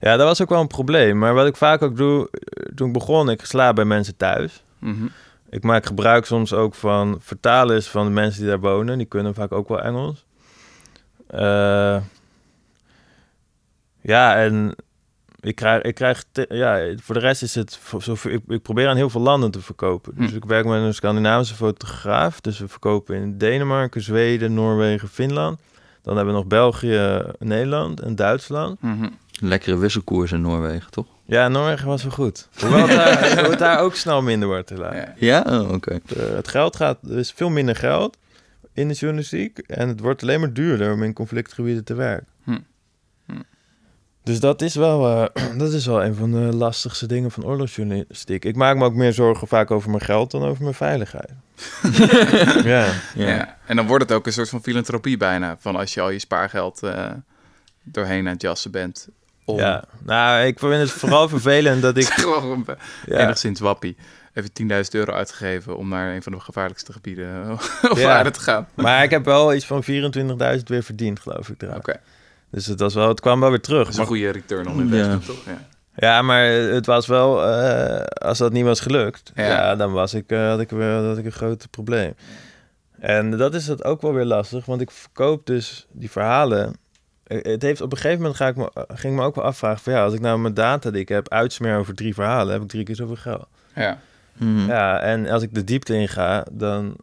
ja, 0.00 0.16
dat 0.16 0.26
was 0.26 0.42
ook 0.42 0.48
wel 0.48 0.60
een 0.60 0.66
probleem. 0.66 1.18
Maar 1.18 1.34
wat 1.34 1.46
ik 1.46 1.56
vaak 1.56 1.82
ook 1.82 1.96
doe, 1.96 2.28
eh, 2.30 2.72
toen 2.74 2.86
ik 2.86 2.92
begon, 2.92 3.30
ik 3.30 3.44
sla 3.44 3.72
bij 3.72 3.84
mensen 3.84 4.16
thuis. 4.16 4.62
Mhm. 4.78 5.06
Ik 5.50 5.62
maak 5.62 5.86
gebruik 5.86 6.24
soms 6.24 6.52
ook 6.52 6.74
van 6.74 7.16
vertalers 7.20 7.88
van 7.88 8.04
de 8.04 8.10
mensen 8.12 8.40
die 8.40 8.48
daar 8.50 8.60
wonen. 8.60 8.98
Die 8.98 9.06
kunnen 9.06 9.34
vaak 9.34 9.52
ook 9.52 9.68
wel 9.68 9.80
Engels. 9.82 10.24
Eh, 11.26 11.96
ja, 14.00 14.36
en 14.36 14.74
ik 15.42 15.54
krijg, 15.54 15.82
ik 15.82 15.94
krijg 15.94 16.24
te- 16.32 16.46
ja, 16.48 16.94
voor 17.02 17.14
de 17.14 17.20
rest 17.20 17.42
is 17.42 17.54
het, 17.54 17.78
ik, 18.24 18.40
ik 18.48 18.62
probeer 18.62 18.88
aan 18.88 18.96
heel 18.96 19.10
veel 19.10 19.20
landen 19.20 19.50
te 19.50 19.60
verkopen. 19.60 20.12
Dus 20.16 20.30
Hm. 20.30 20.36
ik 20.36 20.44
werk 20.44 20.64
met 20.64 20.82
een 20.82 20.94
Scandinavische 20.94 21.54
fotograaf. 21.54 22.40
Dus 22.40 22.58
we 22.58 22.68
verkopen 22.68 23.16
in 23.16 23.38
Denemarken, 23.38 24.02
Zweden, 24.02 24.54
Noorwegen, 24.54 25.08
Finland. 25.08 25.60
Dan 26.02 26.16
hebben 26.16 26.34
we 26.34 26.40
nog 26.40 26.48
België, 26.48 27.22
Nederland 27.38 28.00
en 28.00 28.14
Duitsland. 28.14 28.82
Mhm. 28.82 29.08
Lekkere 29.40 29.76
wisselkoers 29.78 30.32
in 30.32 30.40
Noorwegen, 30.40 30.90
toch? 30.90 31.06
Ja, 31.24 31.48
Noorwegen 31.48 31.86
was 31.86 32.02
wel 32.02 32.12
goed. 32.12 32.48
Hoewel 32.60 32.88
het 32.88 32.90
daar, 32.96 33.20
het 33.50 33.58
daar 33.58 33.78
ook 33.80 33.94
snel 33.94 34.22
minder 34.22 34.48
wordt 34.48 34.68
helaas. 34.68 34.94
Ja. 34.94 35.14
Ja? 35.16 35.60
Oh, 35.60 35.70
oké. 35.72 35.90
Eh, 36.16 36.22
het 36.34 36.48
geld 36.48 36.76
gaat, 36.76 36.98
er 37.10 37.18
is 37.18 37.32
veel 37.32 37.50
minder 37.50 37.76
geld 37.76 38.16
in 38.72 38.88
de 38.88 38.94
journalistiek. 38.94 39.58
En 39.58 39.88
het 39.88 40.00
wordt 40.00 40.22
alleen 40.22 40.40
maar 40.40 40.52
duurder 40.52 40.92
om 40.92 41.02
in 41.02 41.12
conflictgebieden 41.12 41.84
te 41.84 41.94
werken. 41.94 42.26
Hm. 42.44 42.58
Hm. 43.26 43.32
Dus 44.24 44.40
dat 44.40 44.62
is, 44.62 44.74
wel, 44.74 45.26
eh, 45.34 45.44
dat 45.58 45.72
is 45.72 45.86
wel 45.86 46.04
een 46.04 46.14
van 46.14 46.30
de 46.32 46.38
lastigste 46.38 47.06
dingen 47.06 47.30
van 47.30 47.44
oorlogsjournalistiek. 47.44 48.44
Ik 48.44 48.56
maak 48.56 48.76
me 48.76 48.84
ook 48.84 48.94
meer 48.94 49.12
zorgen 49.12 49.48
vaak 49.48 49.70
over 49.70 49.90
mijn 49.90 50.02
geld 50.02 50.30
dan 50.30 50.44
over 50.44 50.62
mijn 50.62 50.74
veiligheid. 50.74 51.30
ja. 52.64 52.86
Ja. 53.14 53.28
Ja. 53.28 53.58
En 53.66 53.76
dan 53.76 53.86
wordt 53.86 54.04
het 54.08 54.12
ook 54.12 54.26
een 54.26 54.32
soort 54.32 54.48
van 54.48 54.62
filantropie 54.62 55.16
bijna. 55.16 55.56
Van 55.60 55.76
als 55.76 55.94
je 55.94 56.00
al 56.00 56.10
je 56.10 56.18
spaargeld 56.18 56.82
eh, 56.82 57.10
doorheen 57.82 58.26
aan 58.26 58.32
het 58.32 58.42
jassen 58.42 58.70
bent. 58.70 59.08
Om 59.44 59.56
ja, 59.58 59.84
nou, 60.04 60.44
ik 60.46 60.58
vind 60.58 60.72
het 60.72 60.90
vooral 60.90 61.28
vervelend 61.28 61.82
dat 61.82 61.96
ik... 61.96 62.04
gewoon 62.22 62.66
Ja, 63.06 63.18
enigszins 63.18 63.60
wappie. 63.60 63.96
Even 64.34 64.50
10.000 64.84 64.90
euro 64.90 65.12
uitgegeven 65.12 65.76
om 65.76 65.88
naar 65.88 66.14
een 66.14 66.22
van 66.22 66.32
de 66.32 66.40
gevaarlijkste 66.40 66.92
gebieden 66.92 67.50
op 67.90 67.96
Ja. 67.96 68.16
aarde 68.16 68.30
te 68.30 68.40
gaan. 68.40 68.68
maar 68.74 69.02
ik 69.02 69.10
heb 69.10 69.24
wel 69.24 69.54
iets 69.54 69.66
van 69.66 69.82
24.000 69.84 69.88
weer 70.64 70.82
verdiend, 70.82 71.20
geloof 71.20 71.48
ik. 71.48 71.62
eraan. 71.62 71.76
Oké, 71.76 71.96
Dus 72.52 72.66
het, 72.66 72.80
was 72.80 72.94
wel, 72.94 73.08
het 73.08 73.20
kwam 73.20 73.40
wel 73.40 73.50
weer 73.50 73.60
terug. 73.60 73.78
dat 73.78 73.88
is 73.88 73.92
een 73.94 73.98
Maar 74.00 74.10
goede 74.10 74.30
return 74.30 74.68
on 74.68 74.80
investment, 74.80 75.26
toch? 75.26 75.44
Ja. 75.46 75.58
Ja, 75.96 76.22
maar 76.22 76.44
het 76.50 76.86
was 76.86 77.06
wel, 77.06 77.44
eh, 77.46 78.00
als 78.04 78.38
dat 78.38 78.52
niet 78.52 78.64
was 78.64 78.80
gelukt, 78.80 79.32
Ja. 79.34 79.44
ja. 79.46 79.76
dan 79.76 79.92
was 79.92 80.14
ik, 80.14 80.30
eh, 80.30 80.48
had, 80.48 80.60
ik 80.60 80.70
weer, 80.70 80.92
had 81.06 81.18
ik 81.18 81.24
een 81.24 81.32
groot 81.32 81.66
probleem. 81.70 82.14
En 82.98 83.30
dat 83.30 83.54
is 83.54 83.66
het 83.66 83.84
ook 83.84 84.00
wel 84.02 84.12
weer 84.12 84.24
lastig, 84.24 84.64
want 84.64 84.80
ik 84.80 84.90
verkoop 84.90 85.46
dus 85.46 85.86
die 85.90 86.10
verhalen. 86.10 86.76
Eh, 87.24 87.42
Het 87.42 87.62
heeft, 87.62 87.80
op 87.80 87.92
een 87.92 87.96
gegeven 87.98 88.18
moment 88.18 88.36
ga 88.36 88.46
ik 88.46 88.56
me, 88.56 88.70
ging 88.74 89.12
ik 89.14 89.20
me 89.20 89.26
ook 89.26 89.34
wel 89.34 89.44
afvragen 89.44 89.80
van 89.82 89.92
ja, 89.92 90.04
als 90.04 90.14
ik 90.14 90.20
nou 90.20 90.38
mijn 90.38 90.54
data 90.54 90.90
die 90.90 91.00
ik 91.00 91.08
heb 91.08 91.28
uitsmeer 91.28 91.78
over 91.78 91.94
drie 91.94 92.14
verhalen, 92.14 92.52
heb 92.52 92.62
ik 92.62 92.68
drie 92.68 92.84
keer 92.84 92.96
zoveel 92.96 93.16
geld. 93.16 93.46
Ja. 93.74 93.98
Mhm. 94.32 94.66
Ja, 94.66 95.00
en 95.00 95.28
als 95.28 95.42
ik 95.42 95.54
de 95.54 95.64
diepte 95.64 95.94
in 95.94 96.08
ga, 96.08 96.46
dan 96.50 96.96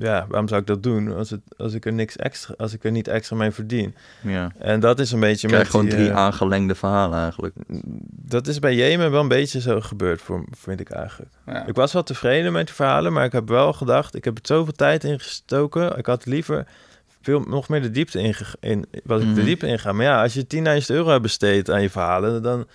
ja, 0.00 0.26
waarom 0.28 0.48
zou 0.48 0.60
ik 0.60 0.66
dat 0.66 0.82
doen 0.82 1.14
als, 1.16 1.30
het, 1.30 1.40
als 1.56 1.72
ik 1.74 1.86
er 1.86 1.92
niks 1.92 2.16
extra, 2.16 2.54
als 2.58 2.72
ik 2.72 2.84
er 2.84 2.90
niet 2.90 3.08
extra 3.08 3.36
mee 3.36 3.50
verdien? 3.50 3.94
ja. 4.22 4.52
En 4.58 4.80
dat 4.80 5.00
is 5.00 5.12
een 5.12 5.20
beetje 5.20 5.46
Je 5.48 5.52
krijgt 5.52 5.72
met 5.72 5.80
gewoon 5.80 5.86
die, 5.86 5.94
drie 5.94 6.08
eh, 6.10 6.16
aangelengde 6.24 6.74
verhalen 6.74 7.18
eigenlijk. 7.18 7.54
Dat 8.10 8.46
is 8.46 8.58
bij 8.58 8.74
Jemen 8.74 9.10
wel 9.10 9.20
een 9.20 9.28
beetje 9.28 9.60
zo 9.60 9.80
gebeurd, 9.80 10.20
voor, 10.20 10.44
vind 10.50 10.80
ik 10.80 10.90
eigenlijk. 10.90 11.30
Ja. 11.46 11.66
Ik 11.66 11.74
was 11.74 11.92
wel 11.92 12.02
tevreden 12.02 12.52
met 12.52 12.66
de 12.66 12.72
verhalen, 12.74 13.12
maar 13.12 13.24
ik 13.24 13.32
heb 13.32 13.48
wel 13.48 13.72
gedacht, 13.72 14.14
ik 14.14 14.24
heb 14.24 14.36
er 14.38 14.46
zoveel 14.46 14.72
tijd 14.72 15.04
in 15.04 15.20
gestoken. 15.20 15.98
Ik 15.98 16.06
had 16.06 16.26
liever 16.26 16.66
veel, 17.22 17.40
nog 17.40 17.68
meer 17.68 17.82
de 17.82 17.90
diepte 17.90 18.20
in, 18.20 18.34
in 18.60 18.84
was 19.04 19.20
ik 19.20 19.26
de 19.26 19.32
Mhm. 19.34 19.44
diepte 19.44 19.66
in 19.66 19.78
gaan. 19.78 19.96
Maar 19.96 20.04
ja, 20.04 20.22
als 20.22 20.34
je 20.34 20.46
10.000 20.46 20.86
euro 20.96 21.08
hebt 21.10 21.22
besteed 21.22 21.70
aan 21.70 21.82
je 21.82 21.90
verhalen, 21.90 22.42
dan, 22.42 22.66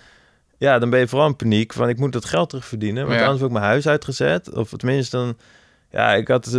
ja, 0.58 0.78
dan 0.78 0.90
ben 0.90 1.00
je 1.00 1.08
vooral 1.08 1.28
in 1.28 1.36
paniek 1.36 1.72
van 1.72 1.88
ik 1.88 1.98
moet 1.98 2.12
dat 2.12 2.24
geld 2.24 2.48
terugverdienen. 2.48 3.02
Want 3.06 3.14
Ja. 3.18 3.20
anders 3.22 3.40
word 3.40 3.52
ik 3.52 3.58
mijn 3.58 3.70
huis 3.70 3.88
uitgezet. 3.88 4.52
Of 4.54 4.70
tenminste 4.70 5.16
dan, 5.16 5.36
ja, 5.96 6.14
ik 6.14 6.28
had... 6.28 6.46
eh, 6.46 6.52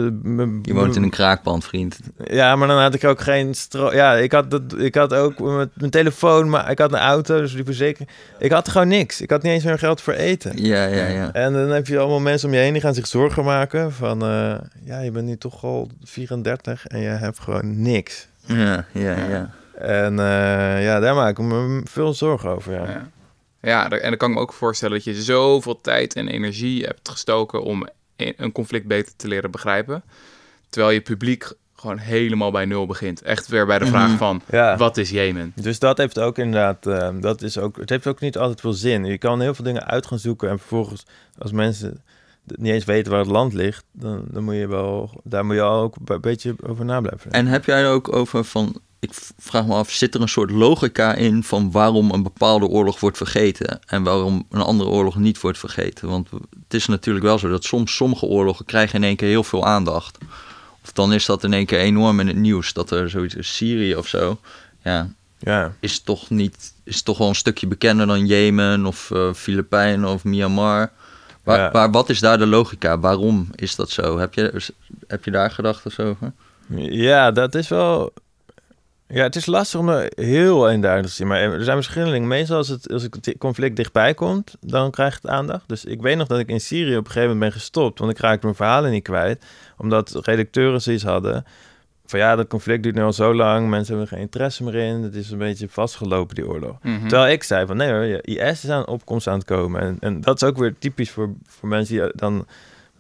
Je 0.62 0.74
woont 0.74 0.96
in 0.96 1.04
een 1.04 1.10
kraakpand, 1.10 1.66
vriend. 1.66 2.00
ja, 2.24 2.56
maar 2.56 2.68
dan 2.68 2.82
had 2.82 2.94
ik 2.94 3.04
ook 3.04 3.20
geen 3.22 3.54
stro... 3.54 3.94
Ja, 3.94 4.14
ik 4.16 4.32
had, 4.32 4.52
dat, 4.52 4.62
ik 4.78 4.96
had 4.96 5.14
ook 5.14 5.40
met 5.40 5.70
mijn 5.74 5.92
telefoon, 5.92 6.50
maar 6.50 6.72
ik 6.72 6.80
had 6.80 6.92
een 6.94 7.00
auto, 7.00 7.40
dus 7.42 7.54
die 7.54 7.64
verzekering. 7.64 8.10
Ik 8.40 8.52
had 8.52 8.70
gewoon 8.70 8.88
niks. 8.88 9.22
Ik 9.22 9.30
had 9.30 9.42
niet 9.44 9.52
eens 9.52 9.64
meer 9.64 9.80
geld 9.80 10.02
voor 10.02 10.14
eten. 10.14 10.64
Ja, 10.64 10.86
ja, 10.86 11.08
ja. 11.08 11.34
En 11.34 11.54
dan 11.54 11.70
heb 11.70 11.88
je 11.88 12.00
allemaal 12.00 12.20
mensen 12.20 12.48
om 12.48 12.54
je 12.54 12.60
heen 12.62 12.74
die 12.74 12.82
gaan 12.82 12.94
zich 12.94 13.08
zorgen 13.08 13.44
maken 13.44 13.92
van... 13.94 14.22
eh, 14.22 14.56
ja, 14.84 15.00
je 15.00 15.12
bent 15.12 15.26
nu 15.28 15.38
toch 15.38 15.64
al 15.64 15.90
34 16.04 16.86
en 16.88 17.00
je 17.00 17.08
hebt 17.10 17.40
gewoon 17.40 17.82
niks. 17.82 18.28
Ja, 18.46 18.86
ja, 18.92 19.16
ja. 19.30 19.50
En 19.80 20.20
eh, 20.20 20.84
ja, 20.84 21.00
daar 21.00 21.16
maak 21.16 21.40
ik 21.40 21.46
me 21.46 21.82
veel 21.84 22.14
zorgen 22.14 22.50
over, 22.50 22.74
ja. 22.74 22.84
Ja. 22.90 23.10
Ja, 23.62 23.90
en 23.90 24.10
dan 24.10 24.18
kan 24.18 24.30
ik 24.30 24.36
me 24.36 24.42
ook 24.42 24.54
voorstellen 24.54 24.96
dat 24.96 25.04
je 25.04 25.22
zoveel 25.22 25.82
tijd 25.82 26.16
en 26.16 26.28
energie 26.28 26.84
hebt 26.86 27.10
gestoken 27.10 27.64
om 27.64 27.88
een 28.18 28.52
conflict 28.52 28.88
beter 28.88 29.14
te 29.16 29.28
leren 29.28 29.52
begrijpen. 29.52 30.04
Terwijl 30.70 30.94
je 30.94 31.02
publiek 31.02 31.52
gewoon 31.76 31.98
helemaal 31.98 32.52
bij 32.52 32.66
nul 32.66 32.86
begint. 32.86 33.22
Echt 33.22 33.48
weer 33.48 33.66
bij 33.66 33.80
de 33.80 33.86
vraag 33.86 34.08
Mhm. 34.08 34.18
van, 34.18 34.42
Ja. 34.52 34.78
wat 34.78 34.98
is 34.98 35.10
Jemen? 35.10 35.52
Dus 35.56 35.80
dat 35.80 35.98
heeft 35.98 36.20
ook 36.20 36.38
inderdaad, 36.38 36.86
eh, 36.88 37.10
dat 37.20 37.42
is 37.42 37.58
ook, 37.58 37.78
het 37.78 37.90
heeft 37.90 38.08
ook 38.08 38.20
niet 38.20 38.38
altijd 38.38 38.62
veel 38.62 38.74
zin. 38.74 39.06
Je 39.06 39.18
kan 39.18 39.42
heel 39.42 39.54
veel 39.54 39.64
dingen 39.66 39.86
uit 39.88 40.06
gaan 40.08 40.20
zoeken 40.20 40.50
en 40.50 40.60
vervolgens, 40.60 41.06
als 41.38 41.52
mensen 41.52 42.04
niet 42.44 42.74
eens 42.74 42.86
weten 42.86 43.12
waar 43.12 43.22
het 43.22 43.30
land 43.30 43.54
ligt, 43.54 43.84
dan, 43.92 44.26
dan 44.32 44.44
moet 44.44 44.56
je 44.56 44.68
wel, 44.68 45.22
daar 45.24 45.46
moet 45.46 45.56
je 45.56 45.62
ook 45.62 45.96
een 46.06 46.22
beetje 46.22 46.56
over 46.68 46.86
na 46.86 47.02
blijven. 47.02 47.32
En 47.32 47.48
heb 47.48 47.66
jij 47.66 47.82
er 47.84 47.90
ook 47.90 48.14
over 48.16 48.44
van... 48.44 48.80
Ik 49.00 49.12
vraag 49.38 49.66
me 49.66 49.74
af, 49.74 49.92
zit 49.92 50.16
er 50.16 50.22
een 50.22 50.30
soort 50.30 50.52
logica 50.52 51.14
in 51.14 51.44
van 51.44 51.72
waarom 51.72 52.12
een 52.12 52.24
bepaalde 52.24 52.66
oorlog 52.68 53.00
wordt 53.00 53.18
vergeten 53.18 53.80
en 53.86 54.04
waarom 54.04 54.46
een 54.50 54.62
andere 54.62 54.90
oorlog 54.90 55.16
niet 55.16 55.42
wordt 55.42 55.58
vergeten? 55.58 56.08
Want 56.10 56.30
het 56.32 56.74
is 56.74 56.86
natuurlijk 56.88 57.26
wel 57.26 57.40
zo 57.40 57.50
dat 57.50 57.64
soms 57.64 57.96
sommige 57.96 58.26
oorlogen 58.26 58.66
krijgen 58.66 58.96
in 58.96 59.04
één 59.04 59.16
keer 59.16 59.28
heel 59.28 59.44
veel 59.44 59.66
aandacht. 59.66 60.18
Of 60.84 60.92
dan 60.94 61.14
is 61.14 61.26
dat 61.26 61.44
in 61.44 61.54
één 61.54 61.66
keer 61.66 61.80
enorm 61.80 62.20
in 62.20 62.28
het 62.28 62.36
nieuws, 62.36 62.74
dat 62.74 62.92
er 62.92 63.10
zoiets 63.10 63.36
is, 63.36 63.56
Syrië 63.56 63.96
of 63.96 64.08
zo. 64.08 64.40
Ja, 64.84 65.10
Ja, 65.40 65.74
is 65.80 66.00
toch 66.00 66.30
niet, 66.30 66.74
is 66.84 67.02
toch 67.02 67.18
wel 67.18 67.28
een 67.28 67.36
stukje 67.36 67.68
bekender 67.68 68.08
dan 68.08 68.26
Jemen 68.26 68.86
of 68.86 69.12
eh 69.12 69.34
Filipijnen 69.34 70.10
of 70.10 70.24
Myanmar. 70.24 70.92
Waar, 71.44 71.60
Ja. 71.60 71.72
waar, 71.72 71.92
wat 71.92 72.10
is 72.10 72.20
daar 72.20 72.38
de 72.38 72.46
logica? 72.48 73.00
Waarom 73.00 73.48
is 73.56 73.76
dat 73.76 73.90
zo? 73.90 74.18
Heb 74.18 74.34
je, 74.34 74.72
heb 75.08 75.26
je 75.26 75.32
daar 75.32 75.52
gedachten 75.52 76.06
over? 76.06 76.34
ja, 76.78 77.32
dat 77.32 77.56
is 77.56 77.68
wel... 77.68 78.14
Ja, 79.08 79.24
het 79.24 79.36
is 79.36 79.46
lastig 79.46 79.80
om 79.80 79.90
er 79.90 80.12
heel 80.16 80.70
eenduidig 80.70 81.10
te 81.10 81.16
zien. 81.16 81.28
Maar 81.28 81.40
er 81.40 81.64
zijn 81.64 81.76
verschillende 81.76 82.14
dingen. 82.14 82.28
Meestal 82.28 82.58
als, 82.58 82.68
het, 82.68 82.92
als 82.92 83.04
het 83.04 83.36
conflict 83.38 83.76
dichtbij 83.76 84.14
komt, 84.14 84.56
dan 84.60 84.92
krijgt 84.92 85.22
het 85.22 85.32
aandacht. 85.32 85.68
Dus 85.68 85.86
ik 85.86 86.02
weet 86.02 86.18
nog 86.18 86.28
dat 86.28 86.40
ik 86.40 86.50
in 86.50 86.62
Syrië 86.62 86.98
op 86.98 87.06
een 87.06 87.12
gegeven 87.12 87.30
moment 87.30 87.40
ben 87.40 87.52
gestopt. 87.52 88.00
Want 88.00 88.12
ik 88.12 88.18
raakte 88.18 88.46
mijn 88.46 88.58
verhalen 88.58 88.92
niet 88.92 89.04
kwijt. 89.04 89.46
Omdat 89.78 90.20
redacteuren 90.22 90.82
zoiets 90.82 91.04
hadden. 91.04 91.46
Van 92.06 92.20
ja, 92.20 92.36
dat 92.36 92.48
conflict 92.48 92.84
duurt 92.84 92.96
nu 92.96 93.02
al 93.02 93.14
zo 93.14 93.34
lang. 93.34 93.70
Mensen 93.70 93.98
hebben 93.98 94.14
geen 94.14 94.24
interesse 94.24 94.64
meer 94.64 94.76
in. 94.76 95.04
Het 95.04 95.16
is 95.16 95.32
een 95.32 95.38
beetje 95.38 95.70
vastgelopen, 95.70 96.36
die 96.36 96.48
oorlog. 96.48 96.78
Mhm. 96.82 97.08
Terwijl 97.08 97.32
ik 97.32 97.44
zei 97.44 97.66
van 97.66 97.78
nee 97.78 97.92
hoor, 97.92 98.04
IS 98.22 98.64
is 98.64 98.70
aan 98.70 98.88
opkomst 98.88 99.28
aan 99.28 99.38
het 99.38 99.48
komen. 99.48 99.82
En, 99.82 99.98
en 100.00 100.22
dat 100.22 100.42
is 100.42 100.48
ook 100.48 100.58
weer 100.58 100.76
typisch 100.80 101.12
voor, 101.12 101.34
voor 101.46 101.70
mensen 101.70 101.96
die 101.96 102.12
dan 102.16 102.46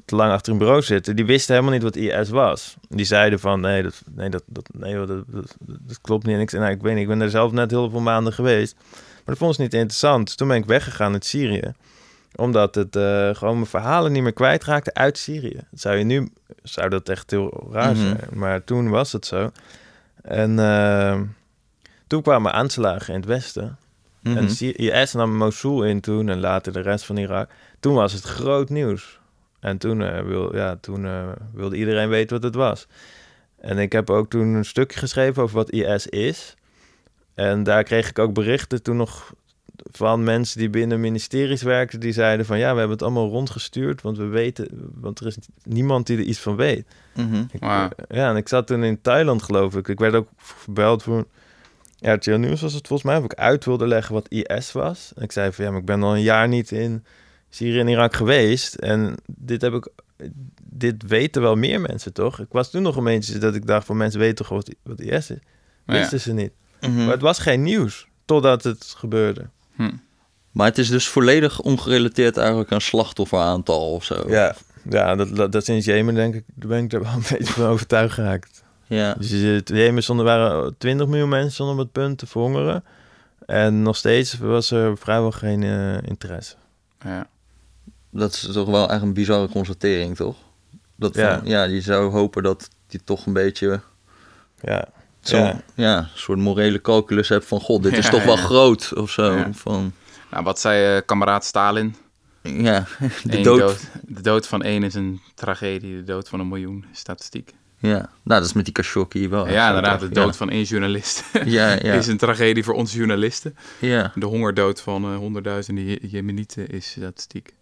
te 0.07 0.15
lang 0.15 0.31
achter 0.31 0.51
een 0.51 0.57
bureau 0.57 0.81
zitten. 0.81 1.15
Die 1.15 1.25
wisten 1.25 1.53
helemaal 1.55 1.73
niet 1.75 1.83
wat 1.83 1.95
IS 1.95 2.29
was. 2.29 2.75
Die 2.89 3.05
zeiden 3.05 3.39
van 3.39 3.59
nee, 3.59 3.83
dat, 3.83 4.01
nee, 4.15 4.29
dat, 4.29 4.43
dat, 4.45 4.69
nee 4.73 4.95
dat, 4.95 5.07
dat, 5.07 5.55
dat 5.59 6.01
klopt 6.01 6.25
niet. 6.25 6.35
En 6.35 6.41
ik 6.41 6.51
nou, 6.51 6.71
ik 6.71 6.81
weet 6.81 6.93
niet, 6.93 7.01
ik 7.01 7.07
ben 7.07 7.21
er 7.21 7.29
zelf 7.29 7.51
net 7.51 7.71
heel 7.71 7.89
veel 7.89 7.99
maanden 7.99 8.33
geweest. 8.33 8.75
Maar 8.91 9.35
dat 9.35 9.37
vond 9.37 9.55
ze 9.55 9.61
niet 9.61 9.73
interessant. 9.73 10.25
Dus 10.25 10.35
toen 10.35 10.47
ben 10.47 10.57
ik 10.57 10.65
weggegaan 10.65 11.13
uit 11.13 11.25
Syrië. 11.25 11.73
Omdat 12.35 12.75
het 12.75 12.95
eh, 12.95 13.35
gewoon 13.35 13.53
mijn 13.55 13.65
verhalen 13.65 14.11
niet 14.11 14.23
meer 14.23 14.33
kwijtraakte 14.33 14.93
uit 14.93 15.17
Syrië. 15.17 15.59
Dat 15.71 15.79
zou 15.79 15.95
je 15.95 16.03
nu, 16.03 16.29
zou 16.63 16.89
dat 16.89 17.09
echt 17.09 17.31
heel 17.31 17.67
raar 17.71 17.93
Mhm. 17.95 18.01
zijn. 18.01 18.19
Maar 18.33 18.63
toen 18.63 18.89
was 18.89 19.11
het 19.11 19.25
zo. 19.25 19.51
En 20.21 20.59
eh, 20.59 21.21
toen 22.07 22.21
kwamen 22.21 22.53
aanslagen 22.53 23.13
in 23.13 23.19
het 23.19 23.29
westen. 23.29 23.77
Mhm. 24.21 24.37
En 24.37 24.49
Sy- 24.49 24.65
IS 24.75 25.13
nam 25.13 25.35
Mosul 25.35 25.83
in 25.85 26.01
toen 26.01 26.29
en 26.29 26.39
later 26.39 26.73
de 26.73 26.81
rest 26.81 27.05
van 27.05 27.17
Irak. 27.17 27.49
Toen 27.79 27.93
was 27.93 28.13
het 28.13 28.23
groot 28.23 28.69
nieuws. 28.69 29.16
En 29.59 29.77
toen, 29.77 30.03
eh, 30.03 30.21
wil, 30.21 30.55
ja, 30.55 30.75
toen 30.75 31.05
eh, 31.05 31.29
wilde 31.53 31.75
iedereen 31.75 32.09
weten 32.09 32.35
wat 32.35 32.43
het 32.43 32.55
was. 32.55 32.87
En 33.59 33.77
ik 33.77 33.91
heb 33.91 34.09
ook 34.09 34.29
toen 34.29 34.47
een 34.47 34.65
stukje 34.65 34.99
geschreven 34.99 35.43
over 35.43 35.55
wat 35.55 35.71
IS 35.71 36.07
is. 36.07 36.55
En 37.33 37.63
daar 37.63 37.83
kreeg 37.83 38.09
ik 38.09 38.19
ook 38.19 38.33
berichten 38.33 38.83
toen 38.83 38.97
nog 38.97 39.33
van 39.91 40.23
mensen 40.23 40.59
die 40.59 40.69
binnen 40.69 40.99
ministeries 40.99 41.61
werkten. 41.61 41.99
Die 41.99 42.11
zeiden 42.11 42.45
van 42.45 42.57
ja, 42.57 42.71
we 42.71 42.79
hebben 42.79 42.97
het 42.97 43.01
allemaal 43.01 43.29
rondgestuurd. 43.29 44.01
Want 44.01 44.17
we 44.17 44.25
weten, 44.25 44.91
want 44.93 45.19
er 45.19 45.27
is 45.27 45.37
niemand 45.63 46.07
die 46.07 46.17
er 46.17 46.23
iets 46.23 46.39
van 46.39 46.55
weet. 46.55 46.85
Ik, 47.51 47.59
Wauw. 47.59 47.89
Ja, 48.09 48.29
en 48.29 48.35
ik 48.35 48.47
zat 48.47 48.67
toen 48.67 48.83
in 48.83 49.01
Thailand, 49.01 49.43
geloof 49.43 49.75
ik. 49.75 49.87
Ik 49.87 49.99
werd 49.99 50.13
ook 50.13 50.27
gebeld 50.37 51.03
voor 51.03 51.25
RTL 51.99 52.35
Nieuws, 52.35 52.61
was 52.61 52.73
het 52.73 52.87
volgens 52.87 53.09
mij. 53.09 53.17
Of 53.17 53.23
ik 53.23 53.33
uit 53.33 53.65
wilde 53.65 53.87
leggen 53.87 54.13
wat 54.13 54.27
IS 54.29 54.71
was. 54.71 55.11
En 55.15 55.23
ik 55.23 55.31
zei 55.31 55.51
van 55.51 55.65
ja, 55.65 55.71
maar 55.71 55.79
ik 55.79 55.85
ben 55.85 56.03
al 56.03 56.15
een 56.15 56.21
jaar 56.21 56.47
niet 56.47 56.71
in 56.71 57.05
Syrië 57.49 57.79
en 57.79 57.87
Irak 57.87 58.15
geweest. 58.15 58.75
En 58.75 59.15
dit 59.25 59.61
heb 59.61 59.73
ik. 59.73 59.87
Dit 60.69 61.03
weten 61.07 61.41
wel 61.41 61.55
meer 61.55 61.81
mensen, 61.81 62.13
toch? 62.13 62.39
Ik 62.39 62.51
was 62.51 62.71
toen 62.71 62.81
nog 62.81 62.95
een 62.95 63.03
beetje 63.03 63.37
dat 63.37 63.55
ik 63.55 63.67
dacht 63.67 63.85
van 63.85 63.97
mensen 63.97 64.19
weten 64.19 64.35
toch 64.35 64.49
wat, 64.49 64.75
wat 64.83 64.99
IS 64.99 65.29
is. 65.29 65.39
Ja. 65.85 65.93
Wisten 65.93 66.19
ze 66.19 66.33
niet. 66.33 66.51
Mhm. 66.81 66.95
Maar 66.95 67.11
het 67.11 67.21
was 67.21 67.39
geen 67.39 67.63
nieuws, 67.63 68.07
totdat 68.25 68.63
het 68.63 68.93
gebeurde. 68.97 69.49
Hm. 69.75 69.91
Maar 70.51 70.67
het 70.67 70.77
is 70.77 70.89
dus 70.89 71.07
volledig 71.07 71.61
ongerelateerd 71.61 72.37
eigenlijk 72.37 72.71
aan 72.71 72.81
slachtofferaantal 72.81 73.91
of 73.91 74.03
zo. 74.03 74.23
Ja, 74.27 74.55
ja 74.89 75.15
dat, 75.15 75.35
dat, 75.35 75.51
dat 75.51 75.65
sinds 75.65 75.85
Jemen 75.85 76.13
denk 76.13 76.35
ik, 76.35 76.43
daar 76.53 76.69
ben 76.69 76.83
ik 76.83 76.93
er 76.93 77.03
wel 77.03 77.11
een 77.11 77.23
beetje 77.29 77.53
van 77.53 77.65
overtuigd 77.65 78.13
geraakt. 78.13 78.63
Ja. 78.87 79.13
Dus 79.13 79.61
Jemen 79.63 80.03
stonden, 80.03 80.25
waren 80.25 80.77
20 80.77 81.07
miljoen 81.07 81.29
mensen 81.29 81.51
stonden 81.51 81.75
op 81.75 81.81
het 81.81 81.91
punt 81.91 82.17
te 82.17 82.27
verhongeren. 82.27 82.83
En 83.45 83.81
nog 83.81 83.95
steeds 83.95 84.37
was 84.37 84.71
er 84.71 84.97
vrijwel 84.97 85.31
geen 85.31 85.63
eh, 85.63 85.97
interesse. 86.01 86.55
Ja. 87.03 87.27
Dat 88.17 88.33
is 88.33 88.49
toch 88.53 88.67
wel 88.69 88.89
echt 88.89 89.01
een 89.01 89.13
bizarre 89.13 89.49
constatering, 89.49 90.15
toch? 90.15 90.35
Dat 90.95 91.15
van, 91.15 91.39
Ja. 91.43 91.63
je 91.63 91.81
zou 91.81 92.11
hopen 92.11 92.43
dat 92.43 92.69
je 92.87 93.03
toch 93.03 93.25
een 93.25 93.33
beetje 93.33 93.81
Ja, 94.61 94.87
zo'n 95.21 95.39
Ja. 95.39 95.61
ja. 95.75 95.97
een 95.97 96.07
soort 96.13 96.39
morele 96.39 96.81
calculus 96.81 97.29
hebt 97.29 97.45
van... 97.45 97.59
God, 97.59 97.83
dit 97.83 97.97
is 97.97 98.05
Ja, 98.05 98.11
toch 98.11 98.23
wel 98.23 98.35
groot 98.37 98.93
of 98.95 99.09
zo. 99.11 99.35
Ja. 99.35 99.53
Van, 99.53 99.93
Nou, 100.31 100.43
wat 100.43 100.59
zei 100.59 100.95
eh, 100.95 101.01
kameraad 101.05 101.45
Stalin? 101.45 101.95
ja, 102.41 102.85
de 103.23 103.41
dood. 103.41 103.87
De 104.07 104.21
dood 104.21 104.47
van 104.47 104.61
één 104.63 104.83
is 104.83 104.93
een 104.93 105.21
tragedie, 105.35 105.95
de 105.95 106.03
dood 106.03 106.29
van 106.29 106.39
een 106.39 106.47
miljoen 106.47 106.85
is 106.91 106.99
statistiek. 106.99 107.53
Ja, 107.79 107.97
nou, 107.97 108.09
dat 108.23 108.45
is 108.45 108.53
met 108.53 108.65
die 108.65 108.73
Khashoggi 108.73 109.29
wel. 109.29 109.47
ja, 109.47 109.61
zo, 109.69 109.75
inderdaad, 109.75 109.99
de 109.99 110.09
dood 110.09 110.37
van 110.37 110.49
één 110.49 110.63
journalist 110.63 111.23
Ja, 111.45 111.71
ja, 111.71 111.93
is 111.93 112.07
een 112.07 112.17
tragedie 112.17 112.63
voor 112.63 112.73
onze 112.73 112.97
journalisten. 112.97 113.55
ja, 113.79 114.11
De 114.15 114.25
hongerdood 114.25 114.81
van 114.81 115.03
eh, 115.03 115.15
honderdduizenden 115.15 115.83
Je- 115.85 115.99
Jemenieten 116.07 116.67
is 116.69 116.89
statistiek. 116.89 117.53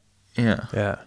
Ja. 0.43 0.67
ja. 0.71 1.05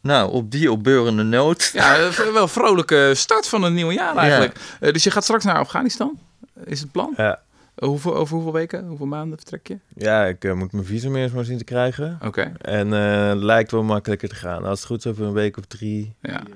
Nou, 0.00 0.32
op 0.32 0.50
die 0.50 0.72
opbeurende 0.72 1.22
noot... 1.22 1.70
Ja, 1.72 2.10
wel 2.32 2.42
een 2.42 2.48
vrolijke 2.48 3.12
start 3.14 3.48
van 3.48 3.62
een 3.62 3.74
nieuw 3.74 3.90
jaar 3.90 4.16
eigenlijk. 4.16 4.58
Eh, 4.80 4.92
dus 4.92 5.04
je 5.04 5.10
gaat 5.10 5.22
straks 5.24 5.44
naar 5.44 5.58
Afghanistan, 5.58 6.18
is 6.64 6.80
het 6.80 6.92
plan? 6.92 7.14
ja. 7.16 7.40
Hoeveel, 7.78 8.14
over 8.14 8.34
hoeveel 8.34 8.52
weken, 8.52 8.86
hoeveel 8.86 9.06
maanden 9.06 9.38
vertrek 9.38 9.66
je? 9.68 9.78
ja 9.94 10.24
ik 10.24 10.44
eh, 10.44 10.52
moet 10.52 10.72
mijn 10.72 10.84
visum 10.84 11.16
eerst 11.16 11.34
maar 11.34 11.44
zien 11.44 11.58
te 11.58 11.64
krijgen. 11.64 12.18
Oké, 12.24 12.52
En 12.60 12.92
eh, 12.92 13.28
het 13.28 13.42
lijkt 13.42 13.70
wel 13.70 13.82
makkelijker 13.82 14.28
te 14.28 14.34
gaan. 14.34 14.64
Als 14.64 14.78
het 14.78 14.88
goed 14.88 14.98
is 14.98 15.06
over 15.06 15.24
een 15.24 15.32
week 15.32 15.56
of 15.56 15.64
drie. 15.64 16.14
ja. 16.22 16.38
Dat 16.38 16.46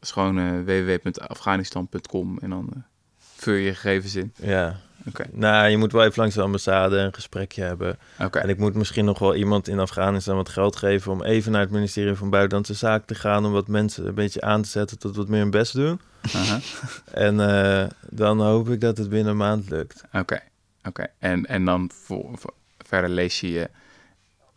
is 0.00 0.10
gewoon 0.10 0.64
www.afghanistan.com 0.64 2.38
en 2.38 2.50
dan 2.50 2.68
eh, 2.74 2.80
vul 3.18 3.54
je 3.54 3.62
je 3.64 3.74
gegevens 3.74 4.14
in. 4.14 4.32
Ja. 4.36 4.76
Nou, 5.32 5.68
je 5.68 5.76
moet 5.76 5.92
wel 5.92 6.04
even 6.04 6.20
langs 6.20 6.34
de 6.34 6.42
ambassade 6.42 6.96
een 6.98 7.14
gesprekje 7.14 7.62
hebben. 7.62 7.98
En 8.42 8.48
ik 8.48 8.58
moet 8.58 8.74
misschien 8.74 9.04
nog 9.04 9.18
wel 9.18 9.34
iemand 9.34 9.68
in 9.68 9.78
Afghanistan 9.78 10.36
wat 10.36 10.48
geld 10.48 10.76
geven 10.76 11.12
om 11.12 11.22
even 11.22 11.52
naar 11.52 11.60
het 11.60 11.70
ministerie 11.70 12.14
van 12.14 12.30
Buitenlandse 12.30 12.74
Zaken 12.74 13.06
te 13.06 13.14
gaan. 13.14 13.44
Om 13.46 13.52
wat 13.52 13.68
mensen 13.68 14.06
een 14.06 14.14
beetje 14.14 14.40
aan 14.40 14.62
te 14.62 14.68
zetten 14.68 14.98
tot 14.98 15.16
wat 15.16 15.28
meer 15.28 15.40
hun 15.40 15.50
best 15.50 15.72
doen. 15.72 16.00
Aha. 16.34 16.58
En 17.12 17.40
eh, 17.40 17.86
dan 18.10 18.40
hoop 18.40 18.68
ik 18.68 18.80
dat 18.80 18.98
het 18.98 19.08
binnen 19.08 19.30
een 19.30 19.36
maand 19.38 19.70
lukt. 19.70 20.04
Oké, 20.12 20.40
oké. 20.84 21.06
En, 21.18 21.46
en 21.46 21.64
dan 21.64 21.90
voor, 22.04 22.30
voor- 22.34 22.54
verder 22.86 23.10
lees 23.10 23.40
je 23.40 23.50
je 23.52 23.70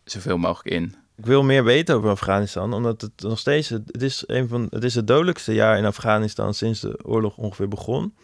zoveel 0.04 0.38
mogelijk 0.38 0.74
in. 0.74 0.94
Ik 1.16 1.26
wil 1.26 1.42
meer 1.42 1.64
weten 1.64 1.94
over 1.94 2.10
Afghanistan, 2.10 2.72
omdat 2.72 3.00
het 3.00 3.12
nog 3.16 3.38
steeds 3.38 3.68
het 3.68 3.82
het 3.86 4.02
is 4.02 4.24
een 4.26 4.48
van 4.48 4.66
het 4.70 4.84
is 4.84 4.94
het 4.94 5.06
dodelijkste 5.06 5.52
jaar 5.54 5.78
in 5.78 5.84
Afghanistan 5.84 6.54
sinds 6.54 6.80
de 6.80 6.98
oorlog 7.04 7.36
ongeveer 7.36 7.68
begon. 7.68 8.14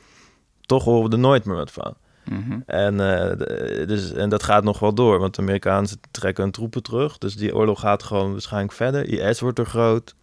Toch 0.60 0.84
horen 0.84 1.08
we 1.10 1.16
er 1.16 1.22
nooit 1.22 1.44
meer 1.44 1.56
wat 1.56 1.72
van. 1.72 1.94
Mhm. 2.30 2.58
En, 2.66 3.00
eh, 3.00 3.86
dus, 3.86 4.12
en 4.12 4.28
dat 4.28 4.42
gaat 4.42 4.64
nog 4.64 4.78
wel 4.78 4.94
door, 4.94 5.18
want 5.18 5.34
de 5.34 5.42
Amerikanen 5.42 5.88
trekken 6.10 6.42
hun 6.42 6.52
troepen 6.52 6.82
terug. 6.82 7.18
Dus 7.18 7.36
die 7.36 7.54
oorlog 7.54 7.80
gaat 7.80 8.02
gewoon 8.02 8.32
waarschijnlijk 8.32 8.72
verder. 8.72 9.08
IS 9.08 9.40
wordt 9.40 9.58
er 9.58 9.66
groot. 9.66 10.14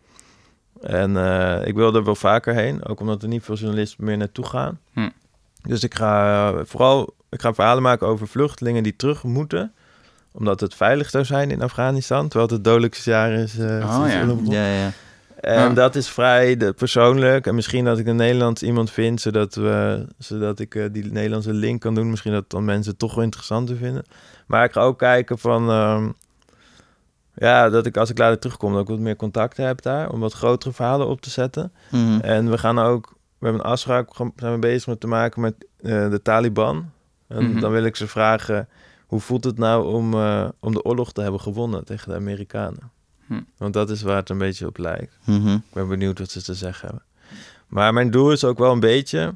En 0.82 1.18
eh, 1.18 1.68
ik 1.68 1.76
wil 1.76 1.96
er 1.96 2.04
wel 2.04 2.16
vaker 2.16 2.54
heen, 2.54 2.86
ook 2.86 3.00
omdat 3.00 3.22
er 3.22 3.28
niet 3.28 3.44
veel 3.44 3.56
journalisten 3.56 4.06
meer 4.06 4.18
naartoe 4.18 4.46
gaan. 4.46 4.80
Hm. 4.94 5.10
Dus 5.62 5.84
ik 5.84 5.96
ga 5.96 6.50
eh, 6.52 6.60
vooral 6.64 7.16
ik 7.30 7.42
ga 7.42 7.54
verhalen 7.54 7.84
maken 7.84 8.08
over 8.08 8.28
vluchtelingen 8.28 8.84
die 8.84 8.96
terug 8.96 9.24
moeten 9.24 9.74
omdat 10.32 10.60
het 10.60 10.76
veilig 10.76 11.10
zou 11.10 11.26
zijn 11.26 11.52
in 11.52 11.62
Afghanistan, 11.62 12.28
terwijl 12.28 12.44
het 12.44 12.52
het 12.56 12.64
dodelijkste 12.64 13.10
jaar 13.10 13.32
is. 13.32 13.54
Oh, 13.54 14.06
ja. 14.08 14.36
Ja, 14.44 14.68
ja. 14.68 14.92
En 15.44 15.70
Ah. 15.70 15.76
dat 15.76 15.96
is 15.96 16.10
vrij 16.10 16.58
de, 16.58 16.74
persoonlijk. 16.74 17.48
En 17.48 17.56
misschien 17.56 17.86
dat 17.86 17.98
ik 18.00 18.08
een 18.08 18.16
Nederlands 18.16 18.64
iemand 18.64 18.92
vind, 18.92 19.22
zodat, 19.22 19.56
we, 19.56 20.06
zodat 20.18 20.60
ik 20.60 20.76
eh, 20.76 20.86
die 20.92 21.12
Nederlandse 21.12 21.54
link 21.54 21.82
kan 21.82 21.96
doen. 21.96 22.10
Misschien 22.10 22.32
dat 22.32 22.50
dan 22.50 22.66
mensen 22.66 22.90
het 22.92 23.00
toch 23.00 23.16
wel 23.16 23.24
interessanter 23.24 23.76
vinden. 23.76 24.04
Maar 24.48 24.64
ik 24.64 24.72
ga 24.72 24.82
ook 24.82 24.98
kijken 24.98 25.38
van... 25.40 25.70
ehm, 25.70 26.10
ja, 27.36 27.70
dat 27.70 27.86
ik 27.86 27.98
als 27.98 28.10
ik 28.10 28.18
later 28.18 28.40
terugkom, 28.40 28.72
dat 28.74 28.82
ik 28.82 28.88
wat 28.88 29.00
meer 29.00 29.16
contacten 29.16 29.66
heb 29.66 29.82
daar. 29.82 30.10
Om 30.12 30.20
wat 30.20 30.34
grotere 30.34 30.74
verhalen 30.74 31.08
op 31.08 31.22
te 31.22 31.30
zetten. 31.30 31.72
Mhm. 31.92 32.20
En 32.20 32.50
we 32.50 32.58
gaan 32.58 32.80
ook... 32.80 33.14
We 33.38 33.46
hebben 33.50 33.66
een 33.66 33.72
afspraak, 33.72 34.10
zijn 34.36 34.54
we 34.54 34.60
bezig 34.60 34.88
met 34.88 35.00
te 35.00 35.08
maken 35.08 35.42
met 35.42 35.54
eh, 35.82 36.10
de 36.10 36.22
Taliban. 36.22 36.92
En 37.28 37.50
Mhm. 37.52 37.60
dan 37.60 37.72
wil 37.72 37.84
ik 37.84 37.96
ze 37.96 38.08
vragen... 38.08 38.68
Hoe 39.08 39.22
voelt 39.22 39.44
het 39.44 39.58
nou 39.58 39.94
om, 39.94 40.14
eh, 40.14 40.46
om 40.60 40.74
de 40.74 40.84
oorlog 40.84 41.12
te 41.14 41.22
hebben 41.22 41.40
gewonnen 41.42 41.86
tegen 41.86 42.10
de 42.10 42.16
Amerikanen? 42.16 42.92
Hm. 43.34 43.42
Want 43.58 43.74
dat 43.74 43.90
is 43.90 44.02
waar 44.02 44.16
het 44.16 44.30
een 44.30 44.38
beetje 44.38 44.68
op 44.68 44.78
lijkt. 44.78 45.18
Mhm. 45.24 45.54
Ik 45.54 45.62
ben 45.74 45.88
benieuwd 45.88 46.20
wat 46.20 46.32
ze 46.32 46.44
te 46.44 46.54
zeggen 46.54 46.88
hebben. 46.88 47.06
Maar 47.68 47.94
mijn 47.94 48.12
doel 48.12 48.32
is 48.32 48.44
ook 48.44 48.58
wel 48.58 48.72
een 48.72 48.80
beetje. 48.80 49.36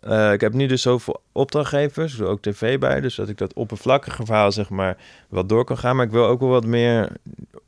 eh, 0.00 0.32
ik 0.32 0.40
heb 0.40 0.52
nu 0.52 0.66
dus 0.66 0.82
zoveel 0.82 1.22
opdrachtgevers, 1.32 2.12
er 2.12 2.18
doe 2.18 2.26
ook 2.26 2.42
tv 2.42 2.78
bij, 2.78 3.00
dus 3.00 3.14
dat 3.14 3.28
ik 3.28 3.38
dat 3.38 3.52
oppervlakkige 3.54 4.24
verhaal 4.24 4.52
zeg 4.52 4.68
maar 4.68 4.96
wat 5.28 5.48
door 5.48 5.64
kan 5.64 5.78
gaan. 5.78 5.96
Maar 5.96 6.04
ik 6.06 6.10
wil 6.12 6.26
ook 6.26 6.40
wel 6.40 6.48
wat 6.48 6.66
meer 6.66 7.08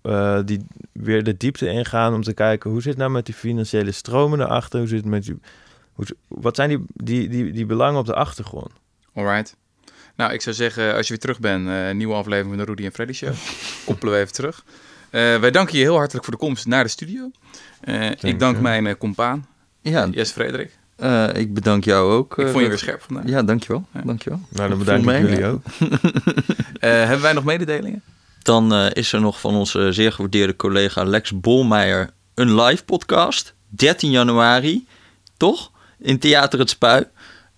eh, 0.03 0.39
die, 0.45 0.67
weer 0.93 1.25
de 1.25 1.37
diepte 1.37 1.69
ingaan 1.69 2.15
om 2.15 2.23
te 2.23 2.33
kijken 2.35 2.71
hoe 2.71 2.81
zit 2.83 2.91
het 2.91 3.01
nou 3.01 3.11
met 3.11 3.27
die 3.27 3.35
financiële 3.35 3.93
stromen 3.93 4.41
erachter, 4.41 4.79
hoe 4.79 4.89
zit 4.89 4.99
het 4.99 5.09
met 5.09 5.25
die, 5.25 5.41
hoe, 5.93 6.07
wat 6.29 6.57
zijn 6.57 6.69
die, 6.69 6.85
die, 6.95 7.29
die, 7.29 7.53
die 7.53 7.67
belangen 7.67 8.01
op 8.01 8.07
de 8.07 8.15
achtergrond? 8.15 8.71
Alright. 9.15 9.57
Nou, 10.17 10.33
ik 10.33 10.41
zou 10.43 10.55
zeggen, 10.57 10.95
als 10.95 11.03
je 11.07 11.09
weer 11.13 11.19
terug 11.23 11.41
bent, 11.41 11.69
eh, 11.69 11.91
nieuwe 11.91 12.15
aflevering 12.15 12.49
van 12.49 12.59
de 12.59 12.65
Rudy 12.65 12.85
en 12.85 12.93
Freddy 12.93 13.13
Show. 13.13 13.33
Koppelen 13.87 14.15
we 14.15 14.21
even 14.21 14.33
terug. 14.33 14.65
Eh, 15.11 15.37
wij 15.37 15.51
danken 15.51 15.79
je 15.79 15.83
heel 15.85 15.97
hartelijk 15.97 16.25
voor 16.25 16.35
de 16.35 16.41
komst 16.41 16.67
naar 16.67 16.85
de 16.85 16.91
studio. 16.91 17.31
Eh, 17.81 18.11
ik 18.11 18.39
dank 18.39 18.57
je. 18.57 18.63
mijn 18.63 18.87
eh, 18.87 18.95
compaan, 18.99 19.47
Ja, 19.83 20.09
Jes 20.11 20.31
Frederik. 20.31 20.79
eh, 20.97 21.29
ik 21.35 21.55
bedank 21.55 21.85
jou 21.85 22.13
ook. 22.13 22.39
Ik 22.39 22.47
vond 22.49 22.63
je 22.63 22.69
weer 22.69 22.79
scherp 22.79 23.03
vandaag. 23.03 23.25
Ja, 23.27 23.43
dankjewel. 23.43 23.87
Ja. 23.95 24.01
dankjewel. 24.05 24.41
Nou, 24.49 24.69
dan 24.69 24.79
bedank 24.79 25.05
ik 25.11 25.29
jullie 25.29 25.47
ook. 25.47 25.63
Eh, 26.81 26.91
hebben 26.91 27.21
wij 27.21 27.33
nog 27.33 27.45
mededelingen? 27.45 28.03
Dan 28.43 28.73
eh, 28.75 28.87
is 28.93 29.13
er 29.13 29.21
nog 29.21 29.41
van 29.41 29.55
onze 29.55 29.93
zeer 29.93 30.13
gewaardeerde 30.13 30.57
collega 30.57 31.05
Lex 31.05 31.41
Bolmeijer 31.41 32.11
een 32.35 32.61
live 32.61 32.85
podcast. 32.85 33.55
13 33.69 34.11
januari, 34.11 34.87
toch? 35.37 35.71
In 35.99 36.19
Theater 36.19 36.59
Het 36.59 36.71
Spui. 36.71 37.05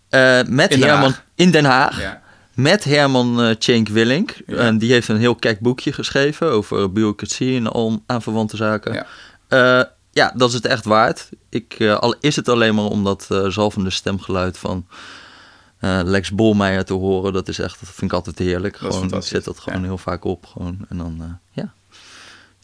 Eh, 0.09 0.43
met 0.47 0.71
In 0.73 0.81
Den 0.81 0.89
Herman 0.89 1.11
Haag. 1.11 1.25
in 1.35 1.51
Den 1.51 1.65
Haag. 1.65 2.01
Ja. 2.01 2.22
Met 2.55 2.85
Herman 2.85 3.43
eh 3.43 3.55
Cenk 3.59 3.89
Willink. 3.89 4.37
Ja. 4.47 4.57
En 4.57 4.79
die 4.79 4.93
heeft 4.93 5.09
een 5.09 5.17
heel 5.19 5.35
kek 5.35 5.61
boekje 5.61 5.93
geschreven 5.93 6.51
over 6.51 6.93
bureaucratie 6.93 7.57
en 7.57 7.67
al 7.67 8.03
aanverwante 8.07 8.57
zaken. 8.57 8.93
Ja. 8.93 9.07
Eh, 9.81 9.87
ja, 10.11 10.33
dat 10.37 10.49
is 10.49 10.55
het 10.55 10.65
echt 10.67 10.85
waard. 10.85 11.29
Ik, 11.49 11.75
eh, 11.79 11.99
al 11.99 12.15
is 12.21 12.37
het 12.37 12.49
alleen 12.49 12.75
maar 12.75 12.85
om 12.85 13.05
dat 13.05 13.27
eh, 13.31 13.47
zalvende 13.47 13.91
stemgeluid 13.91 14.59
van 14.59 14.87
eh, 15.79 16.01
Lex 16.05 16.31
Bolmeijer 16.31 16.85
te 16.85 16.93
horen. 16.93 17.33
Dat 17.33 17.49
is 17.49 17.59
echt, 17.59 17.81
dat 17.81 17.89
vind 17.89 18.11
ik 18.11 18.17
altijd 18.17 18.39
heerlijk. 18.39 18.77
Gewoon, 18.77 19.13
ik 19.15 19.23
zet 19.23 19.45
dat 19.45 19.59
gewoon 19.59 19.81
Ja. 19.81 19.85
heel 19.87 19.99
vaak 19.99 20.25
op. 20.25 20.47
Gewoon, 20.47 20.79
en 20.89 20.97
dan, 20.99 21.17
eh, 21.21 21.27
ja. 21.65 21.73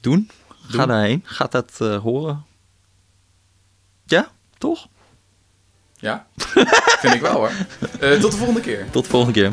Doen. 0.00 0.30
Ga 0.68 0.78
Doen. 0.78 0.86
daarheen. 0.88 1.22
Ga 1.24 1.46
dat 1.50 1.72
eh, 1.78 1.96
horen. 1.96 2.44
Ja, 4.04 4.30
toch? 4.58 4.88
Ja, 6.00 6.26
vind 7.02 7.14
ik 7.14 7.20
wel 7.20 7.32
hoor. 7.32 7.50
Eh, 8.00 8.10
tot 8.12 8.30
de 8.30 8.36
volgende 8.36 8.60
keer. 8.60 8.84
Tot 8.90 9.04
de 9.04 9.10
volgende 9.10 9.32
keer. 9.40 9.50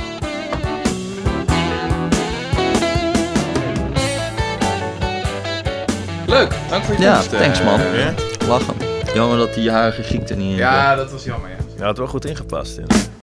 Leuk, 6.28 6.54
dank 6.70 6.84
voor 6.84 6.96
je 6.96 7.02
Ja, 7.02 7.14
komst. 7.14 7.34
eh, 7.34 7.40
thanks, 7.40 7.62
man. 7.64 7.80
Ja? 7.80 8.14
Lachen. 8.48 8.76
Jammer 9.14 9.38
dat 9.38 9.54
die 9.54 9.64
jarige 9.64 10.04
Griek 10.04 10.30
er 10.30 10.36
niet 10.36 10.50
in. 10.52 10.56
Ja, 10.56 10.96
dat 10.96 11.12
was 11.12 11.24
jammer. 11.24 11.50
Ja. 11.50 11.56
Ja, 11.78 11.84
had 11.86 11.98
wel 11.98 12.08
goed 12.08 12.26
ingepast. 12.26 12.78
In. 12.78 12.86